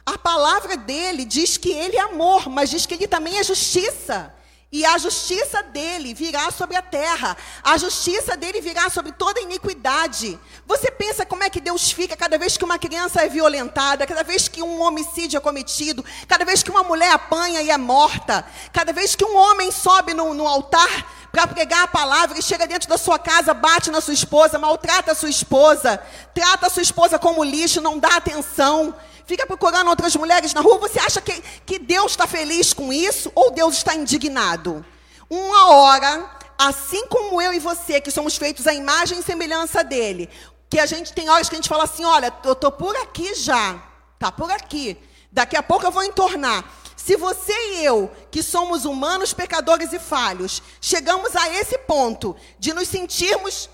A 0.10 0.18
palavra 0.18 0.76
dele 0.76 1.24
diz 1.24 1.56
que 1.56 1.70
ele 1.70 1.96
é 1.96 2.02
amor, 2.02 2.50
mas 2.50 2.72
diz 2.72 2.88
que 2.88 2.96
ele 2.96 3.08
também 3.08 3.38
é 3.38 3.44
justiça. 3.44 4.34
E 4.72 4.84
a 4.84 4.98
justiça 4.98 5.62
dele 5.62 6.16
virá 6.16 6.50
sobre 6.50 6.76
a 6.76 6.82
terra. 6.82 7.38
A 7.64 7.78
justiça 7.78 8.36
dele 8.36 8.60
virá 8.60 8.90
sobre 8.90 9.12
toda 9.12 9.40
iniquidade. 9.40 10.40
Você 10.66 10.90
pensa 10.90 11.28
como 11.28 11.44
é 11.44 11.50
que 11.50 11.62
Deus 11.62 11.92
fica 11.92 12.18
cada 12.18 12.40
vez 12.40 12.58
que 12.58 12.66
uma 12.66 12.80
criança 12.80 13.22
é 13.22 13.30
violentada, 13.30 14.08
cada 14.08 14.24
vez 14.24 14.48
que 14.48 14.64
um 14.64 14.82
homicídio 14.82 15.38
é 15.38 15.42
cometido, 15.42 16.04
cada 16.28 16.44
vez 16.44 16.64
que 16.64 16.72
uma 16.72 16.84
mulher 16.84 17.12
apanha 17.12 17.62
e 17.62 17.70
é 17.70 17.78
morta, 17.78 18.44
cada 18.74 18.92
vez 18.92 19.16
que 19.16 19.26
um 19.26 19.38
homem 19.38 19.72
sobe 19.72 20.16
no, 20.16 20.34
no 20.34 20.48
altar 20.48 21.30
para 21.32 21.46
pregar 21.46 21.84
a 21.84 21.88
palavra 21.88 22.40
e 22.40 22.42
chega 22.42 22.66
dentro 22.66 22.90
da 22.90 22.98
sua 22.98 23.20
casa, 23.20 23.54
bate 23.54 23.92
na 23.92 24.02
sua 24.02 24.16
esposa, 24.16 24.58
maltrata 24.58 25.12
a 25.12 25.16
sua 25.16 25.30
esposa, 25.30 26.02
trata 26.34 26.66
a 26.66 26.70
sua 26.70 26.82
esposa 26.82 27.20
como 27.20 27.44
lixo, 27.44 27.80
não 27.80 28.00
dá 28.00 28.16
atenção 28.18 28.96
fica 29.30 29.46
procurando 29.46 29.90
outras 29.90 30.16
mulheres 30.16 30.56
na 30.56 30.62
rua, 30.62 30.80
você 30.80 31.00
acha 31.00 31.22
que, 31.22 31.40
que 31.64 31.78
Deus 31.78 32.14
está 32.14 32.26
feliz 32.26 32.74
com 32.74 32.92
isso? 32.92 33.32
Ou 33.36 33.52
Deus 33.52 33.76
está 33.76 33.94
indignado? 33.94 34.84
Uma 35.30 35.70
hora, 35.70 36.32
assim 36.58 37.06
como 37.06 37.40
eu 37.40 37.54
e 37.54 37.60
você, 37.60 38.02
que 38.02 38.10
somos 38.10 38.36
feitos 38.38 38.66
à 38.66 38.74
imagem 38.74 39.20
e 39.20 39.24
semelhança 39.24 39.84
dele, 39.84 40.28
que 40.68 40.80
a 40.80 40.88
gente 40.88 41.14
tem 41.14 41.30
horas 41.30 41.48
que 41.48 41.54
a 41.54 41.60
gente 41.60 41.70
fala 41.70 41.84
assim: 41.84 42.04
olha, 42.04 42.34
eu 42.44 42.54
estou 42.54 42.72
por 42.72 42.96
aqui 42.96 43.36
já, 43.36 43.80
tá 44.18 44.32
por 44.32 44.52
aqui, 44.52 44.98
daqui 45.32 45.56
a 45.56 45.62
pouco 45.62 45.86
eu 45.86 45.92
vou 45.92 46.04
entornar. 46.04 46.66
Se 46.98 47.16
você 47.16 47.54
e 47.54 47.86
eu, 47.86 48.12
que 48.32 48.42
somos 48.42 48.84
humanos, 48.84 49.32
pecadores 49.32 49.94
e 49.94 50.00
falhos, 50.00 50.64
chegamos 50.82 51.36
a 51.36 51.50
esse 51.54 51.78
ponto 51.78 52.36
de 52.58 52.74
nos 52.74 52.88
sentirmos, 52.88 53.70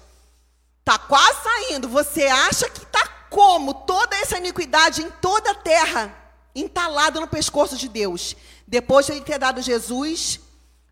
tá 0.83 0.97
quase 0.97 1.39
saindo, 1.41 1.87
você 1.87 2.25
acha 2.25 2.69
que 2.69 2.83
está 2.83 3.07
como 3.35 3.73
toda 3.73 4.15
essa 4.15 4.37
iniquidade 4.37 5.01
em 5.01 5.11
toda 5.11 5.51
a 5.51 5.55
terra 5.55 6.15
entalada 6.55 7.19
no 7.19 7.27
pescoço 7.27 7.75
de 7.75 7.89
Deus, 7.89 8.33
depois 8.65 9.05
de 9.05 9.11
ele 9.11 9.25
ter 9.25 9.37
dado 9.37 9.61
Jesus 9.61 10.39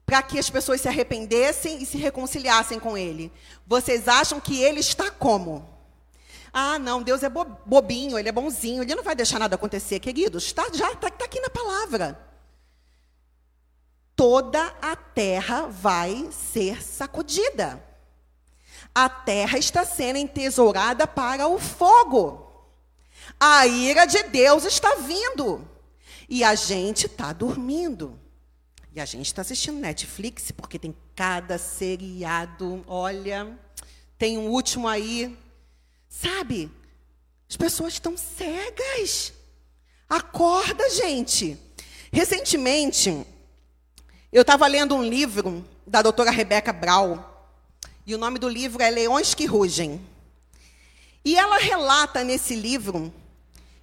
para 0.05 0.21
que 0.21 0.37
as 0.37 0.49
pessoas 0.49 0.81
se 0.81 0.89
arrependessem 0.89 1.81
e 1.81 1.85
se 1.85 1.97
reconciliassem 1.97 2.81
com 2.81 2.97
ele. 2.97 3.31
Vocês 3.65 4.09
acham 4.09 4.41
que 4.41 4.61
ele 4.61 4.81
está 4.81 5.09
como? 5.09 5.69
Ah, 6.51 6.77
não, 6.77 7.01
Deus 7.01 7.23
é 7.23 7.29
bobinho, 7.29 8.19
ele 8.19 8.27
é 8.27 8.33
bonzinho, 8.33 8.83
ele 8.83 8.93
não 8.93 9.03
vai 9.03 9.15
deixar 9.15 9.39
nada 9.39 9.55
acontecer, 9.55 10.01
queridos. 10.01 10.51
Tá, 10.51 10.67
já 10.73 10.91
está 10.91 11.09
tá 11.09 11.23
aqui 11.23 11.39
na 11.39 11.49
palavra. 11.49 12.19
Toda 14.17 14.61
a 14.81 14.97
terra 14.97 15.67
vai 15.67 16.27
ser 16.29 16.83
sacudida 16.83 17.92
a 18.93 19.09
terra 19.09 19.57
está 19.57 19.85
sendo 19.85 20.17
entesourada 20.17 21.07
para 21.07 21.47
o 21.47 21.59
fogo. 21.59 22.43
A 23.39 23.65
ira 23.65 24.05
de 24.05 24.23
Deus 24.23 24.65
está 24.65 24.95
vindo. 24.95 25.67
E 26.29 26.43
a 26.43 26.55
gente 26.55 27.07
está 27.07 27.33
dormindo. 27.33 28.19
E 28.93 28.99
a 28.99 29.05
gente 29.05 29.25
está 29.25 29.41
assistindo 29.41 29.79
Netflix, 29.79 30.51
porque 30.51 30.77
tem 30.77 30.95
cada 31.15 31.57
seriado. 31.57 32.83
Olha, 32.87 33.57
tem 34.17 34.37
um 34.37 34.49
último 34.49 34.87
aí. 34.87 35.37
Sabe? 36.07 36.71
As 37.49 37.57
pessoas 37.57 37.93
estão 37.93 38.15
cegas. 38.15 39.33
Acorda, 40.07 40.89
gente. 40.91 41.57
Recentemente, 42.11 43.25
eu 44.31 44.41
estava 44.41 44.67
lendo 44.67 44.95
um 44.95 45.03
livro 45.03 45.65
da 45.85 46.01
doutora 46.03 46.29
Rebecca 46.29 46.71
Brown. 46.71 47.32
E 48.05 48.13
o 48.13 48.17
nome 48.17 48.37
do 48.37 48.49
livro 48.49 48.83
é 48.83 48.89
Leões 48.89 49.33
que 49.33 49.45
Rugem. 49.45 50.01
E 51.23 51.37
ela 51.37 51.57
relata 51.57 52.21
nesse 52.21 52.53
livro. 52.53 53.13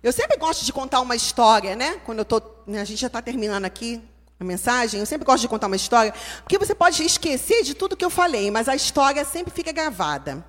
Eu 0.03 0.13
sempre 0.13 0.37
gosto 0.37 0.63
de 0.63 0.73
contar 0.75 1.01
uma 1.01 1.17
história, 1.17 1.75
né? 1.75 2.01
Quando 2.05 2.19
eu 2.19 2.25
tô, 2.27 2.43
né, 2.67 2.83
a 2.83 2.85
gente 2.85 3.01
já 3.01 3.07
está 3.07 3.23
terminando 3.23 3.65
aqui 3.65 3.99
a 4.39 4.45
mensagem, 4.45 5.01
eu 5.01 5.07
sempre 5.07 5.25
gosto 5.25 5.43
de 5.43 5.49
contar 5.49 5.69
uma 5.69 5.77
história, 5.77 6.15
porque 6.43 6.59
você 6.59 6.75
pode 6.75 7.03
esquecer 7.03 7.63
de 7.63 7.75
tudo 7.75 7.97
que 7.97 8.05
eu 8.05 8.11
falei, 8.11 8.51
mas 8.51 8.69
a 8.69 8.75
história 8.75 9.25
sempre 9.25 9.53
fica 9.53 9.73
gravada. 9.73 10.45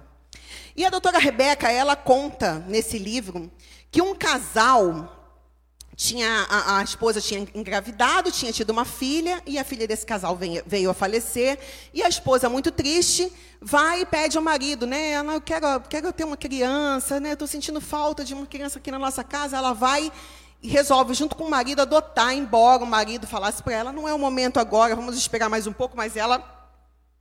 E 0.75 0.85
a 0.85 0.89
doutora 0.89 1.17
Rebeca, 1.17 1.69
ela 1.71 1.95
conta 1.95 2.65
nesse 2.67 2.97
livro 2.97 3.51
que 3.89 4.01
um 4.01 4.15
casal 4.15 5.20
tinha 5.95 6.47
a, 6.49 6.77
a, 6.77 6.83
esposa 6.83 7.21
tinha 7.21 7.45
engravidado, 7.53 8.31
tinha 8.31 8.51
tido 8.51 8.69
uma 8.69 8.85
filha, 8.85 9.41
e 9.45 9.59
a 9.59 9.63
filha 9.63 9.87
desse 9.87 10.05
casal 10.05 10.35
veio, 10.35 10.63
veio, 10.65 10.89
a 10.89 10.93
falecer, 10.93 11.59
e 11.93 12.01
a 12.01 12.09
esposa, 12.09 12.49
muito 12.49 12.71
triste, 12.71 13.31
vai 13.61 14.01
e 14.01 14.05
pede 14.05 14.37
ao 14.37 14.43
marido, 14.43 14.87
né? 14.87 15.11
Ela, 15.11 15.33
eu 15.33 15.41
quero, 15.41 15.81
quero 15.81 16.13
ter 16.13 16.23
uma 16.23 16.37
criança, 16.37 17.19
né? 17.19 17.33
Estou 17.33 17.47
sentindo 17.47 17.79
falta 17.79 18.23
de 18.23 18.33
uma 18.33 18.45
criança 18.45 18.79
aqui 18.79 18.89
na 18.89 18.97
nossa 18.97 19.23
casa. 19.23 19.57
Ela 19.57 19.73
vai 19.73 20.11
e 20.63 20.67
resolve, 20.67 21.13
junto 21.13 21.35
com 21.35 21.45
o 21.45 21.49
marido, 21.49 21.81
adotar, 21.81 22.33
embora 22.33 22.83
o 22.83 22.87
marido 22.87 23.25
falasse 23.25 23.63
para 23.63 23.73
ela, 23.73 23.91
não 23.91 24.07
é 24.07 24.13
o 24.13 24.19
momento 24.19 24.59
agora, 24.59 24.95
vamos 24.95 25.17
esperar 25.17 25.49
mais 25.49 25.65
um 25.65 25.73
pouco, 25.73 25.97
mas 25.97 26.15
ela 26.15 26.69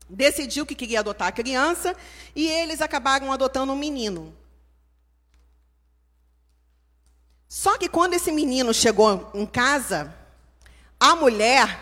decidiu 0.08 0.66
que 0.66 0.74
queria 0.74 1.00
adotar 1.00 1.28
a 1.28 1.32
criança, 1.32 1.96
e 2.36 2.46
eles 2.46 2.82
acabaram 2.82 3.32
adotando 3.32 3.72
um 3.72 3.76
menino. 3.76 4.34
Só 7.52 7.76
que 7.76 7.88
quando 7.88 8.14
esse 8.14 8.30
menino 8.30 8.72
chegou 8.72 9.28
em 9.34 9.44
casa, 9.44 10.14
a 11.00 11.16
mulher, 11.16 11.80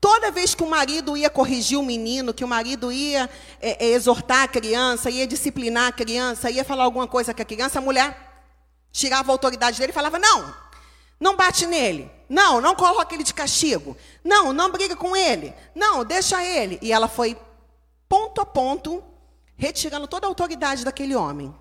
toda 0.00 0.30
vez 0.30 0.54
que 0.54 0.62
o 0.62 0.70
marido 0.70 1.16
ia 1.16 1.28
corrigir 1.28 1.76
o 1.76 1.82
menino, 1.82 2.32
que 2.32 2.44
o 2.44 2.48
marido 2.48 2.92
ia 2.92 3.28
é, 3.60 3.86
é, 3.86 3.88
exortar 3.88 4.44
a 4.44 4.48
criança, 4.48 5.10
ia 5.10 5.26
disciplinar 5.26 5.88
a 5.88 5.92
criança, 5.92 6.48
ia 6.48 6.62
falar 6.62 6.84
alguma 6.84 7.08
coisa 7.08 7.34
com 7.34 7.42
a 7.42 7.44
criança, 7.44 7.80
a 7.80 7.82
mulher 7.82 8.46
tirava 8.92 9.32
a 9.32 9.34
autoridade 9.34 9.80
dele 9.80 9.90
e 9.90 9.92
falava: 9.92 10.16
Não, 10.16 10.54
não 11.18 11.34
bate 11.34 11.66
nele. 11.66 12.08
Não, 12.28 12.60
não 12.60 12.76
coloca 12.76 13.12
ele 13.16 13.24
de 13.24 13.34
castigo. 13.34 13.96
Não, 14.22 14.52
não 14.52 14.70
briga 14.70 14.94
com 14.94 15.16
ele. 15.16 15.52
Não, 15.74 16.04
deixa 16.04 16.44
ele. 16.44 16.78
E 16.80 16.92
ela 16.92 17.08
foi 17.08 17.36
ponto 18.08 18.40
a 18.40 18.46
ponto 18.46 19.02
retirando 19.56 20.06
toda 20.06 20.28
a 20.28 20.30
autoridade 20.30 20.84
daquele 20.84 21.16
homem. 21.16 21.52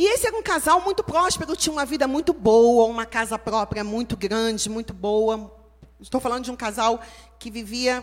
E 0.00 0.06
esse 0.06 0.26
era 0.26 0.34
um 0.34 0.42
casal 0.42 0.80
muito 0.80 1.04
próspero, 1.04 1.54
tinha 1.54 1.74
uma 1.74 1.84
vida 1.84 2.08
muito 2.08 2.32
boa, 2.32 2.86
uma 2.86 3.04
casa 3.04 3.38
própria 3.38 3.84
muito 3.84 4.16
grande, 4.16 4.70
muito 4.70 4.94
boa. 4.94 5.54
Estou 6.00 6.18
falando 6.18 6.44
de 6.44 6.50
um 6.50 6.56
casal 6.56 7.02
que 7.38 7.50
vivia, 7.50 8.02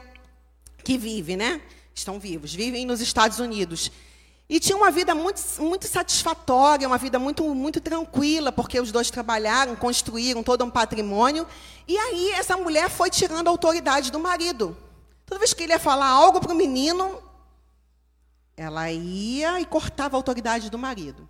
que 0.83 0.95
vive, 0.95 1.35
né? 1.35 1.59
Estão 1.95 2.19
vivos, 2.19 2.53
vivem 2.53 2.85
nos 2.85 3.01
Estados 3.01 3.39
Unidos. 3.39 3.91
E 4.47 4.59
tinha 4.59 4.77
uma 4.77 4.91
vida 4.91 5.15
muito, 5.15 5.41
muito 5.57 5.87
satisfatória, 5.87 6.87
uma 6.87 6.99
vida 6.99 7.17
muito, 7.17 7.43
muito 7.55 7.81
tranquila, 7.81 8.51
porque 8.51 8.79
os 8.79 8.91
dois 8.91 9.09
trabalharam, 9.09 9.75
construíram 9.75 10.43
todo 10.43 10.63
um 10.63 10.69
patrimônio. 10.69 11.47
E 11.87 11.97
aí 11.97 12.29
essa 12.33 12.55
mulher 12.55 12.91
foi 12.91 13.09
tirando 13.09 13.47
a 13.47 13.49
autoridade 13.49 14.11
do 14.11 14.19
marido. 14.19 14.77
Toda 15.25 15.39
vez 15.39 15.51
que 15.51 15.63
ele 15.63 15.73
ia 15.73 15.79
falar 15.79 16.09
algo 16.09 16.39
para 16.39 16.53
o 16.53 16.55
menino, 16.55 17.23
ela 18.55 18.91
ia 18.91 19.59
e 19.59 19.65
cortava 19.65 20.15
a 20.15 20.19
autoridade 20.19 20.69
do 20.69 20.77
marido. 20.77 21.27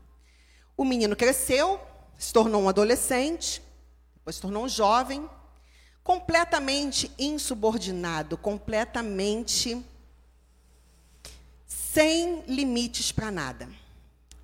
O 0.78 0.86
menino 0.86 1.16
cresceu, 1.16 1.82
se 2.20 2.32
tornou 2.32 2.62
um 2.62 2.70
adolescente, 2.70 3.64
depois 4.16 4.36
se 4.36 4.42
tornou 4.42 4.66
um 4.66 4.70
jovem, 4.70 5.28
completamente 6.04 7.12
insubordinado, 7.18 8.38
completamente 8.38 9.84
sem 11.66 12.44
limites 12.48 13.12
para 13.12 13.32
nada. 13.32 13.68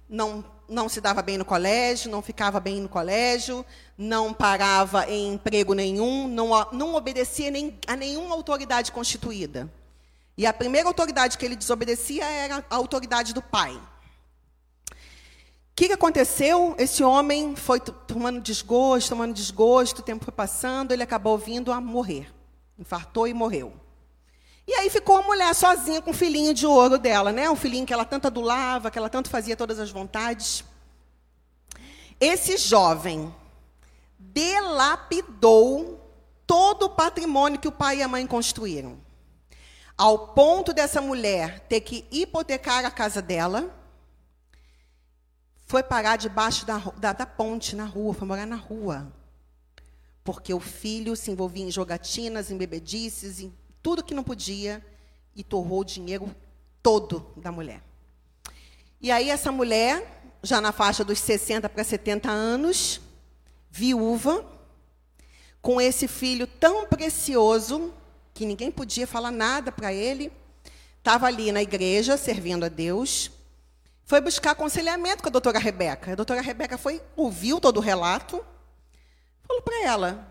Não, 0.10 0.44
não 0.68 0.90
se 0.90 1.00
dava 1.00 1.22
bem 1.22 1.38
no 1.38 1.46
colégio, 1.46 2.10
não 2.10 2.22
ficava 2.22 2.60
bem 2.60 2.82
no 2.82 2.90
colégio, 2.90 3.64
não 3.96 4.34
parava 4.34 5.08
em 5.08 5.34
emprego 5.34 5.76
nenhum, 5.76 6.28
não, 6.28 6.50
não 6.72 6.96
obedecia 6.96 7.52
nem, 7.52 7.80
a 7.86 7.96
nenhuma 7.96 8.34
autoridade 8.34 8.92
constituída. 8.92 9.72
E 10.36 10.48
a 10.48 10.54
primeira 10.54 10.88
autoridade 10.88 11.38
que 11.38 11.46
ele 11.46 11.56
desobedecia 11.56 12.26
era 12.26 12.66
a 12.68 12.76
autoridade 12.76 13.34
do 13.34 13.42
pai. 13.42 13.80
O 15.74 15.76
que, 15.76 15.88
que 15.88 15.94
aconteceu? 15.94 16.76
Esse 16.78 17.04
homem 17.04 17.56
foi 17.56 17.80
tomando 17.80 18.40
desgosto, 18.40 19.10
tomando 19.10 19.34
desgosto, 19.34 20.02
o 20.02 20.04
tempo 20.04 20.24
foi 20.24 20.32
passando, 20.32 20.92
ele 20.92 21.02
acabou 21.02 21.36
vindo 21.36 21.72
a 21.72 21.82
morrer. 21.82 22.32
Infartou 22.78 23.28
e 23.28 23.34
morreu. 23.34 23.74
E 24.68 24.74
aí 24.76 24.88
ficou 24.92 25.18
a 25.18 25.24
mulher 25.24 25.52
sozinha 25.56 26.00
com 26.00 26.12
o 26.12 26.14
filhinho 26.14 26.54
de 26.54 26.68
ouro 26.68 27.00
dela, 27.00 27.32
né? 27.32 27.50
O 27.50 27.56
filhinho 27.56 27.88
que 27.88 27.94
ela 27.94 28.06
tanto 28.06 28.28
adulava, 28.28 28.92
que 28.92 29.00
ela 29.00 29.10
tanto 29.10 29.32
fazia 29.32 29.58
todas 29.58 29.80
as 29.80 29.90
vontades. 29.90 30.64
Esse 32.20 32.56
jovem 32.56 33.34
delapidou 34.20 36.00
todo 36.46 36.84
o 36.84 36.90
patrimônio 36.92 37.60
que 37.60 37.68
o 37.68 37.72
pai 37.72 37.98
e 37.98 38.04
a 38.04 38.08
mãe 38.08 38.28
construíram. 38.28 39.00
Ao 39.98 40.28
ponto 40.28 40.72
dessa 40.72 41.02
mulher 41.02 41.62
ter 41.62 41.82
que 41.82 42.06
hipotecar 42.12 42.86
a 42.86 42.92
casa 42.92 43.24
dela 43.24 43.83
foi 45.74 45.82
parar 45.82 46.18
debaixo 46.18 46.68
da, 46.68 46.78
da, 47.00 47.14
da 47.14 47.26
ponte, 47.26 47.76
na 47.76 47.84
rua, 47.84 48.14
foi 48.14 48.28
morar 48.28 48.46
na 48.46 48.56
rua. 48.56 49.12
Porque 50.24 50.54
o 50.54 50.60
filho 50.60 51.16
se 51.16 51.32
envolvia 51.32 51.66
em 51.66 51.72
jogatinas, 51.72 52.52
em 52.52 52.58
bebedices, 52.58 53.40
em 53.40 53.52
tudo 53.82 54.04
que 54.04 54.14
não 54.14 54.24
podia, 54.24 54.86
e 55.36 55.44
torrou 55.44 55.80
o 55.80 55.84
dinheiro 55.84 56.30
todo 56.84 57.26
da 57.36 57.52
mulher. 57.52 57.82
E 59.02 59.10
aí 59.10 59.32
essa 59.32 59.52
mulher, 59.52 60.24
já 60.44 60.62
na 60.62 60.72
faixa 60.72 61.04
dos 61.04 61.18
60 61.18 61.68
para 61.68 61.84
70 61.84 62.30
anos, 62.30 63.02
viúva, 63.72 64.46
com 65.60 65.82
esse 65.82 66.08
filho 66.08 66.46
tão 66.46 66.86
precioso, 66.86 67.92
que 68.32 68.46
ninguém 68.46 68.70
podia 68.70 69.08
falar 69.08 69.32
nada 69.32 69.72
para 69.72 69.92
ele, 69.92 70.32
estava 71.00 71.26
ali 71.26 71.52
na 71.52 71.64
igreja, 71.64 72.16
servindo 72.16 72.64
a 72.64 72.70
Deus, 72.70 73.32
foi 74.06 74.20
buscar 74.22 74.52
aconselhamento 74.52 75.24
com 75.24 75.30
a 75.30 75.32
doutora 75.32 75.60
Rebeca. 75.60 76.12
A 76.12 76.16
doutora 76.16 76.42
Rebeca 76.42 76.78
foi, 76.78 77.02
ouviu 77.16 77.60
todo 77.60 77.78
o 77.78 77.82
relato, 77.82 78.44
falou 79.48 79.62
para 79.62 79.84
ela: 79.84 80.28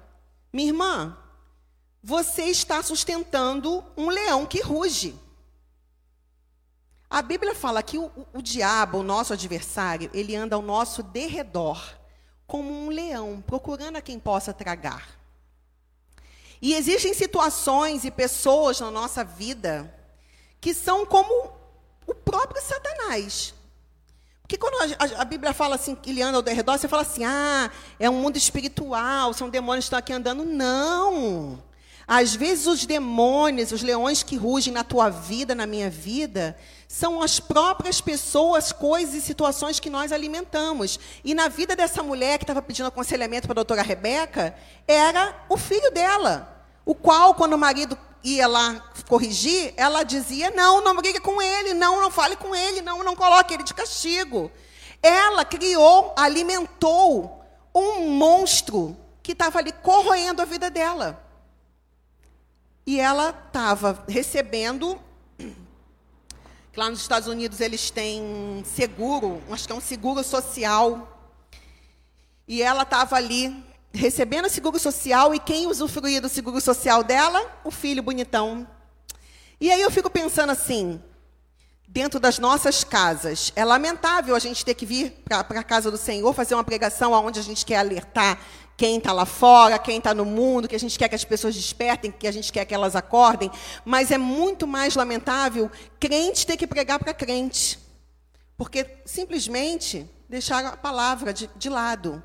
Minha 0.52 0.68
irmã, 0.68 1.18
você 2.02 2.44
está 2.44 2.82
sustentando 2.82 3.84
um 3.96 4.08
leão 4.08 4.44
que 4.44 4.60
ruge. 4.60 5.18
A 7.08 7.20
Bíblia 7.20 7.54
fala 7.54 7.82
que 7.82 7.98
o, 7.98 8.10
o, 8.32 8.40
diabo, 8.40 8.98
o 8.98 9.02
nosso 9.02 9.34
adversário, 9.34 10.10
ele 10.14 10.34
anda 10.34 10.56
ao 10.56 10.62
nosso 10.62 11.02
derredor, 11.02 11.78
como 12.46 12.70
um 12.70 12.88
leão, 12.88 13.42
procurando 13.46 13.96
a 13.96 14.02
quem 14.02 14.18
possa 14.18 14.52
tragar. 14.52 15.20
E 16.60 16.74
existem 16.74 17.12
situações 17.12 18.04
e 18.04 18.10
pessoas 18.10 18.80
na 18.80 18.90
nossa 18.90 19.24
vida 19.24 19.92
que 20.60 20.72
são 20.72 21.04
como 21.04 21.52
o 22.06 22.14
próprio 22.14 22.62
Satanás. 22.62 23.52
Porque 24.52 24.58
quando 24.58 24.92
a, 24.98 25.22
a, 25.22 25.24
Bíblia 25.24 25.54
fala 25.54 25.76
assim, 25.76 25.94
que 25.94 26.10
ele 26.10 26.20
anda 26.20 26.36
ao 26.36 26.44
redor, 26.44 26.76
você 26.76 26.86
fala 26.86 27.00
assim, 27.00 27.24
ah, 27.24 27.70
é 27.98 28.10
um 28.10 28.20
mundo 28.20 28.36
espiritual, 28.36 29.32
são 29.32 29.48
demônios 29.48 29.84
que 29.84 29.86
estão 29.86 29.98
aqui 29.98 30.12
andando. 30.12 30.44
Não. 30.44 31.58
Às 32.06 32.34
vezes 32.34 32.66
os 32.66 32.84
demônios, 32.84 33.72
os 33.72 33.80
leões 33.80 34.22
que 34.22 34.36
rugem 34.36 34.70
na 34.70 34.84
tua 34.84 35.08
vida, 35.08 35.54
na 35.54 35.66
minha 35.66 35.88
vida, 35.88 36.54
são 36.86 37.22
as 37.22 37.40
próprias 37.40 38.02
pessoas, 38.02 38.72
coisas 38.72 39.14
e 39.14 39.22
situações 39.22 39.80
que 39.80 39.88
nós 39.88 40.12
alimentamos. 40.12 41.00
E 41.24 41.32
na 41.32 41.48
vida 41.48 41.74
dessa 41.74 42.02
mulher 42.02 42.36
que 42.36 42.44
estava 42.44 42.60
pedindo 42.60 42.88
aconselhamento 42.88 43.46
para 43.46 43.54
a 43.54 43.62
doutora 43.64 43.80
Rebeca, 43.80 44.54
era 44.86 45.34
o 45.48 45.56
filho 45.56 45.90
dela, 45.92 46.62
o 46.84 46.94
qual, 46.94 47.34
quando 47.34 47.54
o 47.54 47.58
marido 47.58 47.96
ia 48.24 48.46
lá 48.46 48.92
corrigir, 49.08 49.74
ela 49.76 50.02
dizia: 50.02 50.50
não, 50.50 50.82
não 50.82 50.96
brigue 50.96 51.20
com 51.20 51.40
ele, 51.40 51.74
não, 51.74 52.00
não 52.00 52.10
fale 52.10 52.36
com 52.36 52.54
ele, 52.54 52.80
não, 52.80 53.02
não 53.02 53.16
coloque 53.16 53.54
ele 53.54 53.62
de 53.62 53.74
castigo. 53.74 54.50
Ela 55.02 55.44
criou, 55.44 56.14
alimentou 56.16 57.44
um 57.74 58.10
monstro 58.10 58.96
que 59.22 59.32
estava 59.32 59.58
ali 59.58 59.72
corroendo 59.72 60.42
a 60.42 60.44
vida 60.44 60.70
dela. 60.70 61.22
E 62.86 63.00
ela 63.00 63.30
estava 63.30 64.04
recebendo. 64.08 65.00
Lá 66.76 66.88
nos 66.88 67.00
Estados 67.00 67.28
Unidos 67.28 67.60
eles 67.60 67.90
têm 67.90 68.62
seguro, 68.64 69.42
acho 69.50 69.66
que 69.66 69.72
é 69.72 69.76
um 69.76 69.80
seguro 69.80 70.24
social. 70.24 71.08
E 72.48 72.62
ela 72.62 72.82
estava 72.82 73.16
ali 73.16 73.64
recebendo 73.92 74.48
seguro 74.48 74.78
social 74.78 75.34
e 75.34 75.38
quem 75.38 75.66
usufruía 75.66 76.20
do 76.20 76.28
seguro 76.28 76.60
social 76.60 77.04
dela? 77.04 77.60
O 77.64 77.70
filho 77.70 78.02
bonitão. 78.02 78.66
E 79.60 79.70
aí 79.70 79.80
eu 79.80 79.90
fico 79.90 80.10
pensando 80.10 80.50
assim, 80.50 81.00
dentro 81.86 82.18
das 82.18 82.38
nossas 82.38 82.82
casas, 82.82 83.52
é 83.54 83.64
lamentável 83.64 84.34
a 84.34 84.38
gente 84.38 84.64
ter 84.64 84.74
que 84.74 84.86
vir 84.86 85.22
para 85.24 85.40
a 85.40 85.62
casa 85.62 85.90
do 85.90 85.98
Senhor 85.98 86.32
fazer 86.32 86.54
uma 86.54 86.64
pregação 86.64 87.12
onde 87.12 87.38
a 87.38 87.42
gente 87.42 87.64
quer 87.64 87.76
alertar 87.76 88.40
quem 88.76 88.96
está 88.96 89.12
lá 89.12 89.26
fora, 89.26 89.78
quem 89.78 89.98
está 89.98 90.14
no 90.14 90.24
mundo, 90.24 90.66
que 90.66 90.74
a 90.74 90.80
gente 90.80 90.98
quer 90.98 91.08
que 91.08 91.14
as 91.14 91.24
pessoas 91.24 91.54
despertem, 91.54 92.10
que 92.10 92.26
a 92.26 92.32
gente 92.32 92.50
quer 92.50 92.64
que 92.64 92.74
elas 92.74 92.96
acordem, 92.96 93.50
mas 93.84 94.10
é 94.10 94.18
muito 94.18 94.66
mais 94.66 94.96
lamentável 94.96 95.70
crente 96.00 96.46
ter 96.46 96.56
que 96.56 96.66
pregar 96.66 96.98
para 96.98 97.12
crente, 97.12 97.78
porque 98.56 98.86
simplesmente 99.04 100.08
deixaram 100.28 100.70
a 100.70 100.76
palavra 100.76 101.32
de, 101.32 101.48
de 101.54 101.68
lado 101.68 102.22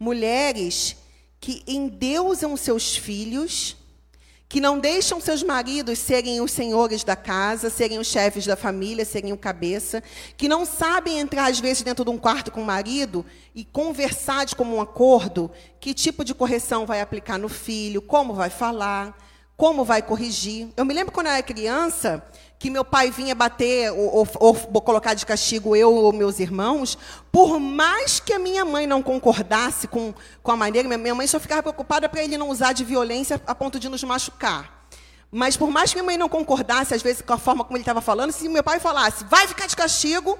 mulheres 0.00 0.96
que 1.38 1.62
endeusam 1.66 2.56
seus 2.56 2.96
filhos, 2.96 3.76
que 4.48 4.60
não 4.60 4.80
deixam 4.80 5.20
seus 5.20 5.42
maridos 5.42 5.98
serem 5.98 6.40
os 6.40 6.50
senhores 6.50 7.04
da 7.04 7.14
casa, 7.14 7.70
serem 7.70 7.98
os 7.98 8.08
chefes 8.08 8.46
da 8.46 8.56
família, 8.56 9.04
serem 9.04 9.32
o 9.32 9.36
cabeça, 9.36 10.02
que 10.36 10.48
não 10.48 10.64
sabem 10.64 11.20
entrar 11.20 11.50
às 11.50 11.60
vezes 11.60 11.82
dentro 11.82 12.04
de 12.04 12.10
um 12.10 12.18
quarto 12.18 12.50
com 12.50 12.62
o 12.62 12.66
marido 12.66 13.24
e 13.54 13.64
conversar 13.64 14.46
de 14.46 14.56
como 14.56 14.74
um 14.74 14.80
acordo, 14.80 15.50
que 15.78 15.94
tipo 15.94 16.24
de 16.24 16.34
correção 16.34 16.86
vai 16.86 17.00
aplicar 17.00 17.38
no 17.38 17.48
filho, 17.48 18.02
como 18.02 18.34
vai 18.34 18.50
falar, 18.50 19.16
como 19.56 19.84
vai 19.84 20.02
corrigir. 20.02 20.68
Eu 20.76 20.84
me 20.84 20.94
lembro 20.94 21.12
quando 21.12 21.26
eu 21.26 21.32
era 21.32 21.42
criança, 21.42 22.24
que 22.60 22.68
meu 22.68 22.84
pai 22.84 23.10
vinha 23.10 23.34
bater 23.34 23.90
ou, 23.90 24.28
ou, 24.38 24.68
ou, 24.70 24.82
colocar 24.82 25.14
de 25.14 25.24
castigo 25.24 25.74
eu 25.74 25.94
ou 25.94 26.12
meus 26.12 26.38
irmãos, 26.38 26.98
por 27.32 27.58
mais 27.58 28.20
que 28.20 28.34
a 28.34 28.38
minha 28.38 28.66
mãe 28.66 28.86
não 28.86 29.02
concordasse 29.02 29.88
com, 29.88 30.12
com 30.42 30.52
a 30.52 30.56
maneira, 30.56 30.86
minha 30.86 31.14
mãe 31.14 31.26
só 31.26 31.40
ficava 31.40 31.62
preocupada 31.62 32.06
para 32.06 32.22
ele 32.22 32.36
não 32.36 32.50
usar 32.50 32.74
de 32.74 32.84
violência 32.84 33.40
a 33.46 33.54
ponto 33.54 33.80
de 33.80 33.88
nos 33.88 34.04
machucar. 34.04 34.86
Mas 35.32 35.56
por 35.56 35.70
mais 35.70 35.88
que 35.88 35.96
minha 35.96 36.04
mãe 36.04 36.18
não 36.18 36.28
concordasse, 36.28 36.92
às 36.92 37.00
vezes, 37.00 37.22
com 37.22 37.32
a 37.32 37.38
forma 37.38 37.64
como 37.64 37.78
ele 37.78 37.82
estava 37.82 38.02
falando, 38.02 38.30
se 38.30 38.46
meu 38.46 38.62
pai 38.62 38.78
falasse, 38.78 39.24
vai 39.24 39.48
ficar 39.48 39.66
de 39.66 39.74
castigo, 39.74 40.38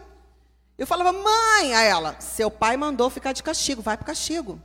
eu 0.76 0.86
falava, 0.86 1.12
mãe, 1.12 1.74
a 1.74 1.80
ela, 1.80 2.20
seu 2.20 2.50
pai 2.50 2.76
mandou 2.76 3.08
ficar 3.08 3.32
de 3.32 3.42
castigo, 3.42 3.80
vai 3.80 3.96
para 3.96 4.04
castigo. 4.04 4.60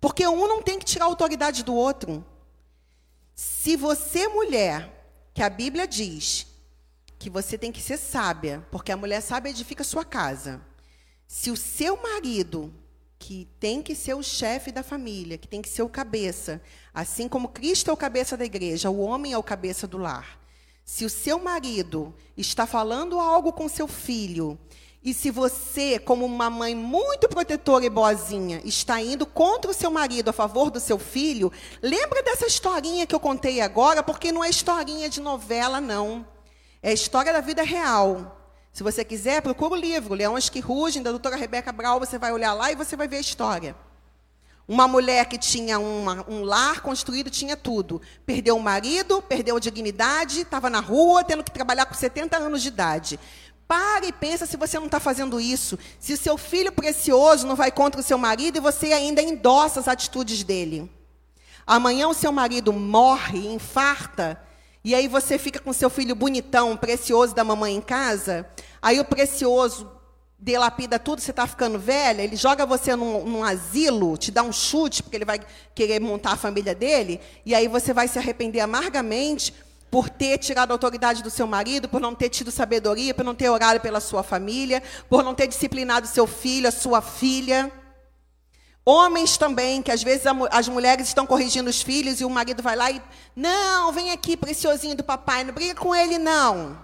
Porque 0.00 0.26
um 0.26 0.48
não 0.48 0.60
tem 0.60 0.76
que 0.76 0.84
tirar 0.84 1.04
a 1.04 1.08
autoridade 1.08 1.62
do 1.62 1.72
outro. 1.72 2.26
Se 3.32 3.76
você, 3.76 4.26
mulher, 4.26 4.92
que 5.32 5.42
a 5.44 5.48
Bíblia 5.48 5.86
diz 5.86 6.47
que 7.18 7.28
você 7.28 7.58
tem 7.58 7.72
que 7.72 7.82
ser 7.82 7.96
sábia, 7.96 8.64
porque 8.70 8.92
a 8.92 8.96
mulher 8.96 9.20
sábia 9.20 9.50
edifica 9.50 9.82
sua 9.82 10.04
casa. 10.04 10.60
Se 11.26 11.50
o 11.50 11.56
seu 11.56 12.00
marido, 12.00 12.72
que 13.18 13.48
tem 13.58 13.82
que 13.82 13.94
ser 13.94 14.14
o 14.14 14.22
chefe 14.22 14.70
da 14.70 14.82
família, 14.82 15.36
que 15.36 15.48
tem 15.48 15.60
que 15.60 15.68
ser 15.68 15.82
o 15.82 15.88
cabeça, 15.88 16.62
assim 16.94 17.28
como 17.28 17.48
Cristo 17.48 17.90
é 17.90 17.92
o 17.92 17.96
cabeça 17.96 18.36
da 18.36 18.44
igreja, 18.44 18.88
o 18.88 19.00
homem 19.00 19.32
é 19.32 19.38
o 19.38 19.42
cabeça 19.42 19.86
do 19.86 19.98
lar. 19.98 20.38
Se 20.84 21.04
o 21.04 21.10
seu 21.10 21.38
marido 21.38 22.14
está 22.36 22.66
falando 22.66 23.18
algo 23.18 23.52
com 23.52 23.68
seu 23.68 23.88
filho 23.88 24.58
e 25.02 25.12
se 25.12 25.30
você, 25.30 25.98
como 25.98 26.24
uma 26.24 26.48
mãe 26.48 26.74
muito 26.74 27.28
protetora 27.28 27.84
e 27.84 27.90
boazinha, 27.90 28.62
está 28.64 29.00
indo 29.00 29.26
contra 29.26 29.70
o 29.70 29.74
seu 29.74 29.90
marido 29.90 30.30
a 30.30 30.32
favor 30.32 30.70
do 30.70 30.80
seu 30.80 30.98
filho, 30.98 31.52
lembra 31.82 32.22
dessa 32.22 32.46
historinha 32.46 33.06
que 33.06 33.14
eu 33.14 33.20
contei 33.20 33.60
agora, 33.60 34.02
porque 34.02 34.32
não 34.32 34.42
é 34.42 34.48
historinha 34.48 35.08
de 35.08 35.20
novela, 35.20 35.80
não. 35.80 36.26
É 36.82 36.92
história 36.92 37.32
da 37.32 37.40
vida 37.40 37.62
real. 37.62 38.36
Se 38.72 38.82
você 38.82 39.04
quiser, 39.04 39.42
procura 39.42 39.74
o 39.74 39.76
livro, 39.76 40.14
Leões 40.14 40.48
que 40.48 40.60
Rugem, 40.60 41.02
da 41.02 41.10
doutora 41.10 41.36
Rebeca 41.36 41.72
Brau, 41.72 41.98
você 41.98 42.18
vai 42.18 42.32
olhar 42.32 42.52
lá 42.52 42.70
e 42.70 42.76
você 42.76 42.96
vai 42.96 43.08
ver 43.08 43.16
a 43.16 43.20
história. 43.20 43.74
Uma 44.68 44.86
mulher 44.86 45.24
que 45.26 45.38
tinha 45.38 45.78
uma, 45.78 46.24
um 46.28 46.44
lar 46.44 46.82
construído, 46.82 47.30
tinha 47.30 47.56
tudo. 47.56 48.02
Perdeu 48.26 48.56
o 48.56 48.62
marido, 48.62 49.22
perdeu 49.22 49.56
a 49.56 49.60
dignidade, 49.60 50.42
estava 50.42 50.68
na 50.68 50.78
rua, 50.78 51.24
tendo 51.24 51.42
que 51.42 51.50
trabalhar 51.50 51.86
com 51.86 51.94
70 51.94 52.36
anos 52.36 52.62
de 52.62 52.68
idade. 52.68 53.18
Pare 53.66 54.08
e 54.08 54.12
pensa 54.12 54.46
se 54.46 54.56
você 54.56 54.78
não 54.78 54.86
está 54.86 55.00
fazendo 55.00 55.40
isso. 55.40 55.78
Se 55.98 56.12
o 56.12 56.18
seu 56.18 56.36
filho 56.36 56.70
precioso 56.70 57.46
não 57.46 57.56
vai 57.56 57.72
contra 57.72 58.00
o 58.00 58.04
seu 58.04 58.18
marido 58.18 58.58
e 58.58 58.60
você 58.60 58.92
ainda 58.92 59.22
endossa 59.22 59.80
as 59.80 59.88
atitudes 59.88 60.44
dele. 60.44 60.90
Amanhã 61.66 62.08
o 62.08 62.14
seu 62.14 62.30
marido 62.30 62.72
morre, 62.72 63.46
infarta, 63.46 64.40
e 64.84 64.94
aí 64.94 65.08
você 65.08 65.38
fica 65.38 65.58
com 65.58 65.72
seu 65.72 65.90
filho 65.90 66.14
bonitão, 66.14 66.76
precioso 66.76 67.34
da 67.34 67.44
mamãe 67.44 67.74
em 67.74 67.80
casa. 67.80 68.48
Aí 68.80 68.98
o 69.00 69.04
precioso 69.04 69.90
delapida 70.38 70.98
tudo, 70.98 71.20
você 71.20 71.32
está 71.32 71.46
ficando 71.46 71.78
velha, 71.78 72.22
ele 72.22 72.36
joga 72.36 72.64
você 72.64 72.94
num, 72.94 73.24
num, 73.24 73.42
asilo, 73.42 74.16
te 74.16 74.30
dá 74.30 74.42
um 74.42 74.52
chute, 74.52 75.02
porque 75.02 75.16
ele 75.16 75.24
vai 75.24 75.40
querer 75.74 76.00
montar 76.00 76.32
a 76.32 76.36
família 76.36 76.76
dele, 76.76 77.20
e 77.44 77.54
aí 77.54 77.66
você 77.66 77.92
vai 77.92 78.06
se 78.06 78.18
arrepender 78.18 78.60
amargamente 78.60 79.52
por 79.90 80.08
ter 80.08 80.38
tirado 80.38 80.70
a 80.70 80.74
autoridade 80.74 81.22
do 81.22 81.30
seu 81.30 81.46
marido, 81.46 81.88
por 81.88 82.00
não 82.00 82.14
ter 82.14 82.28
tido 82.28 82.52
sabedoria, 82.52 83.14
por 83.14 83.24
não 83.24 83.34
ter 83.34 83.48
orado 83.48 83.80
pela 83.80 84.00
sua 84.00 84.22
família, 84.22 84.82
por 85.08 85.24
não 85.24 85.34
ter 85.34 85.48
disciplinado 85.48 86.06
seu 86.06 86.26
filho, 86.26 86.68
a 86.68 86.72
sua 86.72 87.00
filha. 87.00 87.72
Homens 88.90 89.36
também, 89.36 89.82
que 89.82 89.92
às 89.92 90.02
vezes 90.02 90.24
as 90.50 90.66
mulheres 90.66 91.08
estão 91.08 91.26
corrigindo 91.26 91.68
os 91.68 91.82
filhos 91.82 92.22
e 92.22 92.24
o 92.24 92.30
marido 92.30 92.62
vai 92.62 92.74
lá 92.74 92.90
e. 92.90 93.02
Não, 93.36 93.92
vem 93.92 94.12
aqui, 94.12 94.34
preciosinho 94.34 94.96
do 94.96 95.04
papai, 95.04 95.44
não 95.44 95.52
briga 95.52 95.74
com 95.74 95.94
ele, 95.94 96.16
não. 96.16 96.78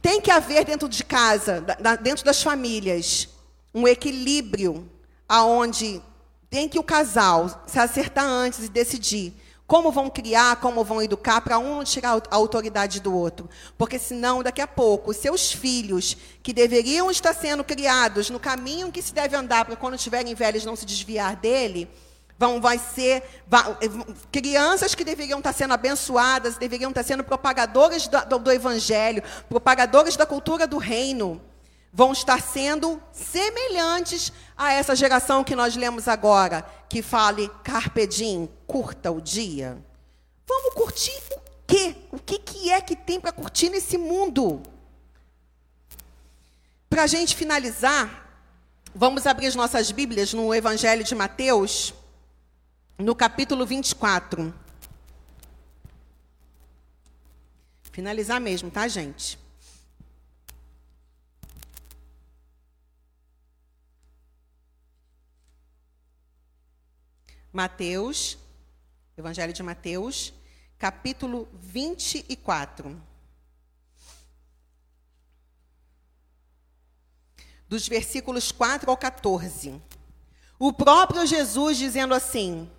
Tem 0.00 0.20
que 0.20 0.30
haver 0.30 0.64
dentro 0.64 0.88
de 0.88 1.02
casa, 1.02 1.66
dentro 2.00 2.24
das 2.24 2.44
famílias, 2.44 3.28
um 3.74 3.88
equilíbrio 3.88 4.88
aonde 5.28 6.00
tem 6.48 6.68
que 6.68 6.78
o 6.78 6.84
casal 6.84 7.64
se 7.66 7.80
acertar 7.80 8.24
antes 8.24 8.66
e 8.66 8.68
decidir 8.68 9.34
como 9.72 9.90
vão 9.90 10.10
criar, 10.10 10.56
como 10.56 10.84
vão 10.84 11.00
educar, 11.00 11.40
para 11.40 11.58
um 11.58 11.76
não 11.76 11.82
tirar 11.82 12.20
a 12.30 12.36
autoridade 12.36 13.00
do 13.00 13.16
outro. 13.16 13.48
Porque 13.78 13.98
senão, 13.98 14.42
daqui 14.42 14.60
a 14.60 14.66
pouco, 14.66 15.14
seus 15.14 15.50
filhos, 15.50 16.14
que 16.42 16.52
deveriam 16.52 17.10
estar 17.10 17.32
sendo 17.32 17.64
criados 17.64 18.28
no 18.28 18.38
caminho 18.38 18.92
que 18.92 19.00
se 19.00 19.14
deve 19.14 19.34
andar, 19.34 19.64
para 19.64 19.74
quando 19.74 19.94
estiverem 19.94 20.34
velhos 20.34 20.66
não 20.66 20.76
se 20.76 20.84
desviar 20.84 21.36
dele, 21.36 21.88
vão 22.38 22.60
vai 22.60 22.76
ser 22.76 23.22
vai, 23.46 23.64
crianças 24.30 24.94
que 24.94 25.04
deveriam 25.04 25.38
estar 25.38 25.54
sendo 25.54 25.72
abençoadas, 25.72 26.58
deveriam 26.58 26.90
estar 26.90 27.02
sendo 27.02 27.24
propagadores 27.24 28.06
do, 28.06 28.26
do, 28.26 28.38
do 28.40 28.52
evangelho, 28.52 29.22
propagadores 29.48 30.16
da 30.16 30.26
cultura 30.26 30.66
do 30.66 30.76
reino 30.76 31.40
vão 31.92 32.12
estar 32.12 32.40
sendo 32.40 33.00
semelhantes 33.12 34.32
a 34.56 34.72
essa 34.72 34.96
geração 34.96 35.44
que 35.44 35.54
nós 35.54 35.76
lemos 35.76 36.08
agora, 36.08 36.64
que 36.88 37.02
fale 37.02 37.50
carpe 37.62 38.06
diem, 38.06 38.48
curta 38.72 39.10
o 39.10 39.20
dia. 39.20 39.78
Vamos 40.48 40.74
curtir 40.74 41.22
o 41.30 41.40
quê? 41.66 41.94
O 42.10 42.18
que, 42.18 42.38
que 42.38 42.70
é 42.70 42.80
que 42.80 42.96
tem 42.96 43.20
para 43.20 43.30
curtir 43.30 43.68
nesse 43.68 43.98
mundo? 43.98 44.62
Para 46.88 47.02
a 47.02 47.06
gente 47.06 47.36
finalizar, 47.36 48.48
vamos 48.94 49.26
abrir 49.26 49.46
as 49.48 49.54
nossas 49.54 49.90
Bíblias 49.90 50.32
no 50.32 50.54
Evangelho 50.54 51.04
de 51.04 51.14
Mateus, 51.14 51.92
no 52.96 53.14
capítulo 53.14 53.66
24. 53.66 54.54
Finalizar 57.90 58.40
mesmo, 58.40 58.70
tá, 58.70 58.88
gente? 58.88 59.38
Mateus, 67.52 68.38
Evangelho 69.16 69.52
de 69.52 69.62
Mateus, 69.62 70.32
capítulo 70.78 71.46
24. 71.52 72.98
Dos 77.68 77.86
versículos 77.86 78.50
4 78.50 78.90
ao 78.90 78.96
14. 78.96 79.80
O 80.58 80.72
próprio 80.72 81.26
Jesus 81.26 81.76
dizendo 81.76 82.14
assim: 82.14 82.70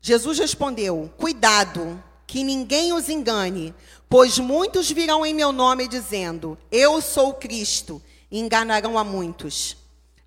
Jesus 0.00 0.38
respondeu: 0.40 1.12
Cuidado, 1.16 2.02
que 2.26 2.42
ninguém 2.42 2.92
os 2.92 3.08
engane, 3.08 3.72
pois 4.08 4.40
muitos 4.40 4.90
virão 4.90 5.24
em 5.24 5.32
meu 5.32 5.52
nome 5.52 5.86
dizendo: 5.86 6.58
Eu 6.72 7.00
sou 7.00 7.34
Cristo, 7.34 8.02
e 8.28 8.40
enganarão 8.40 8.98
a 8.98 9.04
muitos. 9.04 9.76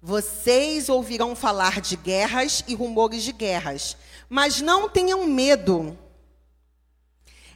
Vocês 0.02 0.88
ouvirão 0.88 1.36
falar 1.36 1.82
de 1.82 1.98
guerras 1.98 2.64
e 2.70 2.74
rumores 2.74 3.22
de 3.22 3.34
guerras, 3.34 3.98
mas 4.30 4.62
não 4.62 4.88
tenham 4.88 5.26
medo. 5.26 5.98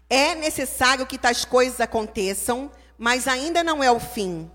É 0.09 0.35
necessário 0.35 1.05
que 1.05 1.17
tais 1.17 1.45
coisas 1.45 1.79
aconteçam, 1.79 2.71
mas 2.97 3.27
ainda 3.27 3.63
não 3.63 3.83
é 3.83 3.91
o 3.91 3.99
fim. 3.99 4.49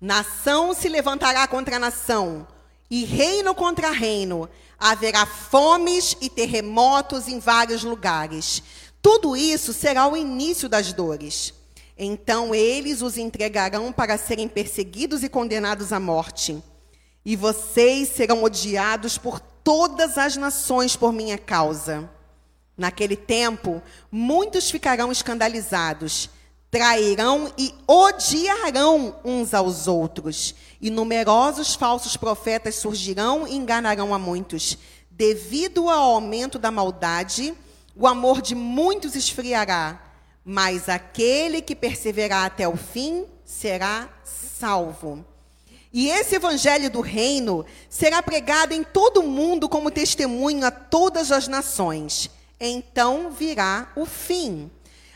Nação 0.00 0.74
se 0.74 0.88
levantará 0.88 1.46
contra 1.46 1.78
nação, 1.78 2.46
e 2.90 3.04
reino 3.04 3.54
contra 3.54 3.90
reino. 3.90 4.48
Haverá 4.78 5.24
fomes 5.24 6.16
e 6.20 6.28
terremotos 6.28 7.28
em 7.28 7.38
vários 7.38 7.84
lugares. 7.84 8.62
Tudo 9.00 9.36
isso 9.36 9.72
será 9.72 10.06
o 10.08 10.16
início 10.16 10.68
das 10.68 10.92
dores. 10.92 11.54
Então 11.96 12.54
eles 12.54 13.00
os 13.00 13.16
entregarão 13.16 13.92
para 13.92 14.18
serem 14.18 14.48
perseguidos 14.48 15.22
e 15.22 15.28
condenados 15.28 15.92
à 15.92 16.00
morte 16.00 16.62
e 17.24 17.36
vocês 17.36 18.08
serão 18.08 18.42
odiados 18.42 19.16
por 19.16 19.40
todas 19.64 20.18
as 20.18 20.36
nações 20.36 20.96
por 20.96 21.12
minha 21.12 21.38
causa. 21.38 22.08
Naquele 22.76 23.16
tempo, 23.16 23.82
muitos 24.10 24.70
ficarão 24.70 25.12
escandalizados, 25.12 26.30
trairão 26.70 27.52
e 27.58 27.74
odiarão 27.86 29.16
uns 29.24 29.52
aos 29.52 29.86
outros, 29.86 30.54
e 30.80 30.90
numerosos 30.90 31.74
falsos 31.74 32.16
profetas 32.16 32.76
surgirão 32.76 33.46
e 33.46 33.54
enganarão 33.54 34.14
a 34.14 34.18
muitos. 34.18 34.78
Devido 35.10 35.90
ao 35.90 36.14
aumento 36.14 36.58
da 36.58 36.70
maldade, 36.70 37.54
o 37.94 38.06
amor 38.06 38.40
de 38.40 38.54
muitos 38.54 39.14
esfriará, 39.14 40.02
mas 40.44 40.88
aquele 40.88 41.60
que 41.60 41.76
perseverar 41.76 42.46
até 42.46 42.66
o 42.66 42.76
fim 42.76 43.26
será 43.44 44.08
salvo. 44.24 45.24
E 45.92 46.08
esse 46.08 46.36
evangelho 46.36 46.90
do 46.90 47.02
reino 47.02 47.66
será 47.88 48.22
pregado 48.22 48.72
em 48.72 48.82
todo 48.82 49.20
o 49.20 49.28
mundo 49.28 49.68
como 49.68 49.90
testemunho 49.90 50.64
a 50.64 50.70
todas 50.70 51.30
as 51.30 51.46
nações. 51.46 52.30
então 52.58 53.30
virá 53.30 53.92
o 53.94 54.06
fim. 54.06 54.70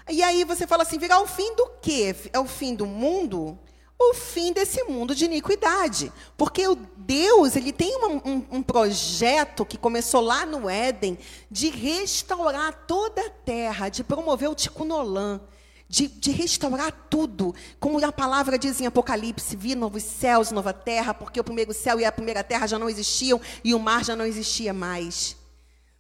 E 0.09 0.23
aí 0.23 0.45
você 0.45 0.67
fala 0.67 0.83
assim: 0.83 0.99
virá 0.99 1.21
o 1.21 1.27
fim 1.27 1.55
do 1.57 1.67
quê? 1.81 2.15
É 2.33 2.39
o 2.39 2.47
fim 2.47 2.75
do 2.75 2.85
mundo? 2.85 3.59
O 3.99 4.13
fim 4.13 4.53
desse 4.53 4.85
mundo 4.85 5.15
de 5.15 5.25
iniquidade. 5.25 6.13
Porque 6.37 6.69
o 6.69 6.77
Deus, 6.99 7.57
ele 7.57 7.73
tem 7.73 7.97
um, 7.97 8.45
um, 8.59 8.63
projeto 8.63 9.65
que 9.65 9.79
começou 9.79 10.21
lá 10.21 10.45
no 10.45 10.69
Éden 10.69 11.19
de 11.51 11.71
restaurar 11.71 12.85
toda 12.87 13.23
a 13.23 13.31
terra, 13.31 13.89
de 13.89 14.05
promover 14.05 14.51
o 14.51 14.55
Ticunolan 14.55 15.41
de, 15.89 16.09
de, 16.09 16.31
restaurar 16.31 16.93
tudo. 17.09 17.55
Como 17.79 18.05
a 18.05 18.13
palavra 18.13 18.59
diz 18.59 18.81
em 18.81 18.87
Apocalipse: 18.87 19.57
vi 19.57 19.75
novos 19.75 20.03
céus, 20.03 20.51
nova 20.51 20.73
terra, 20.73 21.15
porque 21.15 21.41
o 21.41 21.45
primeiro 21.45 21.73
céu 21.73 22.01
e 22.01 22.05
a 22.05 22.13
primeira 22.13 22.43
terra 22.43 22.67
já 22.67 22.79
não 22.79 22.89
existiam 22.89 23.41
e 23.63 23.75
o 23.75 23.79
mar 23.79 24.05
já 24.05 24.17
não 24.17 24.25
existia 24.25 24.73
mais. 24.73 25.37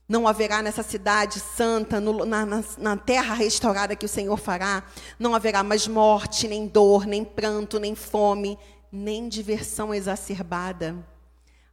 Não 0.09 0.29
haverá 0.29 0.63
nessa 0.63 0.85
cidade 0.85 1.41
santa, 1.41 1.99
no, 1.99 2.25
na, 2.25 2.47
na, 2.47 2.65
na, 2.79 2.97
terra 2.97 3.35
restaurada 3.35 3.97
que 3.97 4.07
o 4.07 4.09
Senhor 4.09 4.37
fará, 4.37 4.85
não 5.19 5.35
haverá 5.35 5.65
mais 5.65 5.89
morte, 5.89 6.47
nem 6.47 6.69
dor, 6.69 7.07
nem 7.07 7.25
pranto, 7.25 7.81
nem 7.81 7.97
fome, 7.97 8.57
nem 8.91 9.29
diversão 9.29 9.93
exacerbada. 9.93 10.97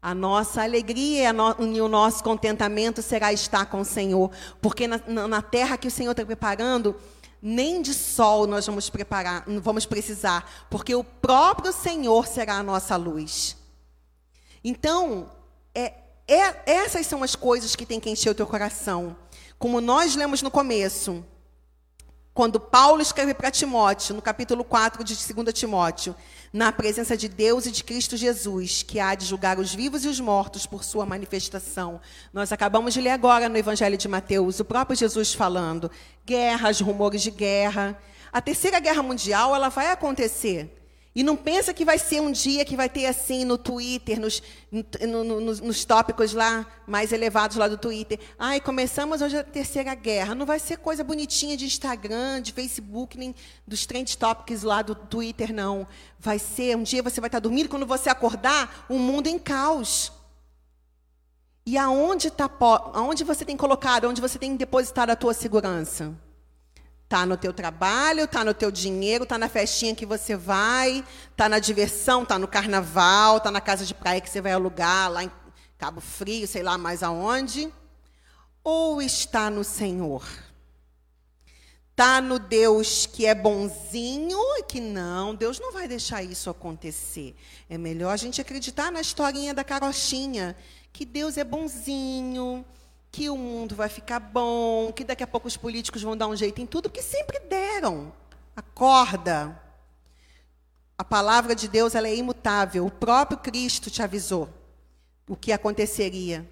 A 0.02 0.16
nossa 0.16 0.64
alegria 0.64 1.30
e 1.60 1.82
o 1.82 1.88
nosso 1.88 2.24
contentamento 2.24 3.04
será 3.04 3.32
estar 3.32 3.68
com 3.68 3.82
o 3.82 3.86
Senhor, 3.86 4.32
porque 4.60 4.88
na, 4.88 4.98
na 5.28 5.42
terra 5.42 5.78
que 5.78 5.88
o 5.88 5.92
Senhor 5.92 6.12
está 6.12 6.26
preparando, 6.26 6.96
nem 7.46 7.82
de 7.82 7.94
sol 7.94 8.48
nós 8.48 8.66
vamos 8.66 8.90
preparar, 8.90 9.44
vamos 9.62 9.86
precisar, 9.86 10.66
porque 10.70 10.96
o 10.96 11.04
próprio 11.04 11.74
Senhor 11.74 12.26
será 12.26 12.56
a 12.56 12.64
nossa 12.64 12.96
luz. 12.96 13.58
Então, 14.64 15.30
é, 15.76 15.94
é, 16.26 16.62
essas 16.66 17.06
são 17.06 17.22
as 17.22 17.36
coisas 17.36 17.76
que 17.76 17.86
tem 17.86 18.00
que 18.00 18.10
encher 18.10 18.30
o 18.30 18.36
teu 18.36 18.48
coração. 18.48 19.18
Como 19.60 19.82
nós 19.82 20.16
lemos 20.16 20.42
no 20.42 20.50
começo, 20.50 21.22
quando 22.34 22.60
Paulo 22.60 23.02
escreve 23.02 23.34
para 23.34 23.52
Timóteo, 23.52 24.16
no 24.16 24.22
capítulo 24.22 24.64
4 24.64 25.04
de 25.04 25.16
2 25.16 25.54
Timóteo, 25.54 26.16
na 26.52 26.72
presença 26.72 27.16
de 27.16 27.30
Deus 27.30 27.68
e 27.68 27.72
de 27.72 27.84
Cristo 27.84 28.18
Jesus, 28.18 28.82
que 28.82 29.00
há 29.00 29.14
de 29.14 29.26
julgar 29.26 29.60
os 29.60 29.74
vivos 29.74 30.04
e 30.04 30.08
os 30.08 30.20
mortos 30.20 30.66
por 30.66 30.84
sua 30.84 31.06
manifestação. 31.06 32.02
Nós 32.34 32.52
acabamos 32.52 32.96
de 32.96 33.02
ler 33.02 33.12
agora 33.12 33.48
no 33.48 33.58
Evangelho 33.58 33.98
de 33.98 34.08
Mateus, 34.08 34.60
o 34.60 34.66
próprio 34.66 34.98
Jesus 34.98 35.34
falando: 35.34 35.92
guerras, 36.26 36.80
rumores 36.80 37.22
de 37.22 37.30
guerra. 37.30 38.00
A 38.32 38.42
terceira 38.42 38.80
guerra 38.80 39.04
mundial, 39.04 39.56
ela 39.56 39.70
vai 39.70 39.92
acontecer. 39.92 40.83
E 41.16 41.22
não 41.22 41.36
pensa 41.36 41.74
que 41.76 41.86
vai 41.86 42.00
ser 42.00 42.22
um 42.22 42.32
dia 42.32 42.66
que 42.66 42.76
vai 42.76 42.90
ter 42.90 43.06
assim 43.06 43.46
no 43.46 43.56
Twitter, 43.56 44.20
nos, 44.20 44.42
no, 44.72 45.24
no, 45.24 45.40
nos, 45.42 45.86
tópicos 45.86 46.34
lá 46.34 46.66
mais 46.88 47.12
elevados 47.12 47.56
lá 47.56 47.68
do 47.68 47.78
Twitter. 47.78 48.20
Ai, 48.38 48.60
começamos 48.60 49.22
hoje 49.22 49.38
a 49.38 49.44
terceira 49.44 49.94
guerra. 49.94 50.34
Não 50.34 50.46
vai 50.46 50.58
ser 50.58 50.78
coisa 50.78 51.04
bonitinha 51.04 51.56
de 51.56 51.66
Instagram, 51.66 52.42
de 52.42 52.52
Facebook, 52.52 53.16
nem 53.16 53.36
dos 53.68 53.86
trend 53.86 54.18
topics 54.18 54.64
lá 54.64 54.82
do 54.82 54.96
Twitter, 54.96 55.54
não. 55.54 55.88
Vai 56.20 56.40
ser 56.40 56.76
um 56.76 56.82
dia 56.82 57.04
você 57.04 57.22
vai 57.22 57.28
estar 57.28 57.40
dormindo, 57.40 57.70
quando 57.70 57.86
você 57.86 58.10
acordar, 58.10 58.88
o 58.90 58.96
um 58.96 59.00
mundo 59.00 59.28
em 59.28 59.38
caos. 59.38 60.12
E 61.64 61.78
aonde, 61.78 62.32
tá, 62.32 62.50
aonde 62.94 63.24
você 63.24 63.46
tem 63.46 63.56
colocado, 63.56 64.10
onde 64.10 64.20
você 64.20 64.40
tem 64.40 64.56
depositado 64.56 65.12
a 65.12 65.16
tua 65.16 65.34
segurança? 65.36 66.14
Tá 67.08 67.26
no 67.26 67.38
teu 67.38 67.54
trabalho, 67.54 68.28
tá 68.28 68.44
no 68.44 68.54
teu 68.54 68.72
dinheiro, 68.72 69.26
tá 69.26 69.38
na 69.38 69.48
festinha 69.48 69.96
que 69.96 70.06
você 70.06 70.36
vai, 70.36 71.04
tá 71.36 71.48
na 71.48 71.60
diversão, 71.60 72.26
tá 72.26 72.40
no 72.40 72.48
carnaval, 72.48 73.40
tá 73.40 73.52
na 73.52 73.62
casa 73.62 73.86
de 73.86 73.94
praia 73.94 74.20
que 74.20 74.30
você 74.30 74.42
vai 74.42 74.52
alugar 74.52 75.12
lá 75.12 75.24
em 75.24 75.32
Cabo 75.78 76.02
Frio, 76.02 76.48
sei 76.48 76.64
lá 76.64 76.78
mais 76.78 77.04
aonde, 77.04 77.72
ou 78.64 79.02
está 79.02 79.50
no 79.50 79.64
Senhor? 79.64 80.26
Tá 81.96 82.20
no 82.20 82.40
Deus 82.40 83.06
que 83.06 83.26
é 83.26 83.36
bonzinho 83.36 84.40
e 84.58 84.64
que 84.64 84.80
não, 84.80 85.36
Deus 85.36 85.60
não 85.60 85.72
vai 85.72 85.88
deixar 85.88 86.24
isso 86.24 86.50
acontecer. 86.50 87.36
É 87.70 87.78
melhor 87.78 88.12
a 88.12 88.18
gente 88.18 88.42
acreditar 88.42 88.92
na 88.92 89.02
historinha 89.02 89.54
da 89.54 89.64
carochinha, 89.64 90.56
que 90.92 91.06
Deus 91.06 91.38
é 91.38 91.44
bonzinho, 91.44 92.66
que 93.14 93.30
o 93.30 93.38
mundo 93.38 93.76
vai 93.76 93.90
ficar 93.90 94.20
bom, 94.20 94.92
que 94.92 95.04
daqui 95.04 95.22
a 95.22 95.28
pouco 95.28 95.48
os 95.48 95.56
políticos 95.56 96.02
vão 96.02 96.18
dar 96.18 96.28
um 96.28 96.36
jeito 96.36 96.60
em 96.60 96.66
tudo, 96.66 96.90
que 96.90 97.04
sempre 97.04 97.40
deram. 97.42 98.12
Acorda. 98.56 99.62
A 100.98 101.04
palavra 101.04 101.54
de 101.54 101.68
Deus 101.68 101.94
ela 101.94 102.08
é 102.08 102.16
imutável. 102.16 102.88
O 102.88 102.90
próprio 102.90 103.38
Cristo 103.38 103.92
te 103.92 104.02
avisou 104.02 104.50
o 105.30 105.36
que 105.36 105.52
aconteceria. 105.52 106.50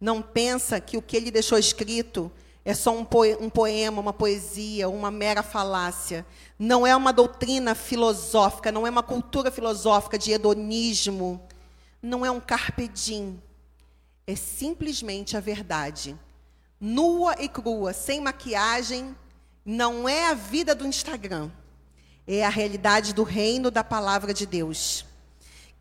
Não 0.00 0.22
pensa 0.22 0.80
que 0.80 0.96
o 0.96 1.02
que 1.02 1.18
ele 1.18 1.30
deixou 1.30 1.58
escrito 1.58 2.32
é 2.64 2.72
só 2.72 2.96
um 2.96 3.04
poema, 3.50 4.00
uma 4.00 4.12
poesia, 4.14 4.88
uma 4.88 5.10
mera 5.10 5.42
falácia. 5.42 6.24
Não 6.58 6.86
é 6.86 6.96
uma 6.96 7.12
doutrina 7.12 7.74
filosófica, 7.74 8.72
não 8.72 8.86
é 8.86 8.90
uma 8.90 9.02
cultura 9.02 9.50
filosófica 9.50 10.16
de 10.16 10.32
hedonismo. 10.32 11.46
Não 12.02 12.24
é 12.24 12.30
um 12.30 12.40
carpe 12.40 12.88
diem 12.88 13.38
é 14.26 14.36
simplesmente 14.36 15.36
a 15.36 15.40
verdade. 15.40 16.16
Nua 16.80 17.34
e 17.38 17.48
crua, 17.48 17.92
sem 17.92 18.20
maquiagem, 18.20 19.16
não 19.64 20.08
é 20.08 20.28
a 20.28 20.34
vida 20.34 20.74
do 20.74 20.86
Instagram. 20.86 21.50
É 22.26 22.44
a 22.44 22.48
realidade 22.48 23.12
do 23.12 23.22
reino 23.22 23.70
da 23.70 23.84
palavra 23.84 24.32
de 24.32 24.46
Deus. 24.46 25.04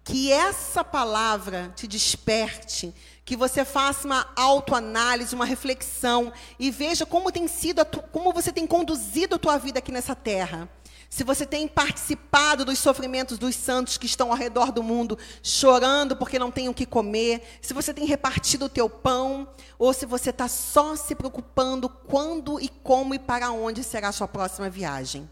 Que 0.03 0.31
essa 0.31 0.83
palavra 0.83 1.71
te 1.75 1.87
desperte, 1.87 2.93
que 3.23 3.35
você 3.35 3.63
faça 3.63 4.07
uma 4.07 4.27
autoanálise, 4.35 5.35
uma 5.35 5.45
reflexão 5.45 6.33
e 6.57 6.71
veja 6.71 7.05
como 7.05 7.31
tem 7.31 7.47
sido, 7.47 7.85
como 8.11 8.33
você 8.33 8.51
tem 8.51 8.65
conduzido 8.65 9.35
a 9.35 9.39
tua 9.39 9.57
vida 9.57 9.79
aqui 9.79 9.91
nessa 9.91 10.15
terra 10.15 10.67
se 11.09 11.23
você 11.23 11.43
tem 11.43 11.67
participado 11.67 12.63
dos 12.63 12.77
sofrimentos 12.77 13.39
dos 13.39 13.55
santos 13.55 13.97
que 13.97 14.05
estão 14.05 14.31
ao 14.31 14.37
redor 14.37 14.71
do 14.71 14.83
mundo, 14.83 15.17
chorando 15.41 16.15
porque 16.15 16.37
não 16.37 16.51
tem 16.51 16.69
o 16.69 16.73
que 16.73 16.85
comer, 16.85 17.41
se 17.61 17.73
você 17.73 17.91
tem 17.91 18.05
repartido 18.05 18.65
o 18.65 18.69
teu 18.69 18.87
pão, 18.87 19.49
ou 19.79 19.91
se 19.91 20.05
você 20.05 20.29
está 20.29 20.47
só 20.47 20.95
se 20.95 21.15
preocupando 21.15 21.89
quando 21.89 22.59
e 22.61 22.69
como 22.69 23.15
e 23.15 23.19
para 23.19 23.51
onde 23.51 23.83
será 23.83 24.09
a 24.09 24.11
sua 24.11 24.27
próxima 24.27 24.69
viagem. 24.69 25.27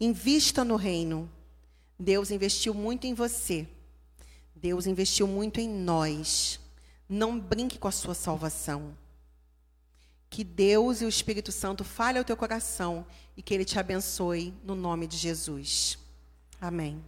Invista 0.00 0.64
no 0.64 0.76
reino. 0.76 1.30
Deus 1.98 2.30
investiu 2.30 2.72
muito 2.72 3.06
em 3.06 3.12
você. 3.12 3.68
Deus 4.54 4.86
investiu 4.86 5.26
muito 5.26 5.60
em 5.60 5.68
nós. 5.68 6.58
Não 7.06 7.38
brinque 7.38 7.78
com 7.78 7.88
a 7.88 7.92
sua 7.92 8.14
salvação. 8.14 8.96
Que 10.36 10.44
Deus 10.44 11.00
e 11.00 11.06
o 11.06 11.08
Espírito 11.08 11.50
Santo 11.50 11.82
falem 11.82 12.18
ao 12.18 12.24
teu 12.24 12.36
coração 12.36 13.06
e 13.38 13.40
que 13.40 13.54
Ele 13.54 13.64
te 13.64 13.78
abençoe 13.78 14.52
no 14.62 14.74
nome 14.74 15.06
de 15.06 15.16
Jesus. 15.16 15.98
Amém. 16.60 17.02